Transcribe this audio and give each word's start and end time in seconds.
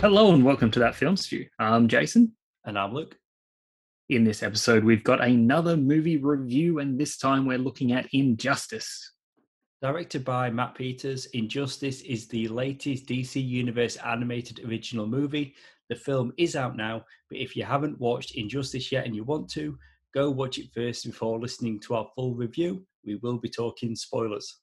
Hello 0.00 0.32
and 0.32 0.44
welcome 0.44 0.70
to 0.70 0.78
that 0.78 0.94
film 0.94 1.16
stew. 1.16 1.44
I'm 1.58 1.88
Jason. 1.88 2.36
And 2.64 2.78
I'm 2.78 2.94
Luke. 2.94 3.16
In 4.08 4.22
this 4.22 4.44
episode, 4.44 4.84
we've 4.84 5.02
got 5.02 5.20
another 5.20 5.76
movie 5.76 6.18
review, 6.18 6.78
and 6.78 6.96
this 6.96 7.18
time 7.18 7.44
we're 7.44 7.58
looking 7.58 7.90
at 7.90 8.06
Injustice. 8.12 9.14
Directed 9.82 10.24
by 10.24 10.50
Matt 10.50 10.76
Peters, 10.76 11.26
Injustice 11.34 12.02
is 12.02 12.28
the 12.28 12.46
latest 12.46 13.06
DC 13.06 13.44
Universe 13.44 13.96
animated 13.96 14.64
original 14.64 15.08
movie. 15.08 15.56
The 15.88 15.96
film 15.96 16.32
is 16.38 16.54
out 16.54 16.76
now, 16.76 17.04
but 17.28 17.40
if 17.40 17.56
you 17.56 17.64
haven't 17.64 17.98
watched 17.98 18.36
Injustice 18.36 18.92
yet 18.92 19.04
and 19.04 19.16
you 19.16 19.24
want 19.24 19.50
to, 19.54 19.76
go 20.14 20.30
watch 20.30 20.58
it 20.58 20.70
first 20.72 21.06
before 21.06 21.40
listening 21.40 21.80
to 21.80 21.96
our 21.96 22.08
full 22.14 22.36
review. 22.36 22.86
We 23.04 23.16
will 23.16 23.38
be 23.38 23.48
talking 23.48 23.96
spoilers. 23.96 24.60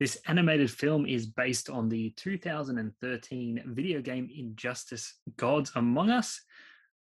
This 0.00 0.16
animated 0.28 0.70
film 0.70 1.06
is 1.06 1.26
based 1.26 1.68
on 1.68 1.88
the 1.88 2.10
2013 2.10 3.62
video 3.66 4.00
game 4.00 4.30
Injustice 4.32 5.14
Gods 5.36 5.72
Among 5.74 6.10
Us, 6.10 6.40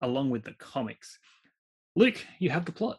along 0.03 0.29
with 0.29 0.45
the 0.45 0.53
comics. 0.59 1.19
Luke, 1.97 2.23
you 2.39 2.51
have 2.51 2.67
the 2.67 2.73
plot. 2.73 2.99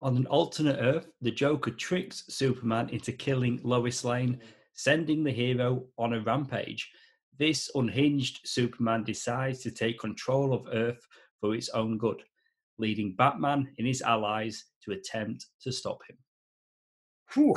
On 0.00 0.16
an 0.16 0.26
alternate 0.26 0.78
Earth, 0.80 1.08
the 1.22 1.32
Joker 1.32 1.72
tricks 1.72 2.22
Superman 2.28 2.88
into 2.90 3.10
killing 3.10 3.58
Lois 3.64 4.04
Lane, 4.04 4.38
sending 4.74 5.24
the 5.24 5.32
hero 5.32 5.86
on 5.98 6.12
a 6.12 6.20
rampage. 6.20 6.88
This 7.36 7.68
unhinged 7.74 8.40
Superman 8.44 9.02
decides 9.02 9.60
to 9.62 9.72
take 9.72 9.98
control 9.98 10.54
of 10.54 10.68
Earth 10.72 11.04
for 11.40 11.52
its 11.56 11.68
own 11.70 11.98
good, 11.98 12.22
leading 12.78 13.16
Batman 13.16 13.68
and 13.76 13.88
his 13.88 14.02
allies 14.02 14.66
to 14.84 14.92
attempt 14.92 15.46
to 15.62 15.72
stop 15.72 15.98
him. 16.08 16.16
Whew. 17.34 17.56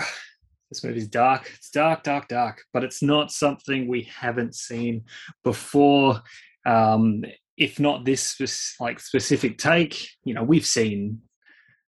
This 0.69 0.83
movie's 0.83 1.07
dark. 1.07 1.51
It's 1.55 1.71
dark, 1.71 2.03
dark, 2.03 2.27
dark, 2.27 2.63
but 2.73 2.83
it's 2.83 3.01
not 3.01 3.31
something 3.31 3.87
we 3.87 4.03
haven't 4.03 4.55
seen 4.55 5.05
before. 5.43 6.21
Um, 6.65 7.23
if 7.57 7.79
not 7.79 8.05
this 8.05 8.75
like 8.79 8.99
specific 8.99 9.57
take, 9.57 10.09
you 10.23 10.33
know, 10.33 10.43
we've 10.43 10.65
seen, 10.65 11.21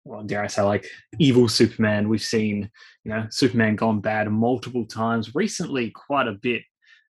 well, 0.04 0.22
dare 0.22 0.44
I 0.44 0.46
say, 0.46 0.62
like 0.62 0.86
evil 1.18 1.48
Superman. 1.48 2.08
We've 2.08 2.22
seen, 2.22 2.70
you 3.02 3.10
know, 3.10 3.26
Superman 3.30 3.76
gone 3.76 4.00
bad 4.00 4.30
multiple 4.30 4.86
times 4.86 5.34
recently, 5.34 5.90
quite 5.90 6.28
a 6.28 6.32
bit 6.32 6.62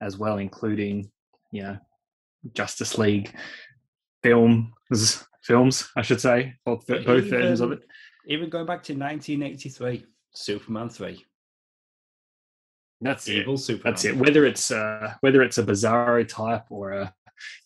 as 0.03 0.19
well, 0.19 0.39
including, 0.39 1.11
you 1.53 1.63
know, 1.63 1.79
Justice 2.55 2.99
League 2.99 3.33
films, 4.23 5.25
films, 5.43 5.89
I 5.97 6.03
should 6.03 6.21
say, 6.21 6.55
both, 6.67 6.87
both 6.87 7.07
even, 7.07 7.31
versions 7.31 7.61
of 7.61 7.73
it. 7.73 7.81
Even 8.27 8.51
going 8.51 8.67
back 8.67 8.83
to 8.85 8.93
1983, 8.95 10.05
Superman 10.35 10.89
3. 10.89 11.25
That's 13.03 13.29
evil 13.29 13.55
it. 13.55 13.59
Superman. 13.59 13.93
That's 13.93 14.05
it. 14.05 14.17
Whether 14.17 14.47
it's 14.47 14.71
uh, 14.71 15.15
whether 15.21 15.43
it's 15.43 15.59
a 15.59 15.63
Bizarro 15.63 16.27
type 16.27 16.65
or 16.71 16.93
a 16.93 17.15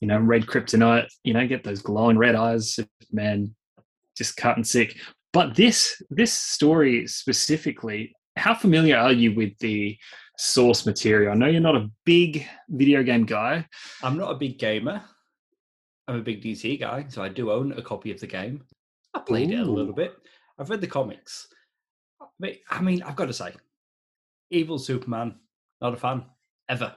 you 0.00 0.08
know 0.08 0.18
red 0.18 0.46
kryptonite, 0.46 1.08
you 1.24 1.34
know, 1.34 1.46
get 1.46 1.64
those 1.64 1.82
glowing 1.82 2.18
red 2.18 2.34
eyes, 2.34 2.78
man, 3.12 3.54
just 4.16 4.36
cut 4.36 4.56
and 4.56 4.66
sick. 4.66 4.96
But 5.32 5.54
this 5.54 6.00
this 6.10 6.32
story 6.32 7.06
specifically, 7.06 8.14
how 8.36 8.54
familiar 8.54 8.96
are 8.96 9.12
you 9.12 9.34
with 9.34 9.56
the 9.58 9.98
source 10.38 10.86
material? 10.86 11.32
I 11.32 11.34
know 11.34 11.46
you're 11.46 11.60
not 11.60 11.76
a 11.76 11.90
big 12.04 12.46
video 12.68 13.02
game 13.02 13.26
guy. 13.26 13.66
I'm 14.02 14.16
not 14.16 14.32
a 14.32 14.36
big 14.36 14.58
gamer. 14.58 15.02
I'm 16.08 16.16
a 16.16 16.22
big 16.22 16.42
DC 16.42 16.78
guy, 16.78 17.06
so 17.08 17.22
I 17.22 17.28
do 17.28 17.50
own 17.50 17.72
a 17.72 17.82
copy 17.82 18.12
of 18.12 18.20
the 18.20 18.26
game. 18.26 18.64
I 19.14 19.20
played 19.20 19.50
Ooh. 19.50 19.60
it 19.60 19.66
a 19.66 19.70
little 19.70 19.92
bit. 19.92 20.14
I've 20.58 20.70
read 20.70 20.80
the 20.80 20.86
comics. 20.86 21.48
I 22.70 22.80
mean, 22.80 23.02
I've 23.02 23.16
got 23.16 23.26
to 23.26 23.32
say, 23.32 23.52
Evil 24.50 24.78
Superman, 24.78 25.34
not 25.80 25.94
a 25.94 25.96
fan 25.96 26.24
ever. 26.68 26.94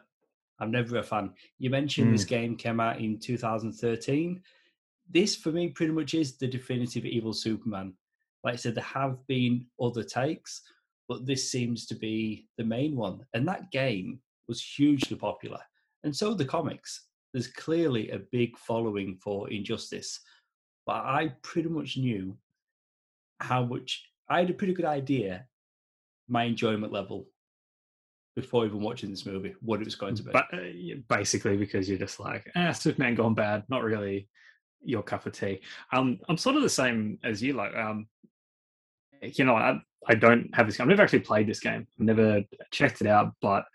I'm 0.59 0.71
never 0.71 0.97
a 0.97 1.03
fan. 1.03 1.31
You 1.57 1.69
mentioned 1.69 2.09
mm. 2.09 2.11
this 2.11 2.25
game 2.25 2.55
came 2.55 2.79
out 2.79 2.99
in 2.99 3.17
2013. 3.17 4.41
This, 5.09 5.35
for 5.35 5.51
me, 5.51 5.69
pretty 5.69 5.93
much 5.93 6.13
is 6.13 6.37
the 6.37 6.47
definitive 6.47 7.05
Evil 7.05 7.33
Superman. 7.33 7.93
Like 8.43 8.53
I 8.53 8.57
said, 8.57 8.75
there 8.75 8.83
have 8.83 9.25
been 9.27 9.65
other 9.81 10.03
takes, 10.03 10.61
but 11.07 11.25
this 11.25 11.49
seems 11.49 11.85
to 11.87 11.95
be 11.95 12.47
the 12.57 12.63
main 12.63 12.95
one. 12.95 13.25
And 13.33 13.47
that 13.47 13.71
game 13.71 14.19
was 14.47 14.61
hugely 14.61 15.17
popular. 15.17 15.59
And 16.03 16.15
so 16.15 16.33
the 16.33 16.45
comics. 16.45 17.05
There's 17.33 17.47
clearly 17.47 18.09
a 18.09 18.19
big 18.31 18.57
following 18.57 19.17
for 19.21 19.49
Injustice. 19.51 20.19
But 20.85 21.05
I 21.05 21.33
pretty 21.43 21.69
much 21.69 21.97
knew 21.97 22.35
how 23.39 23.63
much 23.63 24.03
I 24.29 24.39
had 24.39 24.49
a 24.49 24.53
pretty 24.53 24.73
good 24.73 24.85
idea 24.85 25.45
my 26.27 26.43
enjoyment 26.43 26.91
level 26.91 27.27
before 28.41 28.65
even 28.65 28.81
watching 28.81 29.09
this 29.09 29.25
movie 29.25 29.55
what 29.61 29.81
it 29.81 29.85
was 29.85 29.95
going 29.95 30.15
to 30.15 30.23
be. 30.23 30.31
But 30.31 30.45
basically, 31.07 31.57
because 31.57 31.89
you're 31.89 31.97
just 31.97 32.19
like, 32.19 32.49
ah, 32.55 32.71
Superman 32.71 33.15
gone 33.15 33.33
bad, 33.33 33.63
not 33.69 33.83
really 33.83 34.27
your 34.83 35.03
cup 35.03 35.25
of 35.25 35.33
tea. 35.33 35.61
Um, 35.91 36.19
I'm 36.27 36.37
sort 36.37 36.55
of 36.55 36.61
the 36.61 36.69
same 36.69 37.19
as 37.23 37.41
you. 37.41 37.53
Like, 37.53 37.75
um, 37.75 38.07
you 39.21 39.45
know, 39.45 39.55
I 39.55 39.79
I 40.07 40.15
don't 40.15 40.53
have 40.55 40.65
this. 40.65 40.77
Game. 40.77 40.85
I've 40.85 40.89
never 40.89 41.03
actually 41.03 41.19
played 41.19 41.47
this 41.47 41.59
game. 41.59 41.87
I've 41.99 42.05
never 42.05 42.43
checked 42.71 43.01
it 43.01 43.07
out, 43.07 43.33
but 43.41 43.65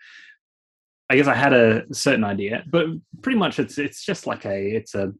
I 1.09 1.15
guess 1.15 1.27
I 1.27 1.35
had 1.35 1.53
a 1.53 1.83
certain 1.93 2.23
idea. 2.23 2.63
But 2.69 2.87
pretty 3.21 3.37
much, 3.37 3.59
it's 3.59 3.77
it's 3.77 4.03
just 4.03 4.25
like 4.27 4.45
a 4.45 4.75
it's 4.75 4.95
a 4.95 5.13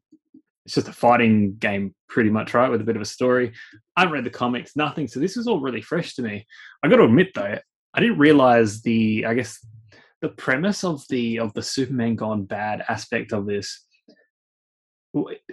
it's 0.66 0.76
just 0.76 0.88
a 0.88 0.94
fighting 0.94 1.56
game, 1.58 1.94
pretty 2.10 2.32
much, 2.32 2.54
right? 2.54 2.72
With 2.72 2.82
a 2.82 2.86
bit 2.86 2.96
of 2.96 3.02
a 3.02 3.06
story. 3.06 3.54
I 3.96 4.02
haven't 4.02 4.14
read 4.14 4.24
the 4.24 4.32
comics, 4.32 4.76
nothing. 4.76 5.08
So 5.08 5.20
this 5.20 5.38
is 5.38 5.48
all 5.48 5.62
really 5.62 5.82
fresh 5.82 6.16
to 6.16 6.24
me. 6.24 6.48
I 6.82 6.88
got 6.88 6.98
to 6.98 7.04
admit, 7.04 7.30
though, 7.36 7.60
I 7.96 8.02
didn't 8.02 8.20
realize 8.20 8.82
the 8.82 9.26
I 9.26 9.34
guess 9.34 9.66
the 10.22 10.30
premise 10.30 10.84
of 10.84 11.04
the 11.10 11.40
of 11.40 11.54
the 11.54 11.62
Superman 11.62 12.16
gone 12.16 12.44
bad 12.44 12.84
aspect 12.90 13.32
of 13.32 13.46
this. 13.46 13.86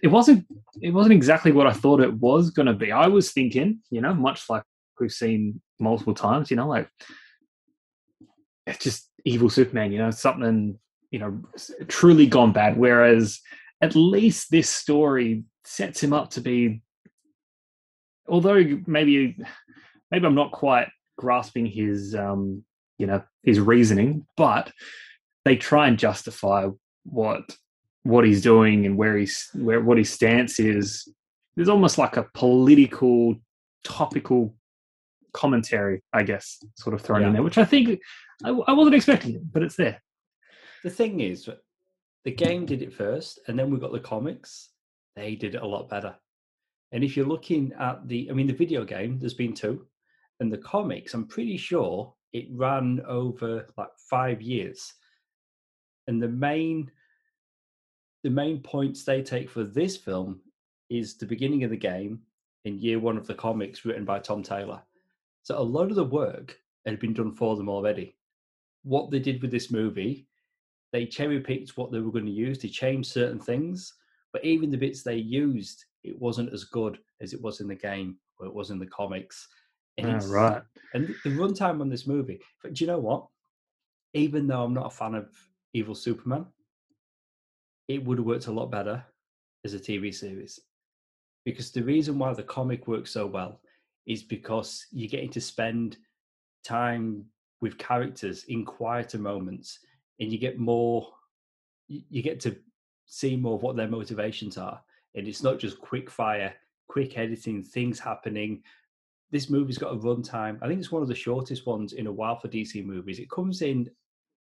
It 0.03 0.09
wasn't 0.09 0.47
it 0.81 0.91
wasn't 0.91 1.15
exactly 1.15 1.53
what 1.53 1.69
I 1.69 1.73
thought 1.73 2.01
it 2.01 2.15
was 2.15 2.51
going 2.51 2.67
to 2.67 2.73
be. 2.73 2.91
I 2.91 3.07
was 3.07 3.33
thinking, 3.33 3.79
you 3.91 4.01
know, 4.01 4.13
much 4.13 4.51
like 4.51 4.65
we've 4.99 5.13
seen 5.13 5.61
multiple 5.79 6.15
times, 6.15 6.51
you 6.51 6.57
know, 6.57 6.67
like 6.67 6.89
it's 8.67 8.83
just 8.83 9.09
evil 9.25 9.49
Superman, 9.49 9.93
you 9.93 9.99
know, 9.99 10.11
something 10.11 10.79
you 11.13 11.21
know 11.21 11.43
truly 11.87 12.27
gone 12.27 12.53
bad. 12.53 12.77
Whereas 12.77 13.41
at 13.81 13.95
least 13.95 14.51
this 14.51 14.69
story 14.69 15.45
sets 15.65 16.03
him 16.03 16.13
up 16.13 16.31
to 16.31 16.41
be, 16.41 16.83
although 18.27 18.81
maybe 18.89 19.37
maybe 20.11 20.27
I'm 20.27 20.35
not 20.35 20.51
quite 20.51 20.89
grasping 21.17 21.67
his 21.67 22.15
um, 22.15 22.65
you 22.99 23.07
know 23.07 23.23
his 23.43 23.61
reasoning, 23.61 24.27
but 24.37 24.73
they 25.45 25.57
try 25.57 25.89
and 25.89 25.99
justify 25.99 26.69
what 27.05 27.57
what 28.05 28.25
he's 28.25 28.43
doing 28.43 28.87
and 28.87 28.97
where 28.97 29.17
he's 29.17 29.49
where 29.55 29.81
what 29.81 29.99
his 29.99 30.11
stance 30.11 30.59
is. 30.59 31.09
There's 31.57 31.69
almost 31.69 31.99
like 31.99 32.17
a 32.17 32.29
political, 32.35 33.37
topical 33.85 34.55
commentary, 35.35 36.03
I 36.13 36.23
guess, 36.23 36.59
sort 36.77 36.95
of 36.95 37.03
thrown 37.03 37.21
yeah. 37.21 37.27
in 37.29 37.33
there, 37.35 37.43
which 37.43 37.59
I 37.59 37.65
think 37.65 38.01
I, 38.45 38.51
I 38.51 38.73
wasn't 38.73 38.97
expecting 38.97 39.35
it, 39.35 39.53
but 39.53 39.63
it's 39.63 39.77
there. 39.77 40.03
The 40.83 40.91
thing 40.91 41.21
is, 41.21 41.49
the 42.25 42.31
game 42.31 42.67
did 42.67 42.83
it 42.83 42.93
first, 42.93 43.41
and 43.49 43.59
then 43.59 43.71
we 43.71 43.79
got 43.79 43.93
the 43.93 44.01
comics. 44.01 44.71
They 45.15 45.35
did 45.35 45.55
it 45.55 45.63
a 45.63 45.67
lot 45.67 45.89
better. 45.89 46.15
And 46.93 47.03
if 47.05 47.17
you're 47.17 47.27
looking 47.27 47.73
at 47.79 48.07
the, 48.09 48.29
I 48.31 48.35
mean, 48.35 48.47
the 48.47 48.53
video 48.53 48.85
game, 48.85 49.19
there's 49.19 49.35
been 49.35 49.55
two 49.55 49.87
and 50.43 50.53
the 50.53 50.59
comics, 50.59 51.15
I'm 51.15 51.25
pretty 51.25 51.57
sure 51.57 52.13
it 52.33 52.49
ran 52.51 53.01
over 53.07 53.67
like 53.79 53.91
five 53.97 54.43
years. 54.43 54.93
And 56.09 56.21
the 56.21 56.29
main 56.29 56.91
the 58.25 58.31
main 58.31 58.61
points 58.61 59.05
they 59.05 59.23
take 59.23 59.49
for 59.49 59.65
this 59.65 59.97
film 59.97 60.41
is 60.91 61.15
the 61.15 61.27
beginning 61.27 61.65
of 61.65 61.71
the 61.71 61.77
game 61.77 62.21
in 62.65 62.79
year 62.79 62.99
one 62.99 63.17
of 63.17 63.27
the 63.27 63.35
comics 63.35 63.85
written 63.85 64.05
by 64.05 64.19
Tom 64.19 64.43
Taylor. 64.43 64.81
So 65.43 65.59
a 65.59 65.63
lot 65.63 65.91
of 65.91 65.97
the 65.97 66.05
work 66.05 66.59
had 66.87 67.01
been 67.01 67.15
done 67.15 67.35
for 67.35 67.57
them 67.57 67.69
already. 67.69 68.15
What 68.85 69.11
they 69.11 69.19
did 69.19 69.43
with 69.43 69.51
this 69.51 69.71
movie, 69.71 70.27
they 70.93 71.07
cherry 71.07 71.41
picked 71.41 71.77
what 71.77 71.91
they 71.91 72.01
were 72.01 72.13
going 72.13 72.27
to 72.27 72.33
use. 72.33 72.59
They 72.59 72.69
changed 72.69 73.11
certain 73.11 73.41
things, 73.41 73.95
but 74.33 74.45
even 74.45 74.71
the 74.71 74.77
bits 74.77 75.03
they 75.03 75.17
used, 75.17 75.85
it 76.05 76.21
wasn't 76.21 76.53
as 76.53 76.65
good 76.65 76.99
as 77.21 77.33
it 77.33 77.41
was 77.41 77.61
in 77.61 77.69
the 77.69 77.75
game 77.75 78.17
or 78.39 78.47
it 78.47 78.55
was 78.55 78.71
in 78.71 78.79
the 78.79 78.87
comics. 78.87 79.49
And 79.99 80.23
right. 80.25 80.63
And 80.95 81.15
the 81.25 81.31
runtime 81.31 81.81
on 81.81 81.89
this 81.89 82.07
movie, 82.07 82.41
but 82.63 82.75
do 82.75 82.85
you 82.85 82.89
know 82.89 82.99
what? 82.99 83.27
Even 84.15 84.47
though 84.47 84.63
I'm 84.63 84.75
not 84.75 84.87
a 84.87 84.91
fan 84.91 85.15
of 85.15 85.31
Evil 85.73 85.95
Superman, 85.95 86.47
it 87.89 88.05
would 88.05 88.19
have 88.19 88.27
worked 88.27 88.47
a 88.47 88.53
lot 88.53 88.71
better 88.71 89.05
as 89.65 89.75
a 89.75 89.79
TV 89.79 90.15
series. 90.15 90.61
Because 91.45 91.71
the 91.71 91.83
reason 91.83 92.19
why 92.19 92.33
the 92.35 92.43
comic 92.43 92.87
works 92.87 93.11
so 93.11 93.27
well 93.27 93.61
is 94.07 94.23
because 94.23 94.87
you're 94.93 95.09
getting 95.09 95.31
to 95.31 95.41
spend 95.41 95.97
time 96.65 97.25
with 97.61 97.79
characters 97.79 98.45
in 98.45 98.65
quieter 98.65 99.19
moments 99.19 99.79
and 100.21 100.31
you 100.31 100.39
get 100.39 100.59
more 100.59 101.09
you 101.89 102.23
get 102.23 102.41
to 102.41 102.57
see 103.07 103.37
more 103.37 103.57
of 103.57 103.63
what 103.63 103.77
their 103.77 103.89
motivations 103.89 104.57
are 104.57 104.81
and 105.15 105.29
it's 105.29 105.43
not 105.43 105.59
just 105.59 105.81
quick 105.81 106.11
fire 106.11 106.53
quick 106.89 107.19
editing 107.19 107.63
things 107.63 107.99
happening 107.99 108.63
this 109.33 109.49
movie's 109.49 109.79
got 109.79 109.95
a 109.95 109.97
runtime. 109.97 110.59
I 110.63 110.69
think 110.69 110.79
it's 110.79 110.93
one 110.93 111.03
of 111.03 111.09
the 111.09 111.15
shortest 111.15 111.67
ones 111.67 111.95
in 111.95 112.07
a 112.07 112.13
while 112.13 112.39
for 112.39 112.49
DC 112.49 112.85
movies. 112.85 113.19
It 113.19 113.31
comes 113.31 113.63
in 113.63 113.91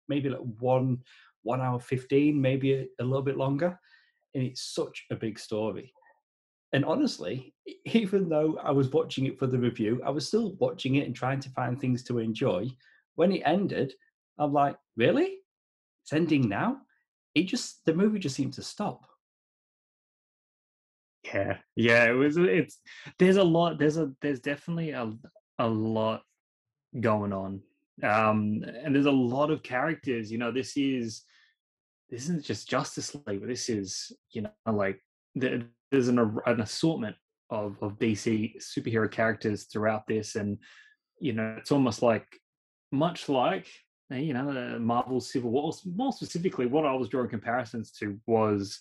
maybe 0.09 0.29
like 0.29 0.41
one 0.61 0.99
one 1.43 1.61
hour 1.61 1.79
15, 1.79 2.41
maybe 2.41 2.75
a, 2.75 2.87
a 3.01 3.05
little 3.05 3.23
bit 3.23 3.37
longer. 3.37 3.79
And 4.35 4.43
it's 4.43 4.63
such 4.63 5.05
a 5.11 5.17
big 5.17 5.39
story. 5.39 5.93
And 6.73 6.85
honestly, 6.85 7.55
even 7.85 8.29
though 8.29 8.59
I 8.63 8.73
was 8.73 8.91
watching 8.91 9.27
it 9.27 9.39
for 9.39 9.47
the 9.47 9.59
review, 9.59 10.01
I 10.05 10.11
was 10.11 10.27
still 10.27 10.55
watching 10.59 10.97
it 10.97 11.07
and 11.07 11.15
trying 11.15 11.41
to 11.41 11.51
find 11.51 11.81
things 11.81 12.03
to 12.05 12.19
enjoy. 12.19 12.69
When 13.15 13.31
it 13.31 13.43
ended, 13.45 13.95
I'm 14.39 14.53
like, 14.53 14.77
really? 14.97 15.39
It's 16.03 16.13
ending 16.13 16.49
now? 16.49 16.79
It 17.35 17.45
just, 17.45 17.85
the 17.85 17.95
movie 17.95 18.19
just 18.19 18.37
seemed 18.37 18.55
to 18.55 18.63
stop. 18.63 19.07
Yeah, 21.25 21.57
yeah, 21.77 22.05
it 22.05 22.13
was. 22.13 22.37
It's 22.37 22.79
there's 23.19 23.37
a 23.37 23.45
lot. 23.45 23.79
There's 23.79 23.97
a 23.97 24.13
there's 24.21 24.41
definitely 24.41 24.91
a 24.91 25.13
a 25.59 25.67
lot 25.69 26.23
going 27.01 27.33
on, 27.33 27.61
um, 28.03 28.63
and 28.65 28.95
there's 28.95 29.07
a 29.07 29.11
lot 29.11 29.51
of 29.51 29.63
characters. 29.63 30.31
You 30.31 30.39
know, 30.39 30.53
this 30.53 30.77
is 30.77 31.23
this 32.11 32.25
isn't 32.25 32.45
just 32.45 32.69
Justice 32.69 33.15
League, 33.27 33.41
but 33.41 33.49
this 33.49 33.69
is 33.69 34.13
you 34.33 34.43
know 34.43 34.51
like 34.71 35.01
the, 35.35 35.65
there's 35.91 36.09
an 36.09 36.19
an 36.47 36.61
assortment 36.61 37.17
of 37.51 37.77
of 37.83 37.99
DC 37.99 38.57
superhero 38.59 39.11
characters 39.11 39.65
throughout 39.65 40.07
this, 40.07 40.37
and 40.37 40.59
you 41.21 41.33
know 41.33 41.57
it's 41.59 41.73
almost 41.73 42.03
like 42.03 42.27
much 42.93 43.29
like 43.29 43.67
eh, 44.13 44.19
you 44.19 44.35
know 44.35 44.53
the 44.53 44.79
Marvel 44.79 45.21
Civil 45.21 45.51
War. 45.51 45.73
More 45.87 46.13
specifically, 46.13 46.67
what 46.67 46.85
I 46.85 46.93
was 46.95 47.09
drawing 47.09 47.31
comparisons 47.31 47.91
to 47.93 48.21
was 48.27 48.81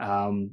um 0.00 0.50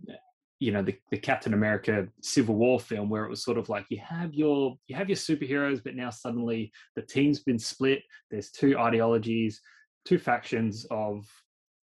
you 0.63 0.71
know 0.71 0.81
the, 0.81 0.95
the 1.11 1.17
captain 1.17 1.53
america 1.53 2.07
civil 2.21 2.55
war 2.55 2.79
film 2.79 3.09
where 3.09 3.25
it 3.25 3.29
was 3.29 3.43
sort 3.43 3.57
of 3.57 3.67
like 3.67 3.85
you 3.89 3.99
have 3.99 4.33
your 4.33 4.77
you 4.87 4.95
have 4.95 5.09
your 5.09 5.17
superheroes 5.17 5.83
but 5.83 5.93
now 5.93 6.09
suddenly 6.09 6.71
the 6.95 7.01
team's 7.01 7.41
been 7.41 7.59
split. 7.59 8.01
There's 8.31 8.49
two 8.49 8.77
ideologies 8.77 9.59
two 10.05 10.17
factions 10.17 10.85
of 10.89 11.25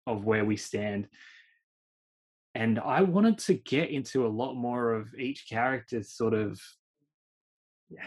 of 0.07 0.25
where 0.25 0.45
we 0.45 0.57
stand. 0.57 1.09
And 2.55 2.79
i 2.79 3.03
wanted 3.03 3.39
to 3.47 3.55
get 3.55 3.91
into 3.91 4.27
a 4.27 4.35
lot 4.43 4.55
more 4.55 4.95
of 4.95 5.15
each 5.15 5.47
character's 5.49 6.13
sort 6.13 6.35
of 6.35 6.59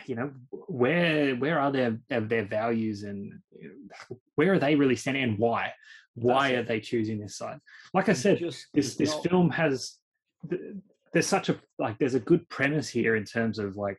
you 0.06 0.16
know 0.16 0.31
where 0.52 1.36
where 1.36 1.60
are 1.60 1.72
their 1.72 2.00
their 2.10 2.46
values 2.46 3.04
and 3.04 3.40
where 4.36 4.54
are 4.54 4.60
they 4.60 4.75
really 4.75 4.96
standing 4.96 5.24
and 5.24 5.38
why? 5.38 5.74
Why 6.16 6.52
are 6.52 6.64
they 6.64 6.80
choosing 6.80 7.20
this 7.20 7.38
side? 7.38 7.60
Like 7.94 8.10
i 8.10 8.14
said 8.14 8.40
just, 8.40 8.68
this 8.74 8.96
this 8.96 9.14
not... 9.14 9.24
film 9.24 9.50
has 9.52 9.98
there's 11.13 11.28
such 11.28 11.50
a 11.50 11.60
like 11.80 11.98
there's 12.00 12.16
a 12.16 12.19
good 12.19 12.48
premise 12.50 12.90
here 12.90 13.16
in 13.16 13.24
terms 13.24 13.60
of 13.60 13.75
like 13.75 13.98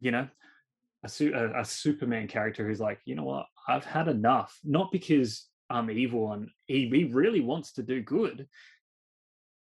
you 0.00 0.10
know 0.10 0.28
a, 1.04 1.24
a, 1.26 1.60
a 1.60 1.64
superman 1.64 2.28
character 2.28 2.66
who's 2.66 2.80
like 2.80 3.00
you 3.04 3.14
know 3.14 3.24
what? 3.24 3.46
I've 3.66 3.84
had 3.84 4.08
enough. 4.08 4.56
Not 4.64 4.92
because 4.92 5.46
i'm 5.72 5.88
evil 5.88 6.32
and 6.32 6.48
he, 6.66 6.88
he 6.88 7.04
really 7.04 7.40
wants 7.40 7.72
to 7.74 7.82
do 7.82 8.02
good. 8.02 8.46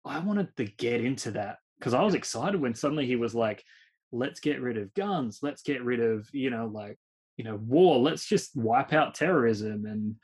I 0.06 0.20
wanted 0.20 0.56
to 0.58 0.66
get 0.66 1.04
into 1.04 1.32
that 1.32 1.58
because 1.80 1.94
i 1.94 2.02
was 2.02 2.16
excited 2.16 2.60
when 2.60 2.74
suddenly 2.74 3.06
he 3.06 3.16
was 3.16 3.36
like 3.36 3.64
let's 4.12 4.40
get 4.40 4.62
rid 4.62 4.78
of 4.78 4.94
guns. 4.94 5.40
Let's 5.42 5.62
get 5.62 5.84
rid 5.84 6.00
of 6.00 6.28
you 6.34 6.50
know 6.50 6.68
like 6.68 6.98
you 7.38 7.44
know 7.44 7.56
war. 7.56 8.00
Let's 8.00 8.26
just 8.26 8.56
wipe 8.56 8.94
out 8.94 9.16
terrorism. 9.16 9.86
And 9.86 10.16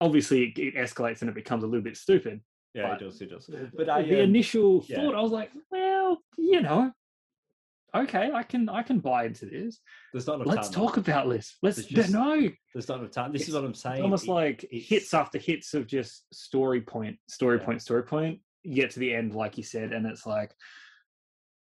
obviously 0.00 0.52
it 0.56 0.74
escalates 0.74 1.20
and 1.20 1.30
it 1.30 1.34
becomes 1.34 1.64
a 1.64 1.66
little 1.66 1.82
bit 1.82 1.96
stupid 1.96 2.40
yeah, 2.74 2.88
but, 2.88 3.02
it 3.02 3.04
does. 3.04 3.20
It 3.20 3.30
does. 3.30 3.50
But 3.76 3.88
I, 3.88 4.02
the 4.02 4.16
um, 4.16 4.20
initial 4.20 4.84
yeah. 4.88 4.96
thought, 4.96 5.14
I 5.14 5.20
was 5.20 5.32
like, 5.32 5.50
well, 5.70 6.18
you 6.36 6.60
know, 6.60 6.92
okay, 7.94 8.30
I 8.32 8.42
can 8.42 8.68
I 8.68 8.82
can 8.82 9.00
buy 9.00 9.24
into 9.24 9.46
this. 9.46 9.80
There's 10.12 10.26
not 10.26 10.40
a 10.40 10.44
Let's 10.44 10.68
talk 10.68 10.96
about 10.96 11.28
this. 11.28 11.56
Let's 11.62 11.84
just, 11.84 12.12
no. 12.12 12.48
There's 12.74 12.88
not 12.88 13.00
enough 13.00 13.12
time. 13.12 13.32
This 13.32 13.42
it's 13.42 13.48
is 13.50 13.54
what 13.54 13.64
I'm 13.64 13.74
saying. 13.74 14.02
almost 14.02 14.26
it, 14.26 14.32
like 14.32 14.66
hits 14.70 15.14
after 15.14 15.38
hits 15.38 15.74
of 15.74 15.86
just 15.86 16.32
story 16.32 16.80
point, 16.80 17.18
story 17.28 17.58
yeah. 17.58 17.64
point, 17.64 17.82
story 17.82 18.02
point. 18.02 18.40
You 18.62 18.74
get 18.74 18.90
to 18.92 19.00
the 19.00 19.14
end, 19.14 19.34
like 19.34 19.56
you 19.56 19.64
said, 19.64 19.92
and 19.92 20.06
it's 20.06 20.26
like, 20.26 20.52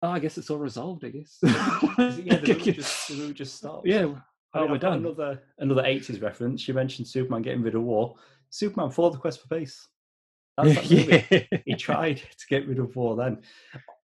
oh, 0.02 0.10
I 0.10 0.20
guess 0.20 0.38
it's 0.38 0.50
all 0.50 0.58
resolved. 0.58 1.04
I 1.06 1.10
guess. 1.10 1.38
yeah, 1.42 1.52
the 1.98 2.44
movie 2.48 2.72
just, 2.72 3.08
the 3.08 3.16
movie 3.16 3.34
just 3.34 3.56
stopped. 3.56 3.88
Yeah. 3.88 4.00
I 4.56 4.60
mean, 4.60 4.70
oh, 4.70 4.72
we're 4.72 4.78
done. 4.78 5.00
Another 5.00 5.42
another 5.58 5.84
80s 5.84 6.22
reference. 6.22 6.68
You 6.68 6.76
mentioned 6.76 7.08
Superman 7.08 7.42
getting 7.42 7.64
rid 7.64 7.76
of 7.76 7.82
war. 7.82 8.16
Superman 8.52 8.92
for 8.92 9.10
the 9.10 9.18
quest 9.18 9.42
for 9.42 9.48
peace. 9.48 9.88
Yeah. 10.64 11.24
he 11.66 11.76
tried 11.76 12.18
to 12.18 12.48
get 12.48 12.68
rid 12.68 12.80
of 12.80 12.96
war 12.96 13.16
then. 13.16 13.42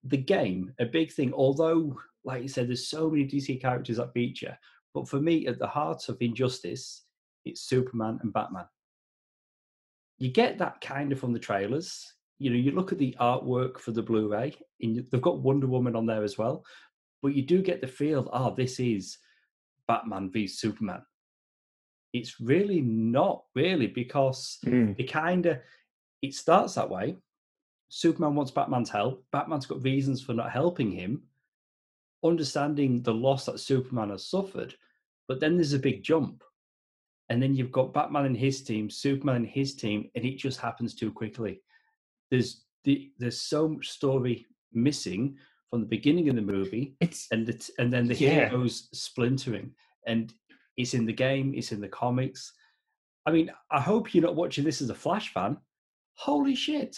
The 0.04 0.18
game, 0.18 0.74
a 0.80 0.86
big 0.86 1.12
thing, 1.12 1.34
although, 1.34 1.98
like 2.24 2.42
you 2.42 2.48
said, 2.48 2.68
there's 2.68 2.88
so 2.88 3.10
many 3.10 3.26
DC 3.26 3.62
characters 3.62 3.98
that 3.98 4.14
feature, 4.14 4.58
but 4.94 5.08
for 5.08 5.20
me, 5.20 5.46
at 5.48 5.60
the 5.60 5.68
heart 5.68 6.10
of 6.10 6.18
Injustice, 6.22 7.04
it's 7.46 7.62
Superman 7.62 8.20
and 8.22 8.34
Batman. 8.34 8.66
You 10.18 10.32
get 10.32 10.58
that 10.58 10.82
kind 10.82 11.12
of 11.12 11.20
from 11.20 11.34
the 11.34 11.40
trailers. 11.40 12.14
You 12.40 12.50
know, 12.50 12.58
you 12.58 12.72
look 12.72 12.92
at 12.92 12.98
the 12.98 13.16
artwork 13.20 13.80
for 13.80 13.92
the 13.92 14.02
Blu-ray, 14.02 14.56
and 14.82 15.06
they've 15.12 15.22
got 15.22 15.40
Wonder 15.40 15.68
Woman 15.68 15.96
on 15.96 16.06
there 16.06 16.24
as 16.24 16.38
well, 16.38 16.66
but 17.22 17.34
you 17.36 17.44
do 17.44 17.62
get 17.62 17.82
the 17.82 17.88
feel, 17.88 18.30
oh, 18.34 18.56
this 18.56 18.80
is 18.80 19.18
Batman 19.88 20.32
v 20.32 20.48
Superman. 20.48 21.02
It's 22.14 22.40
really 22.40 22.82
not 22.82 23.44
really 23.56 23.88
because 23.88 24.58
mm. 24.66 24.98
they 24.98 25.04
kind 25.04 25.46
of 25.46 25.60
it 26.22 26.34
starts 26.34 26.76
that 26.76 26.90
way. 26.90 27.16
Superman 27.90 28.36
wants 28.36 28.52
Batman's 28.52 28.90
help. 28.90 29.26
Batman's 29.32 29.66
got 29.66 29.84
reasons 29.84 30.22
for 30.22 30.34
not 30.34 30.52
helping 30.52 30.92
him, 30.92 31.24
understanding 32.24 33.02
the 33.02 33.14
loss 33.14 33.46
that 33.46 33.60
Superman 33.60 34.10
has 34.12 34.26
suffered. 34.26 34.76
But 35.28 35.40
then 35.40 35.56
there's 35.56 35.74
a 35.74 35.80
big 35.80 36.04
jump. 36.04 36.44
And 37.30 37.42
then 37.42 37.56
you've 37.56 37.72
got 37.72 37.94
Batman 37.94 38.26
and 38.26 38.38
his 38.38 38.64
team, 38.64 38.90
Superman 38.90 39.38
and 39.38 39.48
his 39.48 39.76
team, 39.76 40.10
and 40.16 40.26
it 40.26 40.38
just 40.38 40.60
happens 40.60 40.96
too 40.96 41.12
quickly. 41.12 41.62
There's 42.32 42.66
the, 42.84 43.12
there's 43.20 43.42
so 43.42 43.68
much 43.68 43.90
story 43.90 44.46
missing 44.74 45.38
from 45.70 45.82
the 45.82 45.88
beginning 45.88 46.30
of 46.30 46.36
the 46.36 46.42
movie, 46.42 46.96
it's 47.00 47.28
and 47.32 47.46
the, 47.46 47.72
and 47.78 47.94
then 47.94 48.08
the 48.08 48.16
yeah. 48.16 48.50
heroes 48.50 48.90
splintering, 48.92 49.72
and 50.08 50.34
it's 50.78 50.96
in 50.96 51.06
the 51.06 51.14
game, 51.14 51.54
it's 51.56 51.72
in 51.72 51.82
the 51.82 51.88
comics. 51.88 52.52
I 53.28 53.32
mean, 53.32 53.52
I 53.70 53.80
hope 53.80 54.14
you're 54.14 54.24
not 54.24 54.36
watching 54.36 54.64
this 54.64 54.82
as 54.82 54.90
a 54.90 54.96
Flash 54.96 55.32
fan 55.32 55.58
holy 56.20 56.56
shit. 56.56 56.98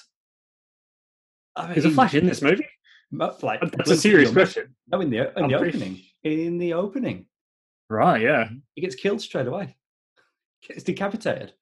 I 1.56 1.68
mean, 1.68 1.78
Is 1.78 1.86
a 1.86 1.92
Flash 1.92 2.16
in 2.16 2.26
this 2.26 2.42
movie? 2.42 2.68
Like, 3.12 3.60
That's 3.72 3.92
a 3.92 3.98
serious 3.98 4.32
question. 4.32 4.74
No, 4.88 5.02
in 5.02 5.10
the 5.10 5.38
in 5.38 5.48
the 5.48 5.56
opening. 5.56 6.02
In 6.24 6.58
the 6.58 6.74
opening. 6.74 7.26
Right, 7.90 8.22
yeah. 8.22 8.50
He 8.74 8.82
gets 8.82 8.96
killed 8.96 9.22
straight 9.22 9.48
away. 9.48 9.76
Gets 10.68 10.84
decapitated. 10.84 11.54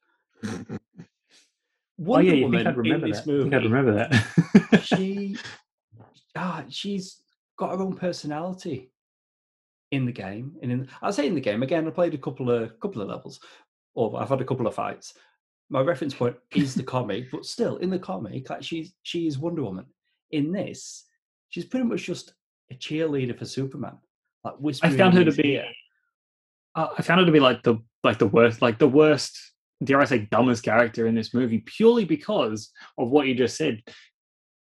Wonder 1.98 2.32
oh, 2.32 2.36
yeah, 2.36 2.44
Woman 2.44 2.68
in 2.86 3.02
this 3.02 3.22
that. 3.22 3.28
movie. 3.28 3.56
I 3.56 3.60
remember 3.60 3.94
that. 3.94 4.84
she, 4.84 5.38
ah, 6.36 6.66
she's 6.68 7.22
got 7.58 7.72
her 7.72 7.82
own 7.82 7.96
personality 7.96 8.92
in 9.92 10.06
the 10.06 10.12
game. 10.12 10.56
And 10.62 10.72
in, 10.72 10.90
I 11.02 11.12
say 11.12 11.28
in 11.28 11.36
the 11.36 11.42
game 11.42 11.64
again. 11.64 11.88
I 11.88 11.92
played 11.92 12.14
a 12.14 12.18
couple 12.18 12.52
of 12.52 12.80
couple 12.80 13.02
of 13.02 13.08
levels, 13.08 13.40
or 13.96 14.22
I've 14.22 14.30
had 14.30 14.42
a 14.42 14.46
couple 14.46 14.68
of 14.68 14.76
fights, 14.76 15.14
my 15.70 15.82
reference 15.82 16.14
point 16.14 16.36
is 16.56 16.74
the 16.74 16.84
comic, 16.84 17.30
but 17.32 17.46
still 17.46 17.78
in 17.78 17.90
the 17.90 18.00
comic, 18.00 18.50
like 18.50 18.64
she's 18.64 18.94
she 19.04 19.28
is 19.28 19.38
Wonder 19.38 19.64
Woman. 19.64 19.86
In 20.32 20.52
this, 20.52 21.06
she's 21.50 21.66
pretty 21.66 21.86
much 21.86 22.04
just 22.04 22.34
a 22.72 22.76
cheerleader 22.76 23.38
for 23.38 23.46
Superman. 23.46 23.98
Like 24.44 24.56
whispering. 24.56 24.94
I 24.94 24.98
found 24.98 25.14
her 25.16 25.26
to 25.26 25.32
be. 25.32 25.60
Uh, 26.76 26.88
I 26.98 27.02
found 27.02 27.20
her 27.20 27.26
to 27.26 27.32
be 27.32 27.40
like 27.40 27.64
the 27.64 27.78
like 28.04 28.20
the 28.20 28.28
worst, 28.28 28.62
like 28.62 28.80
the 28.80 28.88
worst. 28.88 29.38
Dare 29.82 30.02
I 30.02 30.06
say, 30.06 30.28
dumbest 30.30 30.64
character 30.64 31.08
in 31.08 31.16
this 31.16 31.34
movie, 31.34 31.60
purely 31.60 32.04
because 32.04 32.72
of 32.98 33.10
what 33.12 33.28
you 33.28 33.36
just 33.36 33.56
said. 33.56 33.82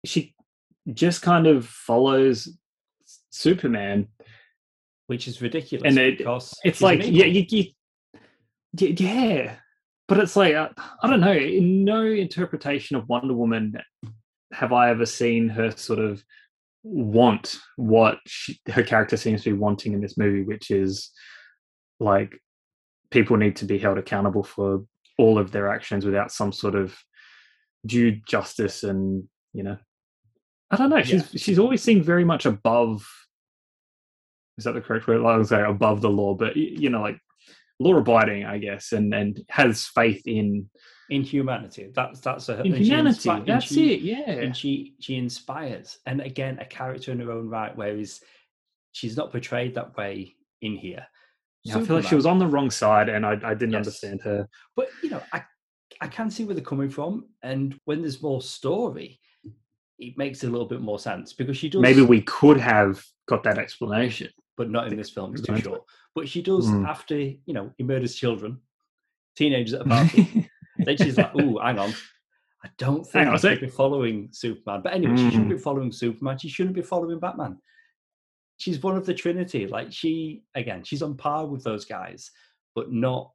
She 0.04 0.34
just 0.92 1.20
kind 1.20 1.48
of 1.48 1.66
follows 1.66 2.56
Superman, 3.30 4.06
which 5.08 5.26
is 5.26 5.42
ridiculous. 5.42 5.84
And 5.84 5.98
it, 5.98 6.20
it's 6.64 6.80
like, 6.80 7.00
yeah, 7.02 7.24
you, 7.24 7.44
you, 7.48 7.64
yeah, 8.78 9.56
but 10.10 10.18
it's 10.18 10.34
like 10.34 10.54
uh, 10.56 10.68
I 11.04 11.08
don't 11.08 11.20
know. 11.20 11.32
In 11.32 11.84
no 11.84 12.04
interpretation 12.04 12.96
of 12.96 13.08
Wonder 13.08 13.32
Woman 13.32 13.74
have 14.52 14.72
I 14.72 14.90
ever 14.90 15.06
seen 15.06 15.48
her 15.48 15.70
sort 15.70 16.00
of 16.00 16.24
want 16.82 17.54
what 17.76 18.18
she, 18.26 18.58
her 18.72 18.82
character 18.82 19.16
seems 19.16 19.44
to 19.44 19.50
be 19.50 19.56
wanting 19.56 19.92
in 19.92 20.00
this 20.00 20.18
movie, 20.18 20.42
which 20.42 20.72
is 20.72 21.12
like 22.00 22.32
people 23.12 23.36
need 23.36 23.54
to 23.56 23.64
be 23.64 23.78
held 23.78 23.98
accountable 23.98 24.42
for 24.42 24.84
all 25.16 25.38
of 25.38 25.52
their 25.52 25.68
actions 25.68 26.04
without 26.04 26.32
some 26.32 26.50
sort 26.50 26.74
of 26.74 26.98
due 27.86 28.10
justice 28.26 28.82
and 28.82 29.24
you 29.54 29.62
know 29.62 29.76
i 30.70 30.76
don't 30.76 30.90
know 30.90 31.02
she's 31.02 31.32
yeah. 31.32 31.38
she's 31.38 31.58
always 31.58 31.82
seemed 31.82 32.04
very 32.04 32.24
much 32.24 32.44
above 32.44 33.06
is 34.58 34.64
that 34.64 34.72
the 34.72 34.82
correct 34.82 35.06
word 35.06 35.24
i 35.24 35.36
would 35.36 35.46
say 35.46 35.62
above 35.62 36.02
the 36.02 36.10
law 36.10 36.34
but 36.34 36.56
you 36.56 36.90
know 36.90 37.00
like 37.00 37.18
law 37.80 37.96
abiding, 37.96 38.44
I 38.44 38.58
guess, 38.58 38.92
and 38.92 39.12
and 39.12 39.42
has 39.48 39.86
faith 39.86 40.22
in 40.26 40.70
in 41.08 41.22
humanity. 41.22 41.90
That's 41.92 42.20
that's 42.20 42.48
a 42.48 42.62
in 42.62 42.76
humanity. 42.76 43.28
Inspi- 43.28 43.46
that's 43.46 43.66
she, 43.66 43.94
it. 43.94 44.00
Yeah, 44.02 44.30
and 44.30 44.56
she 44.56 44.94
she 45.00 45.16
inspires. 45.16 45.98
And 46.06 46.20
again, 46.20 46.58
a 46.60 46.64
character 46.64 47.10
in 47.10 47.18
her 47.20 47.32
own 47.32 47.48
right, 47.48 47.76
whereas 47.76 48.20
she's 48.92 49.16
not 49.16 49.32
portrayed 49.32 49.74
that 49.74 49.96
way 49.96 50.36
in 50.62 50.76
here. 50.76 51.06
Yeah, 51.64 51.78
I 51.78 51.84
feel 51.84 51.96
like 51.96 52.06
she 52.06 52.14
was 52.14 52.26
on 52.26 52.38
the 52.38 52.46
wrong 52.46 52.70
side, 52.70 53.08
and 53.08 53.26
I, 53.26 53.32
I 53.32 53.54
didn't 53.54 53.72
yes. 53.72 53.78
understand 53.78 54.20
her. 54.22 54.48
But 54.76 54.88
you 55.02 55.10
know, 55.10 55.22
I 55.32 55.42
I 56.00 56.06
can 56.06 56.30
see 56.30 56.44
where 56.44 56.54
they're 56.54 56.64
coming 56.64 56.90
from, 56.90 57.26
and 57.42 57.78
when 57.86 58.02
there's 58.02 58.22
more 58.22 58.40
story, 58.40 59.20
it 59.98 60.16
makes 60.16 60.44
a 60.44 60.48
little 60.48 60.66
bit 60.66 60.80
more 60.80 60.98
sense 60.98 61.32
because 61.32 61.56
she 61.56 61.68
does. 61.68 61.82
Maybe 61.82 62.02
we 62.02 62.22
could 62.22 62.58
have 62.58 63.02
got 63.28 63.42
that 63.44 63.58
explanation. 63.58 64.30
But 64.60 64.68
not 64.70 64.88
in 64.88 64.96
this 64.98 65.08
film. 65.08 65.32
It's 65.32 65.40
too 65.40 65.56
short. 65.56 65.82
But 66.14 66.28
she 66.28 66.42
does 66.42 66.66
Mm. 66.68 66.86
after 66.86 67.16
you 67.18 67.54
know 67.56 67.72
he 67.78 67.82
murders 67.84 68.14
children, 68.14 68.60
teenagers 69.34 69.72
at 69.72 69.86
a 69.86 69.88
party. 69.88 70.50
then 70.84 70.96
she's 70.98 71.16
like, 71.16 71.34
"Ooh, 71.40 71.56
hang 71.58 71.78
on." 71.78 71.92
I 72.62 72.68
don't 72.76 73.04
think 73.06 73.26
on 73.28 73.38
should 73.38 73.60
be 73.62 73.68
following 73.68 74.28
Superman. 74.32 74.82
But 74.84 74.92
anyway, 74.92 75.16
she 75.16 75.30
shouldn't 75.30 75.46
Mm. 75.48 75.56
be 75.56 75.64
following 75.68 75.90
Superman. 75.92 76.36
She 76.36 76.50
shouldn't 76.50 76.74
be 76.76 76.82
following 76.82 77.18
Batman. 77.18 77.56
She's 78.58 78.82
one 78.82 78.98
of 78.98 79.06
the 79.06 79.14
Trinity. 79.14 79.66
Like 79.66 79.90
she, 79.90 80.42
again, 80.54 80.84
she's 80.84 81.00
on 81.02 81.16
par 81.16 81.46
with 81.46 81.64
those 81.64 81.86
guys, 81.86 82.30
but 82.74 82.92
not. 82.92 83.30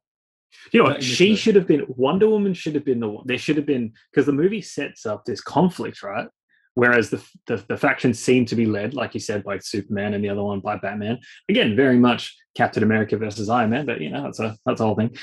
You 0.72 0.78
know 0.78 0.84
Not 0.84 0.90
what? 0.92 1.02
in 1.02 1.08
this 1.08 1.16
She 1.16 1.34
should 1.34 1.56
have 1.56 1.66
been 1.66 1.84
Wonder 1.88 2.28
Woman. 2.30 2.54
Should 2.54 2.76
have 2.76 2.84
been 2.84 3.00
the 3.00 3.08
one. 3.08 3.24
There 3.26 3.36
should 3.36 3.56
have 3.56 3.66
been 3.66 3.92
because 4.12 4.26
the 4.26 4.32
movie 4.42 4.62
sets 4.62 5.04
up 5.04 5.24
this 5.24 5.40
conflict, 5.40 6.04
right? 6.04 6.28
Whereas 6.76 7.08
the, 7.08 7.24
the 7.46 7.64
the 7.68 7.76
factions 7.78 8.18
seem 8.18 8.44
to 8.46 8.54
be 8.54 8.66
led, 8.66 8.92
like 8.92 9.14
you 9.14 9.20
said, 9.20 9.42
by 9.44 9.56
Superman 9.58 10.12
and 10.12 10.22
the 10.22 10.28
other 10.28 10.42
one 10.42 10.60
by 10.60 10.76
Batman. 10.76 11.18
Again, 11.48 11.74
very 11.74 11.98
much 11.98 12.36
Captain 12.54 12.82
America 12.82 13.16
versus 13.16 13.48
Iron 13.48 13.70
Man, 13.70 13.86
but 13.86 14.02
you 14.02 14.10
know 14.10 14.22
that's 14.22 14.40
a 14.40 14.54
that's 14.66 14.82
a 14.82 14.84
whole 14.84 14.94
thing. 14.94 15.16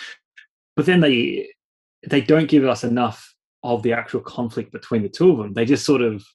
But 0.76 0.88
then 0.88 1.00
they 1.00 1.48
they 2.10 2.22
don't 2.22 2.50
give 2.50 2.66
us 2.66 2.84
enough 2.84 3.36
of 3.62 3.84
the 3.84 3.94
actual 3.94 4.22
conflict 4.22 4.72
between 4.72 5.04
the 5.04 5.10
two 5.10 5.30
of 5.30 5.38
them. 5.38 5.54
They 5.54 5.66
just 5.66 5.86
sort 5.86 6.02
of 6.02 6.26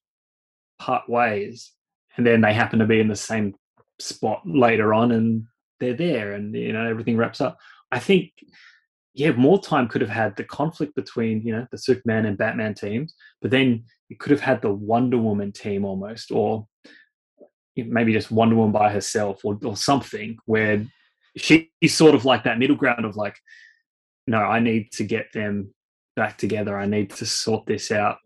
part 0.79 1.09
ways, 1.09 1.73
and 2.17 2.25
then 2.25 2.41
they 2.41 2.55
happen 2.55 2.79
to 2.79 2.87
be 2.87 3.01
in 3.01 3.09
the 3.09 3.17
same 3.17 3.57
spot 3.99 4.43
later 4.47 4.95
on, 4.95 5.11
and 5.11 5.47
they're 5.81 5.95
there, 5.95 6.35
and 6.35 6.55
you 6.55 6.73
know 6.73 6.89
everything 6.89 7.17
wraps 7.17 7.41
up. 7.41 7.59
I 7.91 7.99
think 7.99 8.31
yeah, 9.15 9.33
more 9.33 9.61
time 9.61 9.89
could 9.89 10.01
have 10.01 10.11
had 10.11 10.37
the 10.37 10.45
conflict 10.45 10.95
between 10.95 11.43
you 11.43 11.53
know 11.53 11.67
the 11.71 11.79
Superman 11.79 12.27
and 12.27 12.39
Batman 12.39 12.75
teams, 12.75 13.15
but 13.41 13.51
then 13.51 13.85
you 14.09 14.17
could 14.17 14.31
have 14.31 14.41
had 14.41 14.63
the 14.63 14.73
Wonder 14.73 15.19
Woman 15.19 15.53
team 15.53 15.85
almost, 15.85 16.31
or 16.31 16.67
maybe 17.77 18.13
just 18.13 18.31
Wonder 18.31 18.57
Woman 18.57 18.73
by 18.73 18.91
herself, 18.91 19.45
or 19.45 19.59
or 19.65 19.77
something 19.77 20.39
where 20.47 20.85
she's 21.37 21.67
sort 21.89 22.15
of 22.15 22.25
like 22.25 22.45
that 22.45 22.59
middle 22.59 22.77
ground 22.77 23.05
of 23.05 23.17
like, 23.17 23.37
no, 24.27 24.39
I 24.39 24.61
need 24.61 24.93
to 24.93 25.05
get 25.05 25.33
them 25.33 25.73
back 26.17 26.37
together. 26.37 26.77
I 26.77 26.87
need 26.87 27.11
to 27.11 27.27
sort 27.27 27.67
this 27.67 27.91
out. 27.91 28.19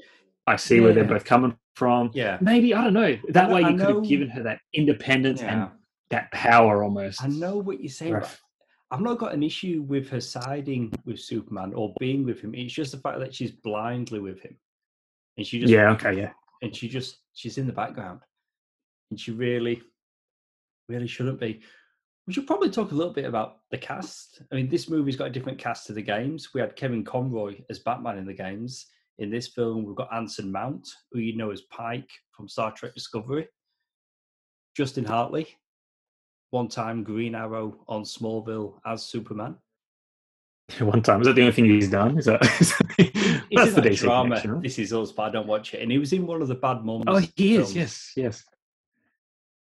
I 0.46 0.56
see 0.56 0.80
where 0.80 0.92
they're 0.92 1.04
both 1.04 1.24
coming 1.24 1.56
from. 1.76 2.10
Yeah. 2.14 2.38
Maybe 2.40 2.74
I 2.74 2.82
don't 2.84 2.94
know. 2.94 3.18
That 3.28 3.48
know- 3.48 3.54
way, 3.54 3.60
you 3.62 3.76
could 3.76 3.80
have 3.80 4.04
given 4.04 4.28
her 4.30 4.42
that 4.44 4.60
independence 4.72 5.40
Yeah. 5.40 5.64
and 5.64 5.70
that 6.10 6.32
power 6.32 6.82
almost. 6.82 7.22
I 7.22 7.28
know 7.28 7.58
what 7.58 7.80
you're 7.80 7.90
saying. 7.90 8.14
Ref- 8.14 8.40
I've 8.92 9.00
not 9.00 9.18
got 9.18 9.32
an 9.32 9.42
issue 9.42 9.84
with 9.88 10.08
her 10.10 10.20
siding 10.20 10.92
with 11.06 11.18
Superman 11.18 11.72
or 11.74 11.94
being 11.98 12.24
with 12.24 12.40
him. 12.40 12.54
It's 12.54 12.74
just 12.74 12.92
the 12.92 12.98
fact 12.98 13.18
that 13.20 13.34
she's 13.34 13.50
blindly 13.50 14.20
with 14.20 14.40
him, 14.42 14.56
and 15.36 15.46
she 15.46 15.58
just 15.60 15.72
Yeah. 15.72 15.90
Okay. 15.92 16.16
Yeah. 16.18 16.32
and 16.60 16.76
she 16.76 16.88
just 16.88 17.16
she's 17.32 17.58
in 17.58 17.66
the 17.66 17.72
background 17.72 18.20
and 19.10 19.18
she 19.18 19.30
really 19.32 19.82
really 20.88 21.06
shouldn't 21.08 21.40
be 21.40 21.60
we 22.26 22.32
should 22.32 22.46
probably 22.46 22.70
talk 22.70 22.92
a 22.92 22.94
little 22.94 23.12
bit 23.12 23.24
about 23.24 23.60
the 23.70 23.78
cast 23.78 24.42
i 24.52 24.54
mean 24.54 24.68
this 24.68 24.88
movie's 24.88 25.16
got 25.16 25.26
a 25.28 25.30
different 25.30 25.58
cast 25.58 25.86
to 25.86 25.92
the 25.92 26.02
games 26.02 26.54
we 26.54 26.60
had 26.60 26.76
kevin 26.76 27.04
conroy 27.04 27.54
as 27.70 27.78
batman 27.80 28.18
in 28.18 28.26
the 28.26 28.32
games 28.32 28.86
in 29.18 29.30
this 29.30 29.48
film 29.48 29.84
we've 29.84 29.96
got 29.96 30.12
anson 30.14 30.52
mount 30.52 30.86
who 31.10 31.18
you 31.20 31.36
know 31.36 31.50
as 31.50 31.62
pike 31.62 32.10
from 32.30 32.48
star 32.48 32.70
trek 32.72 32.94
discovery 32.94 33.48
justin 34.76 35.04
hartley 35.04 35.48
one 36.52 36.68
time 36.68 37.02
green 37.02 37.34
arrow 37.34 37.78
on 37.88 38.02
smallville 38.04 38.74
as 38.86 39.02
superman 39.02 39.56
One 40.80 41.02
time. 41.02 41.20
Is 41.20 41.26
that 41.26 41.34
the 41.34 41.42
only 41.42 41.52
thing 41.52 41.64
he's 41.66 41.90
done? 41.90 42.16
Is 42.18 42.26
that, 42.26 42.40
is 42.60 42.70
that- 42.78 43.48
that's 43.54 43.74
the 43.74 43.80
that 43.82 43.92
DC 43.92 43.98
drama 43.98 44.28
connection, 44.28 44.52
right? 44.52 44.62
this 44.62 44.78
is 44.78 44.92
us 44.94 45.12
but 45.12 45.22
i 45.24 45.30
don't 45.30 45.46
watch 45.46 45.74
it 45.74 45.82
and 45.82 45.90
he 45.92 45.98
was 45.98 46.12
in 46.14 46.26
one 46.26 46.40
of 46.40 46.48
the 46.48 46.54
bad 46.54 46.82
mums 46.84 47.04
Oh, 47.06 47.20
he 47.36 47.56
is. 47.56 47.72
films. 47.72 47.76
Yes, 47.76 48.12
yes. 48.16 48.44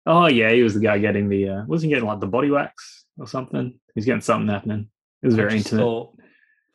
Oh, 0.08 0.26
yeah. 0.26 0.50
He 0.52 0.62
was 0.62 0.74
the 0.74 0.80
guy 0.80 0.98
getting 0.98 1.28
the. 1.28 1.48
uh 1.48 1.64
Wasn't 1.66 1.88
he 1.88 1.94
getting 1.94 2.06
like 2.08 2.20
the 2.20 2.28
body 2.28 2.48
wax 2.50 3.06
or 3.18 3.26
something? 3.26 3.78
He's 3.94 4.04
getting 4.04 4.20
something 4.20 4.48
happening. 4.48 4.88
It 5.22 5.26
was 5.26 5.34
very 5.34 5.56
intimate. 5.56 5.82
thought 5.82 6.14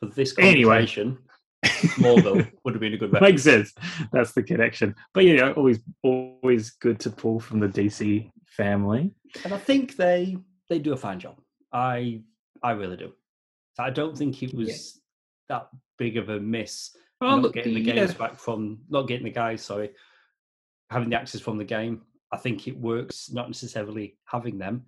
for 0.00 0.06
this 0.06 0.34
Anyway. 0.38 0.74
conversation, 0.74 1.18
Smallville 1.64 2.50
would 2.64 2.74
have 2.74 2.80
been 2.80 2.92
a 2.92 2.98
good 2.98 3.10
reference. 3.12 3.32
Makes 3.32 3.42
sense. 3.44 3.74
That's 4.12 4.32
the 4.32 4.42
connection. 4.42 4.94
But 5.14 5.24
you 5.24 5.36
know, 5.38 5.52
always, 5.54 5.78
always 6.02 6.70
good 6.72 7.00
to 7.00 7.10
pull 7.10 7.40
from 7.40 7.58
the 7.60 7.68
DC 7.68 8.30
family. 8.56 9.12
And 9.44 9.52
I 9.52 9.58
think 9.58 9.96
they 9.96 10.36
they 10.68 10.78
do 10.78 10.92
a 10.92 10.96
fine 10.96 11.20
job. 11.20 11.36
I 11.72 12.22
I 12.62 12.72
really 12.72 12.96
do. 12.96 13.12
I 13.78 13.90
don't 13.90 14.16
think 14.16 14.42
it 14.42 14.54
was 14.54 15.00
that 15.48 15.68
big 15.98 16.16
of 16.16 16.28
a 16.28 16.38
miss 16.38 16.90
Well, 17.20 17.30
not 17.30 17.42
look, 17.42 17.54
getting 17.54 17.74
the 17.74 17.80
yeah. 17.80 18.06
back 18.12 18.38
from 18.38 18.78
not 18.88 19.08
getting 19.08 19.24
the 19.24 19.30
guys, 19.30 19.62
sorry, 19.62 19.90
having 20.90 21.10
the 21.10 21.16
access 21.16 21.40
from 21.40 21.58
the 21.58 21.64
game. 21.64 22.02
I 22.30 22.38
think 22.38 22.66
it 22.66 22.78
works, 22.78 23.30
not 23.30 23.48
necessarily 23.48 24.16
having 24.24 24.58
them. 24.58 24.86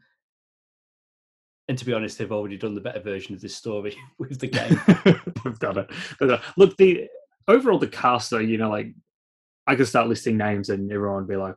And 1.68 1.78
to 1.78 1.84
be 1.84 1.92
honest, 1.92 2.18
they've 2.18 2.32
already 2.32 2.56
done 2.58 2.74
the 2.74 2.80
better 2.80 3.00
version 3.00 3.34
of 3.34 3.40
this 3.40 3.56
story 3.56 3.96
with 4.18 4.38
the 4.38 4.46
game. 4.48 4.80
We've 5.44 5.58
done 5.58 5.78
it. 5.78 5.90
They've 6.20 6.28
done 6.28 6.38
it. 6.38 6.44
Look, 6.56 6.76
the 6.76 7.08
overall 7.48 7.78
the 7.78 7.88
cast 7.88 8.30
though, 8.30 8.38
you 8.38 8.58
know, 8.58 8.70
like 8.70 8.94
I 9.66 9.76
could 9.76 9.88
start 9.88 10.08
listing 10.08 10.36
names 10.36 10.68
and 10.68 10.90
everyone 10.92 11.16
would 11.16 11.28
be 11.28 11.36
like, 11.36 11.54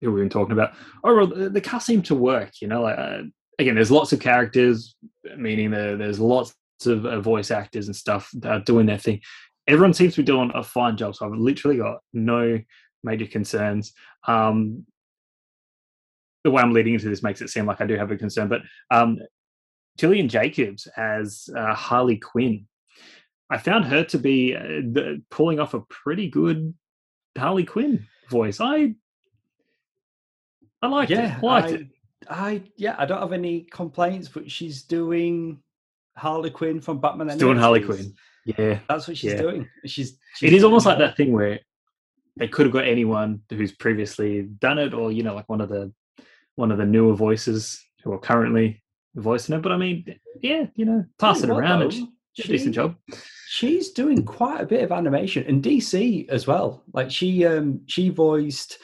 "Who 0.00 0.12
we've 0.12 0.22
been 0.22 0.28
talking 0.28 0.52
about?" 0.52 0.74
Overall, 1.04 1.26
the, 1.26 1.50
the 1.50 1.60
cast 1.60 1.86
seemed 1.86 2.04
to 2.06 2.14
work. 2.14 2.52
You 2.60 2.68
know, 2.68 2.82
like 2.82 2.98
uh, 2.98 3.22
again, 3.58 3.74
there's 3.74 3.90
lots 3.90 4.12
of 4.12 4.20
characters, 4.20 4.94
meaning 5.36 5.70
there, 5.70 5.96
there's 5.96 6.20
lots 6.20 6.54
of 6.84 7.06
uh, 7.06 7.20
voice 7.20 7.50
actors 7.50 7.86
and 7.86 7.96
stuff 7.96 8.30
that 8.34 8.50
are 8.50 8.60
doing 8.60 8.86
their 8.86 8.98
thing. 8.98 9.20
Everyone 9.66 9.94
seems 9.94 10.14
to 10.14 10.22
be 10.22 10.26
doing 10.26 10.52
a 10.54 10.62
fine 10.62 10.96
job. 10.96 11.16
So 11.16 11.26
I've 11.26 11.38
literally 11.38 11.78
got 11.78 11.98
no 12.12 12.60
major 13.02 13.26
concerns. 13.26 13.92
Um, 14.26 14.84
the 16.44 16.50
way 16.50 16.62
I'm 16.62 16.72
leading 16.72 16.94
into 16.94 17.08
this 17.08 17.22
makes 17.22 17.40
it 17.40 17.50
seem 17.50 17.66
like 17.66 17.80
I 17.80 17.86
do 17.86 17.96
have 17.96 18.10
a 18.10 18.16
concern, 18.16 18.48
but 18.48 18.62
um, 18.90 19.18
Gillian 19.98 20.28
Jacobs 20.28 20.86
as 20.96 21.48
uh, 21.56 21.74
Harley 21.74 22.18
Quinn. 22.18 22.66
I 23.50 23.58
found 23.58 23.84
her 23.86 24.04
to 24.04 24.18
be 24.18 24.54
uh, 24.54 24.60
the, 24.60 25.22
pulling 25.30 25.60
off 25.60 25.74
a 25.74 25.80
pretty 25.80 26.28
good 26.28 26.74
Harley 27.36 27.64
Quinn 27.64 28.06
voice. 28.30 28.60
I 28.60 28.94
I 30.86 30.88
liked 30.88 31.10
yeah, 31.10 31.38
it. 31.38 31.44
I 31.44 31.46
liked 31.46 31.68
I, 31.68 31.70
it. 31.72 31.86
I 32.28 32.62
yeah, 32.76 32.94
I 32.98 33.06
don't 33.06 33.20
have 33.20 33.32
any 33.32 33.62
complaints, 33.62 34.28
but 34.28 34.50
she's 34.50 34.82
doing 34.82 35.58
Harley 36.16 36.50
Quinn 36.50 36.80
from 36.80 37.00
Batman. 37.00 37.30
She's 37.30 37.38
doing 37.38 37.58
Harley 37.58 37.82
Quinn. 37.82 38.14
Yeah, 38.44 38.78
That's 38.88 39.08
what 39.08 39.16
she's 39.16 39.32
Yeah. 39.32 39.42
doing. 39.42 39.68
She's, 39.86 40.18
she's 40.36 40.52
it 40.52 40.56
is 40.56 40.62
almost 40.62 40.86
like 40.86 40.98
that 40.98 41.16
thing 41.16 41.32
where 41.32 41.58
they 42.36 42.46
could 42.46 42.66
have 42.66 42.72
got 42.72 42.86
anyone 42.86 43.42
who's 43.50 43.72
previously 43.72 44.42
done 44.42 44.78
it, 44.78 44.94
or 44.94 45.10
you 45.10 45.24
know, 45.24 45.34
like 45.34 45.48
one 45.48 45.60
of 45.60 45.68
the 45.68 45.92
one 46.54 46.70
of 46.70 46.78
the 46.78 46.86
newer 46.86 47.14
voices 47.14 47.82
who 48.04 48.12
are 48.12 48.18
currently 48.18 48.82
voicing 49.16 49.56
it. 49.56 49.62
But 49.62 49.72
I 49.72 49.76
mean, 49.76 50.18
yeah, 50.40 50.66
you 50.76 50.84
know, 50.84 51.04
pass 51.18 51.42
it 51.42 51.50
around. 51.50 51.82
and 51.82 51.92
she 51.92 52.08
a 52.44 52.46
decent 52.46 52.74
job. 52.74 52.94
She's 53.48 53.90
doing 53.90 54.24
quite 54.24 54.60
a 54.60 54.66
bit 54.66 54.84
of 54.84 54.92
animation 54.92 55.44
and 55.48 55.62
DC 55.62 56.28
as 56.28 56.46
well. 56.46 56.84
Like 56.92 57.10
she 57.10 57.44
um 57.44 57.80
she 57.86 58.10
voiced 58.10 58.78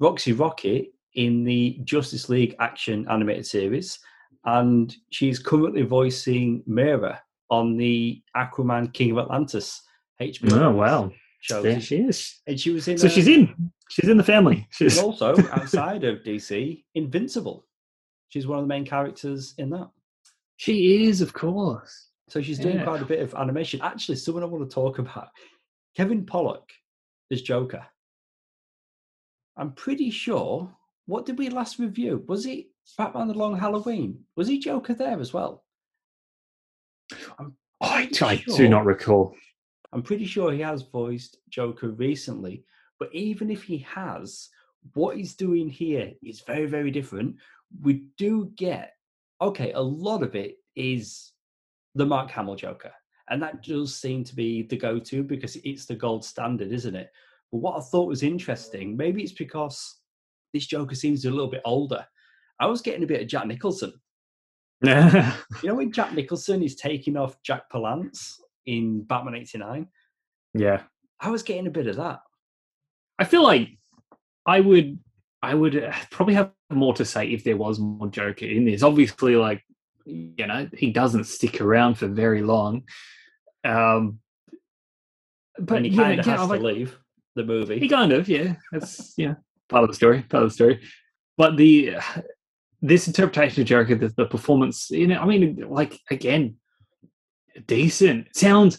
Roxy 0.00 0.32
Rocket 0.32 0.88
in 1.18 1.44
the 1.44 1.80
Justice 1.84 2.28
League 2.28 2.54
action 2.60 3.06
animated 3.10 3.44
series, 3.46 3.98
and 4.44 4.94
she's 5.10 5.38
currently 5.38 5.82
voicing 5.82 6.62
Mera 6.66 7.20
on 7.50 7.76
the 7.76 8.22
Aquaman 8.36 8.92
King 8.94 9.10
of 9.12 9.18
Atlantis 9.18 9.82
HBO 10.20 10.52
Oh 10.62 10.70
wow, 10.72 11.10
show. 11.40 11.60
there 11.62 11.80
she 11.80 11.96
is. 11.96 12.40
And 12.46 12.58
she 12.58 12.70
was 12.70 12.86
in. 12.88 12.98
So 12.98 13.06
uh, 13.06 13.10
she's 13.10 13.28
in. 13.28 13.54
She's 13.90 14.08
in 14.08 14.16
the 14.16 14.24
family. 14.24 14.66
She's 14.70 14.98
also 14.98 15.36
outside 15.52 16.04
of 16.04 16.18
DC, 16.22 16.84
Invincible. 16.94 17.66
She's 18.28 18.46
one 18.46 18.58
of 18.58 18.64
the 18.64 18.68
main 18.68 18.84
characters 18.84 19.54
in 19.58 19.70
that. 19.70 19.88
she 20.56 21.04
is, 21.06 21.20
of 21.20 21.32
course. 21.32 22.08
So 22.28 22.42
she's 22.42 22.58
doing 22.58 22.76
Yeah. 22.76 22.84
quite 22.84 23.00
a 23.02 23.06
bit 23.06 23.20
of 23.20 23.34
animation. 23.34 23.80
Actually, 23.82 24.16
someone 24.16 24.42
I 24.42 24.46
want 24.46 24.68
to 24.68 24.74
talk 24.74 24.98
about 24.98 25.28
Kevin 25.96 26.26
Pollak 26.26 26.68
is 27.30 27.40
Joker. 27.42 27.84
I'm 29.56 29.72
pretty 29.72 30.10
sure. 30.10 30.70
What 31.08 31.24
did 31.24 31.38
we 31.38 31.48
last 31.48 31.78
review? 31.78 32.22
Was 32.28 32.44
it 32.44 32.66
Batman 32.98 33.28
the 33.28 33.34
Long 33.34 33.56
Halloween? 33.56 34.20
Was 34.36 34.46
he 34.46 34.58
Joker 34.58 34.92
there 34.92 35.18
as 35.18 35.32
well? 35.32 35.64
I'm 37.38 37.56
I, 37.80 38.10
I 38.20 38.44
do 38.56 38.68
not 38.68 38.84
recall. 38.84 39.34
I'm 39.94 40.02
pretty 40.02 40.26
sure 40.26 40.52
he 40.52 40.60
has 40.60 40.82
voiced 40.82 41.38
Joker 41.48 41.92
recently, 41.92 42.62
but 42.98 43.08
even 43.14 43.50
if 43.50 43.62
he 43.62 43.78
has, 43.78 44.50
what 44.92 45.16
he's 45.16 45.34
doing 45.34 45.70
here 45.70 46.12
is 46.22 46.42
very, 46.42 46.66
very 46.66 46.90
different. 46.90 47.36
We 47.82 48.08
do 48.18 48.52
get, 48.56 48.92
okay, 49.40 49.72
a 49.72 49.80
lot 49.80 50.22
of 50.22 50.34
it 50.34 50.56
is 50.76 51.32
the 51.94 52.04
Mark 52.04 52.30
Hamill 52.30 52.56
Joker, 52.56 52.92
and 53.30 53.42
that 53.42 53.62
does 53.62 53.96
seem 53.96 54.24
to 54.24 54.36
be 54.36 54.60
the 54.64 54.76
go 54.76 54.98
to 54.98 55.22
because 55.22 55.56
it's 55.64 55.86
the 55.86 55.96
gold 55.96 56.22
standard, 56.22 56.70
isn't 56.70 56.96
it? 56.96 57.10
But 57.50 57.58
what 57.58 57.78
I 57.78 57.80
thought 57.80 58.08
was 58.08 58.22
interesting, 58.22 58.94
maybe 58.94 59.22
it's 59.22 59.32
because 59.32 59.97
this 60.52 60.66
Joker 60.66 60.94
seems 60.94 61.24
a 61.24 61.30
little 61.30 61.50
bit 61.50 61.62
older. 61.64 62.06
I 62.60 62.66
was 62.66 62.82
getting 62.82 63.02
a 63.04 63.06
bit 63.06 63.22
of 63.22 63.28
Jack 63.28 63.46
Nicholson. 63.46 63.92
yeah, 64.82 65.34
You 65.62 65.68
know, 65.68 65.74
when 65.76 65.92
Jack 65.92 66.12
Nicholson 66.14 66.62
is 66.62 66.74
taking 66.76 67.16
off 67.16 67.40
Jack 67.42 67.70
Palance 67.72 68.34
in 68.66 69.02
Batman 69.02 69.34
'89. 69.36 69.86
Yeah, 70.54 70.82
I 71.20 71.30
was 71.30 71.42
getting 71.42 71.66
a 71.66 71.70
bit 71.70 71.86
of 71.86 71.96
that. 71.96 72.20
I 73.18 73.24
feel 73.24 73.42
like 73.42 73.70
I 74.46 74.60
would 74.60 74.98
I 75.42 75.54
would 75.54 75.76
uh, 75.82 75.92
probably 76.10 76.34
have 76.34 76.50
more 76.70 76.94
to 76.94 77.04
say 77.04 77.28
if 77.28 77.44
there 77.44 77.56
was 77.56 77.78
more 77.78 78.08
Joker 78.08 78.46
in 78.46 78.64
this. 78.64 78.82
Obviously, 78.82 79.36
like 79.36 79.62
you 80.04 80.46
know, 80.46 80.68
he 80.72 80.90
doesn't 80.90 81.24
stick 81.24 81.60
around 81.60 81.96
for 81.96 82.08
very 82.08 82.42
long. 82.42 82.84
Um, 83.64 84.20
but 85.58 85.66
but 85.66 85.84
he 85.84 85.90
yeah, 85.90 86.02
kind 86.02 86.20
of 86.20 86.26
yeah, 86.26 86.36
has 86.36 86.46
to 86.46 86.52
like- 86.54 86.62
leave 86.62 86.98
the 87.34 87.44
movie. 87.44 87.78
He 87.78 87.88
kind 87.88 88.12
of, 88.12 88.28
yeah. 88.28 88.54
That's 88.72 89.14
yeah, 89.16 89.34
part 89.68 89.84
of 89.84 89.90
the 89.90 89.96
story. 89.96 90.22
Part 90.22 90.44
of 90.44 90.50
the 90.50 90.54
story. 90.54 90.80
But 91.36 91.56
the 91.56 91.96
this 92.80 93.06
interpretation 93.06 93.62
of 93.62 93.68
Joker, 93.68 93.94
the, 93.94 94.08
the 94.16 94.26
performance, 94.26 94.90
you 94.90 95.06
know, 95.06 95.20
I 95.20 95.26
mean, 95.26 95.64
like 95.68 95.98
again, 96.10 96.56
decent. 97.66 98.34
Sounds 98.36 98.78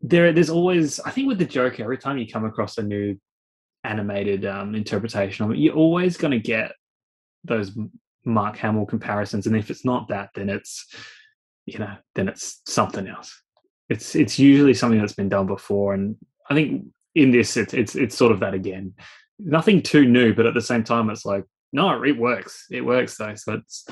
there. 0.00 0.32
There's 0.32 0.50
always, 0.50 1.00
I 1.00 1.10
think, 1.10 1.28
with 1.28 1.38
the 1.38 1.44
Joker, 1.44 1.82
every 1.82 1.98
time 1.98 2.18
you 2.18 2.26
come 2.26 2.44
across 2.44 2.78
a 2.78 2.82
new 2.82 3.18
animated 3.84 4.44
um, 4.44 4.74
interpretation 4.74 5.44
of 5.44 5.52
it, 5.52 5.58
you're 5.58 5.74
always 5.74 6.16
going 6.16 6.32
to 6.32 6.40
get 6.40 6.72
those 7.44 7.76
Mark 8.24 8.56
Hamill 8.56 8.86
comparisons, 8.86 9.46
and 9.46 9.56
if 9.56 9.70
it's 9.70 9.84
not 9.84 10.08
that, 10.08 10.30
then 10.34 10.48
it's, 10.48 10.86
you 11.66 11.78
know, 11.78 11.94
then 12.14 12.28
it's 12.28 12.60
something 12.66 13.06
else. 13.06 13.40
It's 13.88 14.14
it's 14.14 14.38
usually 14.38 14.74
something 14.74 15.00
that's 15.00 15.14
been 15.14 15.28
done 15.28 15.46
before, 15.46 15.94
and 15.94 16.16
I 16.50 16.54
think 16.54 16.86
in 17.14 17.30
this, 17.30 17.56
it's 17.56 17.72
it's 17.72 17.94
it's 17.94 18.16
sort 18.16 18.32
of 18.32 18.40
that 18.40 18.54
again. 18.54 18.94
Nothing 19.38 19.82
too 19.82 20.04
new, 20.04 20.34
but 20.34 20.46
at 20.46 20.54
the 20.54 20.62
same 20.62 20.84
time, 20.84 21.10
it's 21.10 21.24
like 21.24 21.44
no, 21.72 22.02
it 22.02 22.16
works. 22.18 22.66
It 22.70 22.80
works 22.80 23.16
though. 23.16 23.34
So 23.34 23.54
it's 23.54 23.84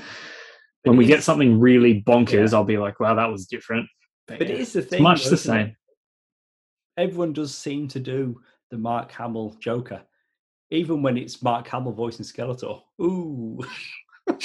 when 0.85 0.97
But 0.97 0.99
we 0.99 1.05
it 1.05 1.09
get 1.09 1.23
something 1.23 1.61
really 1.61 2.03
bonkers, 2.03 2.55
I'll 2.55 2.65
be 2.65 2.79
like, 2.79 3.01
wow, 3.01 3.15
that 3.15 3.31
was 3.31 3.47
different. 3.47 3.89
But 4.27 4.43
it 4.43 4.49
yeah, 4.49 4.55
is 4.57 4.73
the 4.73 4.83
thing. 4.83 5.03
much 5.03 5.25
though, 5.25 5.31
the 5.31 5.35
isn't 5.35 5.57
it? 5.57 5.65
same. 5.67 5.77
Everyone 6.97 7.33
does 7.33 7.57
seem 7.57 7.89
to 7.89 8.01
do 8.01 8.41
the 8.71 8.79
Mark 8.79 9.13
Hamill 9.13 9.55
Joker, 9.61 10.03
even 10.71 11.03
when 11.03 11.17
it's 11.19 11.43
Mark 11.43 11.69
Hamill 11.69 11.93
voicing 11.93 12.25
Skeletor. 12.25 12.81
Ooh, 13.01 13.61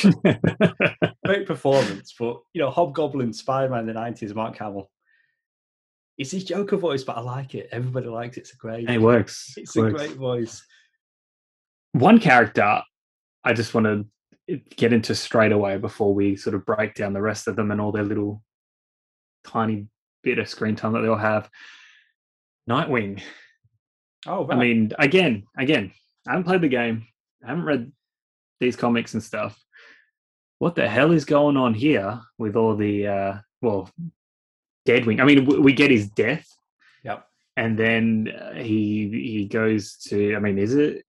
great 1.26 1.48
performance. 1.48 2.14
But 2.20 2.42
you 2.54 2.62
know, 2.62 2.70
Hobgoblin, 2.70 3.34
Spider-Man 3.34 3.82
in 3.82 3.86
the 3.88 3.94
nineties, 3.94 4.36
Mark 4.36 4.58
Hamill. 4.58 4.92
It's 6.18 6.32
his 6.32 6.44
Joker 6.44 6.78
voice, 6.78 7.04
but 7.04 7.18
I 7.18 7.22
like 7.22 7.56
it. 7.56 7.70
Everybody 7.72 8.08
likes 8.08 8.38
it. 8.38 8.42
It's 8.42 8.54
a 8.54 8.58
great. 8.58 8.90
it 8.90 9.02
works. 9.02 9.54
It's 9.58 9.76
it 9.76 9.80
a 9.80 9.84
works. 9.84 9.96
great 9.96 10.16
voice. 10.18 10.64
One 11.94 12.20
character 12.20 12.82
I 13.44 13.54
just 13.54 13.74
want 13.74 13.86
to 13.86 14.58
get 14.76 14.94
into 14.94 15.16
straight 15.16 15.52
away 15.52 15.78
before 15.78 16.14
we 16.14 16.36
sort 16.36 16.56
of 16.56 16.66
break 16.66 16.94
down 16.94 17.14
the 17.14 17.22
rest 17.22 17.48
of 17.48 17.56
them 17.56 17.72
and 17.72 17.80
all 17.80 17.92
their 17.92 18.04
little 18.04 18.44
tiny 19.44 19.88
bit 20.24 20.40
of 20.40 20.48
screen 20.50 20.76
time 20.76 20.94
that 20.94 21.02
they 21.02 21.08
all 21.08 21.16
have. 21.18 21.50
Nightwing. 22.70 23.22
Oh, 24.28 24.48
I 24.50 24.56
mean, 24.56 24.92
again, 25.00 25.44
again, 25.58 25.92
I 26.28 26.32
haven't 26.32 26.46
played 26.46 26.62
the 26.62 26.68
game. 26.68 27.08
I 27.44 27.48
haven't 27.50 27.66
read 27.66 27.92
these 28.60 28.76
comics 28.76 29.14
and 29.16 29.24
stuff. 29.24 29.60
What 30.60 30.76
the 30.76 30.88
hell 30.88 31.12
is 31.12 31.26
going 31.26 31.58
on 31.58 31.74
here 31.74 32.22
with 32.38 32.56
all 32.56 32.76
the 32.76 33.08
uh 33.08 33.38
well, 33.62 33.90
Deadwing? 34.88 35.20
I 35.20 35.26
mean, 35.26 35.46
we 35.64 35.74
get 35.74 35.92
his 35.92 36.10
death, 36.10 36.48
Yep. 37.04 37.26
and 37.58 37.78
then 37.78 38.32
uh, 38.36 38.54
he 38.54 39.10
he 39.10 39.48
goes 39.48 39.98
to. 40.10 40.36
I 40.36 40.40
mean, 40.40 40.58
is 40.60 40.76
it 40.76 41.04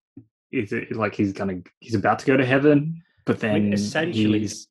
is 0.52 0.72
it 0.72 0.94
like 0.94 1.14
he's 1.14 1.32
gonna 1.32 1.60
he's 1.80 1.94
about 1.94 2.18
to 2.20 2.26
go 2.26 2.36
to 2.36 2.44
heaven, 2.44 3.02
but 3.24 3.40
then 3.40 3.54
I 3.54 3.58
mean, 3.60 3.72
essentially, 3.72 4.40
he's- 4.40 4.68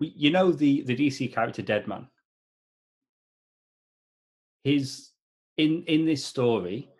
We- 0.00 0.12
you 0.16 0.30
know 0.30 0.52
the 0.52 0.82
the 0.82 0.94
DC 0.94 1.32
character 1.32 1.62
Deadman. 1.62 2.08
His 4.64 5.10
in 5.56 5.84
in 5.84 6.04
this 6.04 6.24
story, 6.24 6.90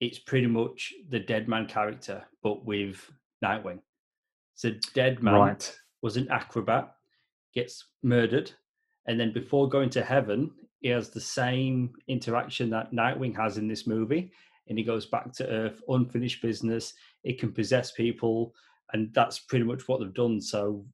it's 0.00 0.18
pretty 0.18 0.46
much 0.46 0.92
the 1.08 1.18
Deadman 1.20 1.66
character, 1.66 2.24
but 2.42 2.64
with 2.64 3.10
Nightwing. 3.44 3.80
So 4.54 4.70
Deadman 4.94 5.34
right. 5.34 5.80
was 6.02 6.16
an 6.16 6.28
acrobat, 6.30 6.94
gets 7.54 7.84
murdered, 8.02 8.52
and 9.06 9.18
then 9.18 9.32
before 9.32 9.68
going 9.68 9.90
to 9.90 10.02
heaven, 10.04 10.50
he 10.80 10.88
has 10.88 11.10
the 11.10 11.20
same 11.20 11.94
interaction 12.06 12.70
that 12.70 12.92
Nightwing 12.92 13.34
has 13.36 13.58
in 13.58 13.66
this 13.66 13.86
movie, 13.86 14.30
and 14.68 14.76
he 14.78 14.84
goes 14.84 15.06
back 15.06 15.32
to 15.34 15.48
Earth, 15.48 15.80
unfinished 15.88 16.42
business. 16.42 16.94
It 17.24 17.38
can 17.38 17.52
possess 17.52 17.92
people, 17.92 18.54
and 18.92 19.12
that's 19.14 19.38
pretty 19.38 19.64
much 19.64 19.86
what 19.88 20.00
they've 20.00 20.12
done. 20.14 20.40
So 20.40 20.84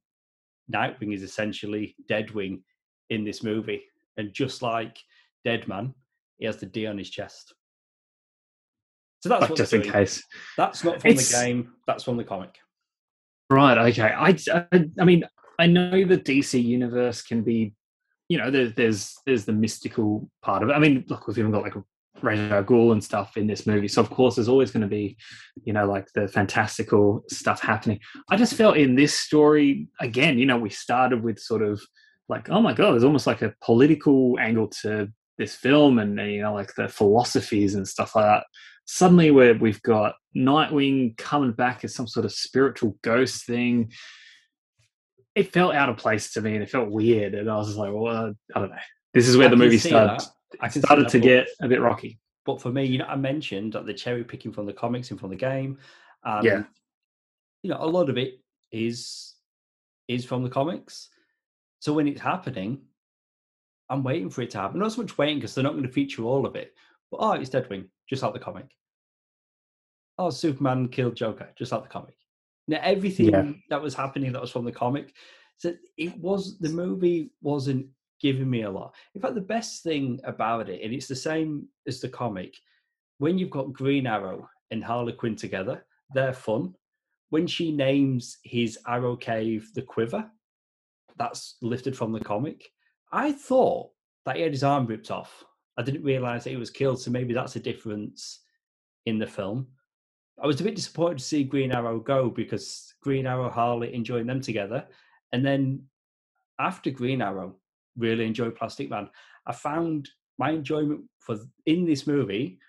Nightwing 0.73 1.13
is 1.13 1.23
essentially 1.23 1.95
Deadwing 2.09 2.61
in 3.09 3.23
this 3.23 3.43
movie, 3.43 3.83
and 4.17 4.33
just 4.33 4.61
like 4.61 4.97
Deadman, 5.43 5.93
he 6.37 6.45
has 6.45 6.57
the 6.57 6.65
D 6.65 6.87
on 6.87 6.97
his 6.97 7.09
chest. 7.09 7.53
So 9.21 9.29
that's 9.29 9.41
Like 9.49 9.55
just 9.55 9.73
in 9.73 9.81
doing. 9.81 9.93
case. 9.93 10.23
That's 10.57 10.83
not 10.83 11.01
from 11.01 11.11
It's- 11.11 11.31
the 11.31 11.45
game. 11.45 11.73
That's 11.87 12.03
from 12.03 12.17
the 12.17 12.23
comic. 12.23 12.57
Right. 13.49 13.77
Okay. 13.89 14.01
I, 14.09 14.37
I. 14.53 14.89
I 14.99 15.05
mean, 15.05 15.23
I 15.59 15.67
know 15.67 16.03
the 16.05 16.17
DC 16.17 16.61
universe 16.63 17.21
can 17.21 17.43
be, 17.43 17.73
you 18.27 18.37
know, 18.37 18.49
there's 18.49 18.73
there's 18.73 19.15
there's 19.25 19.45
the 19.45 19.53
mystical 19.53 20.29
part 20.41 20.63
of 20.63 20.69
it. 20.69 20.73
I 20.73 20.79
mean, 20.79 21.05
look, 21.07 21.27
we've 21.27 21.37
even 21.37 21.51
got 21.51 21.63
like 21.63 21.75
Ra's 22.23 22.51
al 22.51 22.63
Ghul 22.63 22.91
and 22.91 23.03
stuff 23.03 23.37
in 23.37 23.47
this 23.47 23.67
movie, 23.67 23.87
so 23.87 24.01
of 24.01 24.09
course 24.09 24.35
there's 24.35 24.49
always 24.49 24.71
going 24.71 24.81
to 24.81 24.87
be, 24.87 25.17
you 25.63 25.73
know, 25.73 25.85
like 25.85 26.07
the 26.15 26.27
fantastical 26.27 27.23
stuff 27.29 27.61
happening. 27.61 27.99
I 28.29 28.37
just 28.37 28.55
felt 28.55 28.77
in 28.77 28.95
this 28.95 29.13
story 29.13 29.87
again, 29.99 30.39
you 30.39 30.45
know, 30.45 30.57
we 30.57 30.69
started 30.69 31.23
with 31.23 31.39
sort 31.39 31.61
of 31.61 31.81
like, 32.29 32.49
oh 32.49 32.61
my 32.61 32.73
god, 32.73 32.93
there's 32.93 33.03
almost 33.03 33.27
like 33.27 33.41
a 33.41 33.53
political 33.61 34.37
angle 34.39 34.69
to 34.81 35.09
this 35.37 35.55
film, 35.55 35.99
and 35.99 36.17
you 36.17 36.41
know, 36.41 36.53
like 36.53 36.73
the 36.75 36.87
philosophies 36.87 37.75
and 37.75 37.87
stuff 37.87 38.15
like 38.15 38.25
that 38.25 38.45
suddenly 38.85 39.31
where 39.31 39.55
we've 39.55 39.81
got 39.81 40.15
Nightwing 40.35 41.15
coming 41.17 41.51
back 41.51 41.83
as 41.83 41.93
some 41.93 42.07
sort 42.07 42.25
of 42.25 42.31
spiritual 42.31 42.97
ghost 43.01 43.45
thing. 43.45 43.91
It 45.35 45.53
felt 45.53 45.75
out 45.75 45.89
of 45.89 45.97
place 45.97 46.33
to 46.33 46.41
me, 46.41 46.53
and 46.53 46.63
it 46.63 46.69
felt 46.69 46.89
weird. 46.89 47.33
And 47.33 47.49
I 47.49 47.55
was 47.55 47.75
like, 47.75 47.91
"Well, 47.93 48.07
uh, 48.07 48.31
I 48.55 48.59
don't 48.59 48.69
know." 48.69 48.77
This 49.13 49.27
is 49.27 49.37
where 49.37 49.47
I 49.47 49.49
the 49.49 49.55
movie 49.55 49.77
starts. 49.77 50.29
I 50.61 50.67
started 50.69 51.09
to 51.09 51.19
get 51.19 51.47
a 51.61 51.67
bit 51.67 51.81
rocky. 51.81 52.19
But 52.45 52.61
for 52.61 52.71
me, 52.71 52.85
you 52.85 52.97
know, 52.97 53.05
I 53.05 53.15
mentioned 53.15 53.73
that 53.73 53.85
the 53.85 53.93
cherry 53.93 54.23
picking 54.23 54.51
from 54.51 54.65
the 54.65 54.73
comics 54.73 55.11
and 55.11 55.19
from 55.19 55.29
the 55.29 55.35
game, 55.35 55.77
and 56.23 56.45
Yeah. 56.45 56.63
you 57.61 57.69
know, 57.69 57.77
a 57.79 57.85
lot 57.87 58.09
of 58.09 58.17
it 58.17 58.41
is 58.71 59.35
is 60.09 60.25
from 60.25 60.43
the 60.43 60.49
comics. 60.49 61.09
So 61.79 61.93
when 61.93 62.07
it's 62.07 62.19
happening, 62.19 62.81
I'm 63.89 64.03
waiting 64.03 64.29
for 64.29 64.41
it 64.41 64.49
to 64.51 64.57
happen. 64.57 64.79
Not 64.79 64.91
so 64.91 65.01
much 65.01 65.17
waiting 65.17 65.37
because 65.37 65.55
they're 65.55 65.63
not 65.63 65.73
going 65.73 65.83
to 65.83 65.89
feature 65.91 66.23
all 66.23 66.45
of 66.45 66.55
it. 66.55 66.73
But 67.09 67.17
oh, 67.21 67.31
it's 67.33 67.49
Deadwing, 67.49 67.89
just 68.09 68.23
like 68.23 68.33
the 68.33 68.39
comic. 68.39 68.75
Oh, 70.17 70.29
Superman 70.29 70.89
killed 70.89 71.15
Joker, 71.15 71.49
just 71.57 71.71
like 71.71 71.83
the 71.83 71.89
comic. 71.89 72.17
Now 72.67 72.79
everything 72.81 73.61
that 73.69 73.81
was 73.81 73.93
happening 73.93 74.31
that 74.33 74.41
was 74.41 74.51
from 74.51 74.65
the 74.65 74.71
comic. 74.71 75.13
So 75.57 75.73
it 75.97 76.17
was 76.17 76.57
the 76.59 76.69
movie 76.69 77.31
wasn't 77.41 77.87
giving 78.23 78.49
me 78.49 78.63
a 78.63 78.71
lot. 78.71 78.95
In 79.13 79.21
fact, 79.21 79.35
the 79.35 79.41
best 79.41 79.83
thing 79.83 80.19
about 80.23 80.69
it, 80.69 80.81
and 80.83 80.93
it's 80.93 81.07
the 81.07 81.15
same 81.15 81.67
as 81.85 81.99
the 81.99 82.09
comic, 82.09 82.55
when 83.19 83.37
you've 83.37 83.51
got 83.51 83.73
Green 83.73 84.07
Arrow 84.07 84.49
and 84.71 84.83
Harley 84.83 85.13
Quinn 85.13 85.35
together, 85.35 85.85
they're 86.15 86.33
fun. 86.33 86.73
When 87.29 87.45
she 87.45 87.71
names 87.71 88.37
his 88.43 88.79
arrow 88.87 89.15
cave 89.15 89.69
the 89.75 89.81
Quiver, 89.81 90.31
that's 91.17 91.57
lifted 91.61 91.95
from 91.95 92.11
the 92.11 92.19
comic. 92.19 92.71
I 93.11 93.33
thought 93.33 93.91
that 94.25 94.37
he 94.37 94.41
had 94.41 94.51
his 94.51 94.63
arm 94.63 94.87
ripped 94.87 95.11
off. 95.11 95.43
I 95.77 95.83
didn't 95.83 96.03
realize 96.03 96.43
that 96.43 96.51
he 96.51 96.55
was 96.55 96.69
killed, 96.69 97.01
so 97.01 97.11
maybe 97.11 97.33
that's 97.33 97.55
a 97.55 97.59
difference 97.59 98.39
in 99.05 99.19
the 99.19 99.27
film. 99.27 99.67
I 100.41 100.47
was 100.47 100.61
a 100.61 100.63
bit 100.63 100.75
disappointed 100.75 101.19
to 101.19 101.23
see 101.23 101.43
Green 101.43 101.71
Arrow 101.71 101.99
go 101.99 102.29
because 102.29 102.93
Green 103.01 103.27
Arrow, 103.27 103.49
Harley 103.49 103.93
enjoying 103.93 104.27
them 104.27 104.41
together. 104.41 104.85
And 105.31 105.45
then 105.45 105.83
after 106.59 106.89
Green 106.89 107.21
Arrow, 107.21 107.55
really 107.97 108.25
enjoy 108.25 108.49
Plastic 108.49 108.89
Man. 108.89 109.09
I 109.45 109.53
found 109.53 110.09
my 110.37 110.51
enjoyment 110.51 111.01
for 111.19 111.37
in 111.65 111.85
this 111.85 112.07
movie 112.07 112.59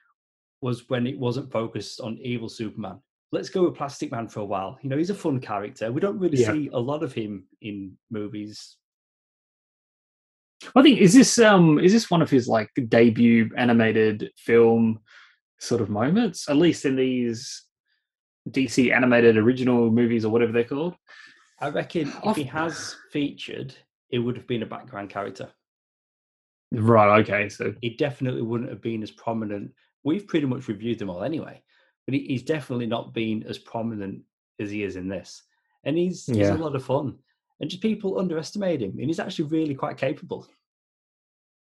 was 0.60 0.88
when 0.88 1.06
it 1.06 1.18
wasn't 1.18 1.52
focused 1.52 2.00
on 2.00 2.18
evil 2.22 2.48
Superman. 2.48 2.98
Let's 3.32 3.48
go 3.48 3.64
with 3.64 3.76
Plastic 3.76 4.10
Man 4.12 4.28
for 4.28 4.40
a 4.40 4.44
while. 4.44 4.78
You 4.82 4.88
know, 4.88 4.96
he's 4.96 5.10
a 5.10 5.14
fun 5.14 5.40
character. 5.40 5.90
We 5.92 6.00
don't 6.00 6.18
really 6.18 6.38
Yeah. 6.40 6.52
see 6.52 6.70
a 6.72 6.78
lot 6.78 7.02
of 7.02 7.12
him 7.12 7.46
in 7.60 7.96
movies. 8.10 8.76
I 10.74 10.82
think 10.82 11.00
is 11.00 11.12
this 11.12 11.38
um 11.38 11.78
is 11.78 11.92
this 11.92 12.10
one 12.10 12.22
of 12.22 12.30
his 12.30 12.48
like 12.48 12.70
debut 12.88 13.50
animated 13.56 14.30
film 14.36 15.00
sort 15.60 15.80
of 15.82 15.90
moments? 15.90 16.48
At 16.48 16.56
least 16.56 16.84
in 16.84 16.96
these 16.96 17.64
DC 18.48 18.92
animated 18.94 19.36
original 19.36 19.90
movies 19.90 20.24
or 20.24 20.30
whatever 20.30 20.52
they're 20.52 20.64
called. 20.64 20.94
I 21.60 21.68
reckon 21.70 22.12
if 22.24 22.36
he 22.36 22.44
has 22.44 22.96
featured, 23.10 23.74
it 24.10 24.18
would 24.18 24.36
have 24.36 24.46
been 24.46 24.62
a 24.62 24.66
background 24.66 25.10
character. 25.10 25.50
Right. 26.72 27.20
Okay. 27.20 27.48
So 27.48 27.74
He 27.80 27.90
definitely 27.90 28.42
wouldn't 28.42 28.70
have 28.70 28.80
been 28.82 29.02
as 29.02 29.10
prominent. 29.10 29.72
We've 30.02 30.26
pretty 30.26 30.46
much 30.46 30.68
reviewed 30.68 30.98
them 30.98 31.10
all 31.10 31.22
anyway, 31.22 31.62
but 32.06 32.14
he's 32.14 32.42
definitely 32.42 32.86
not 32.86 33.14
been 33.14 33.44
as 33.44 33.58
prominent 33.58 34.22
as 34.60 34.70
he 34.70 34.82
is 34.82 34.96
in 34.96 35.08
this. 35.08 35.42
And 35.84 35.96
he's 35.96 36.26
he's 36.26 36.48
a 36.48 36.54
lot 36.54 36.74
of 36.76 36.84
fun. 36.84 37.18
And 37.60 37.70
just 37.70 37.82
people 37.82 38.18
underestimate 38.18 38.82
him, 38.82 38.96
and 38.98 39.06
he's 39.06 39.20
actually 39.20 39.46
really 39.46 39.74
quite 39.74 39.96
capable. 39.96 40.46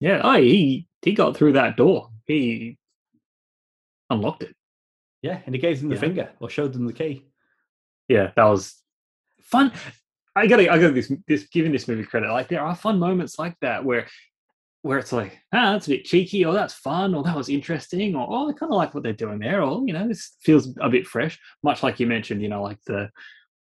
Yeah, 0.00 0.20
oh, 0.22 0.36
he 0.36 0.86
he 1.02 1.12
got 1.12 1.36
through 1.36 1.54
that 1.54 1.76
door. 1.76 2.10
He 2.26 2.78
unlocked 4.10 4.42
it. 4.42 4.54
Yeah, 5.22 5.40
and 5.46 5.54
he 5.54 5.60
gave 5.60 5.80
them 5.80 5.88
the 5.88 5.94
Yeah. 5.96 6.00
finger 6.00 6.30
or 6.40 6.50
showed 6.50 6.72
them 6.72 6.86
the 6.86 6.92
key. 6.92 7.24
Yeah, 8.08 8.32
that 8.36 8.44
was 8.44 8.80
fun. 9.40 9.72
I 10.38 10.46
gotta, 10.46 10.70
I 10.70 10.78
gotta 10.78 10.92
this, 10.92 11.12
this 11.26 11.48
giving 11.48 11.72
this 11.72 11.88
movie 11.88 12.04
credit. 12.04 12.30
Like 12.30 12.48
there 12.48 12.62
are 12.62 12.74
fun 12.74 12.98
moments 12.98 13.38
like 13.38 13.56
that 13.60 13.84
where, 13.84 14.06
where 14.82 14.98
it's 14.98 15.12
like, 15.12 15.38
ah, 15.52 15.72
that's 15.72 15.86
a 15.86 15.90
bit 15.90 16.04
cheeky, 16.04 16.44
or 16.44 16.52
that's 16.52 16.74
fun, 16.74 17.14
or 17.14 17.22
that 17.24 17.36
was 17.36 17.48
interesting, 17.48 18.14
or 18.14 18.26
oh, 18.28 18.48
I 18.48 18.52
kind 18.52 18.72
of 18.72 18.76
like 18.76 18.94
what 18.94 19.02
they're 19.02 19.12
doing 19.12 19.38
there, 19.40 19.62
or 19.62 19.82
you 19.86 19.92
know, 19.92 20.06
this 20.06 20.36
feels 20.42 20.74
a 20.80 20.88
bit 20.88 21.06
fresh. 21.06 21.38
Much 21.62 21.82
like 21.82 21.98
you 22.00 22.06
mentioned, 22.06 22.42
you 22.42 22.48
know, 22.48 22.62
like 22.62 22.78
the, 22.86 23.10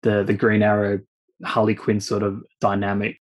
the 0.03 0.25
the 0.25 0.35
Green 0.35 0.63
Arrow, 0.63 1.01
Harley 1.45 1.75
Quinn 1.75 2.01
sort 2.01 2.23
of 2.23 2.43
dynamic, 2.61 3.21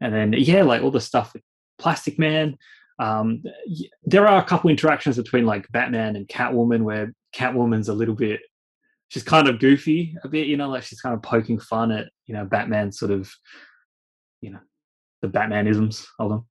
and 0.00 0.14
then 0.14 0.34
yeah, 0.34 0.62
like 0.62 0.82
all 0.82 0.90
the 0.90 1.00
stuff 1.00 1.32
with 1.32 1.42
Plastic 1.78 2.18
Man. 2.18 2.58
Um, 2.98 3.42
there 4.04 4.28
are 4.28 4.40
a 4.40 4.44
couple 4.44 4.70
interactions 4.70 5.16
between 5.16 5.46
like 5.46 5.66
Batman 5.72 6.16
and 6.16 6.28
Catwoman 6.28 6.82
where 6.82 7.14
Catwoman's 7.34 7.88
a 7.88 7.94
little 7.94 8.14
bit 8.14 8.40
she's 9.12 9.22
kind 9.22 9.46
of 9.46 9.58
goofy 9.60 10.16
a 10.24 10.28
bit, 10.28 10.46
you 10.46 10.56
know, 10.56 10.70
like 10.70 10.82
she's 10.82 11.02
kind 11.02 11.14
of 11.14 11.20
poking 11.20 11.58
fun 11.58 11.92
at, 11.92 12.08
you 12.26 12.32
know, 12.34 12.46
Batman 12.46 12.90
sort 12.90 13.10
of, 13.10 13.30
you 14.40 14.50
know, 14.50 14.60
the 15.20 15.28
Batmanisms 15.28 16.06
of 16.18 16.30
them, 16.30 16.46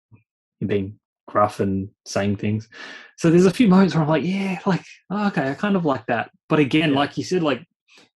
being 0.68 1.00
gruff 1.28 1.60
and 1.60 1.90
saying 2.06 2.36
things. 2.36 2.70
So 3.18 3.32
there's 3.32 3.48
a 3.48 3.52
few 3.52 3.68
moments 3.68 3.96
where 3.96 4.04
I'm 4.04 4.10
like, 4.10 4.24
yeah, 4.24 4.60
like, 4.68 4.84
oh, 5.10 5.26
okay, 5.30 5.50
I 5.50 5.56
kind 5.56 5.76
of 5.76 5.86
like 5.86 6.06
that. 6.06 6.30
But 6.50 6.60
again, 6.60 6.92
Yeah. 6.92 6.98
like 6.98 7.18
you 7.18 7.24
said, 7.24 7.42
like 7.42 7.66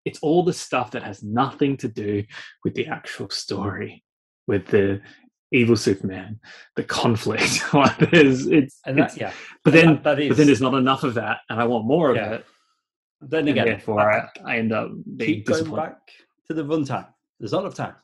it's 0.05 0.19
all 0.19 0.43
the 0.43 0.53
stuff 0.53 0.91
that 0.91 1.01
has 1.01 1.23
nothing 1.23 1.75
to 1.77 1.87
do 1.87 2.23
with 2.63 2.75
the 2.75 2.85
actual 2.85 3.31
story, 3.31 4.03
with 4.45 4.67
the 4.67 5.01
evil 5.51 5.75
Superman, 5.75 6.39
the 6.75 6.83
conflict. 6.83 7.63
like 7.73 7.97
there's 8.11 8.45
it's, 8.45 8.79
And 8.85 8.99
it's 8.99 9.17
yeah, 9.17 9.33
but 9.63 9.73
then 9.73 9.87
that- 9.95 10.03
that 10.03 10.19
is, 10.19 10.27
but 10.29 10.37
then 10.37 10.45
there's 10.45 10.61
not 10.61 10.75
enough 10.75 11.03
of 11.03 11.15
that 11.15 11.39
and 11.49 11.59
I 11.59 11.63
want 11.65 11.85
more 11.87 12.11
of 12.11 12.17
Yeah. 12.17 12.33
it. 12.33 12.45
Then 13.21 13.41
And 13.41 13.49
again, 13.49 13.65
therefore 13.67 13.99
I- 13.99 14.29
I, 14.45 14.53
I 14.53 14.57
end 14.57 14.71
up 14.71 14.91
being 15.17 15.43
keep 15.43 15.45
going 15.45 15.73
back 15.75 15.97
to 16.47 16.53
the 16.53 16.63
runtime. 16.63 17.07
There's 17.39 17.51
not 17.51 17.61
enough 17.61 17.75
time. 17.75 17.95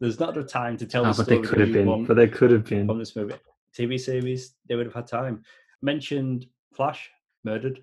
There's 0.00 0.18
not 0.18 0.36
enough 0.36 0.48
time 0.48 0.76
to 0.78 0.86
tell 0.86 1.02
Oh, 1.06 1.12
the 1.12 1.16
but 1.18 1.24
story 1.26 1.40
they 1.42 1.46
could 1.48 1.60
have 1.60 1.72
been. 1.72 2.04
But 2.06 2.14
they 2.16 2.28
could 2.28 2.50
have 2.50 2.66
from 2.66 2.86
been. 2.86 2.98
this 2.98 3.14
movie. 3.16 3.34
TV 3.76 3.98
series, 4.00 4.54
they 4.68 4.76
would 4.76 4.86
have 4.86 4.94
had 4.94 5.06
time. 5.06 5.42
Mentioned 5.82 6.46
Flash, 6.72 7.10
murdered. 7.44 7.80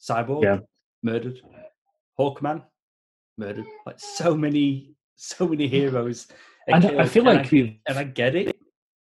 Cyborg, 0.00 0.42
Yeah. 0.44 0.58
murdered. 1.02 1.40
Hawkman, 2.18 2.62
murdered. 3.38 3.64
Like 3.86 3.98
so 3.98 4.36
many, 4.36 4.94
so 5.16 5.48
many 5.48 5.66
heroes. 5.68 6.26
are 6.68 6.74
I, 6.74 6.78
I 6.78 7.06
feel 7.06 7.26
and 7.28 7.38
like 7.38 7.50
we've. 7.50 7.76
and 7.88 7.98
I 7.98 8.04
get 8.04 8.34
it 8.34 8.56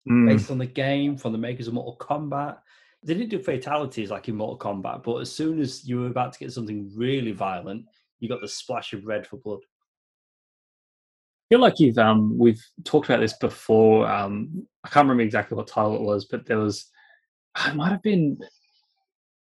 Mm, 0.10 0.28
based 0.30 0.50
on 0.50 0.58
the 0.58 0.66
game 0.66 1.16
from 1.16 1.32
the 1.32 1.38
makers 1.38 1.68
of 1.68 1.76
Mortal 1.76 1.96
Kombat. 1.98 2.58
They 3.04 3.16
didn't 3.16 3.30
do 3.30 3.40
fatalities 3.40 4.12
like 4.12 4.28
in 4.28 4.36
Mortal 4.36 4.60
Kombat, 4.60 5.04
but 5.04 5.18
as 5.18 5.32
soon 5.32 5.60
as 5.60 5.88
you 5.88 6.02
were 6.02 6.08
about 6.08 6.34
to 6.34 6.40
get 6.40 6.52
something 6.52 6.92
really 6.96 7.32
violent, 7.32 7.86
you 8.20 8.30
got 8.30 8.42
the 8.42 8.48
splash 8.48 8.94
of 8.94 9.06
red 9.06 9.26
for 9.26 9.38
blood. 9.38 9.60
I 9.64 11.56
feel 11.56 11.60
like 11.60 11.80
you've 11.80 11.98
um 11.98 12.38
we've 12.38 12.64
talked 12.86 13.10
about 13.10 13.20
this 13.20 13.34
before. 13.34 14.10
Um, 14.10 14.68
I 14.84 14.90
can't 14.90 15.06
remember 15.06 15.24
exactly 15.24 15.58
what 15.58 15.68
title 15.68 15.96
it 15.96 16.02
was, 16.02 16.26
but 16.26 16.46
there 16.46 16.60
was. 16.60 16.90
It 17.68 17.76
might 17.76 17.90
have 17.92 18.02
been. 18.02 18.38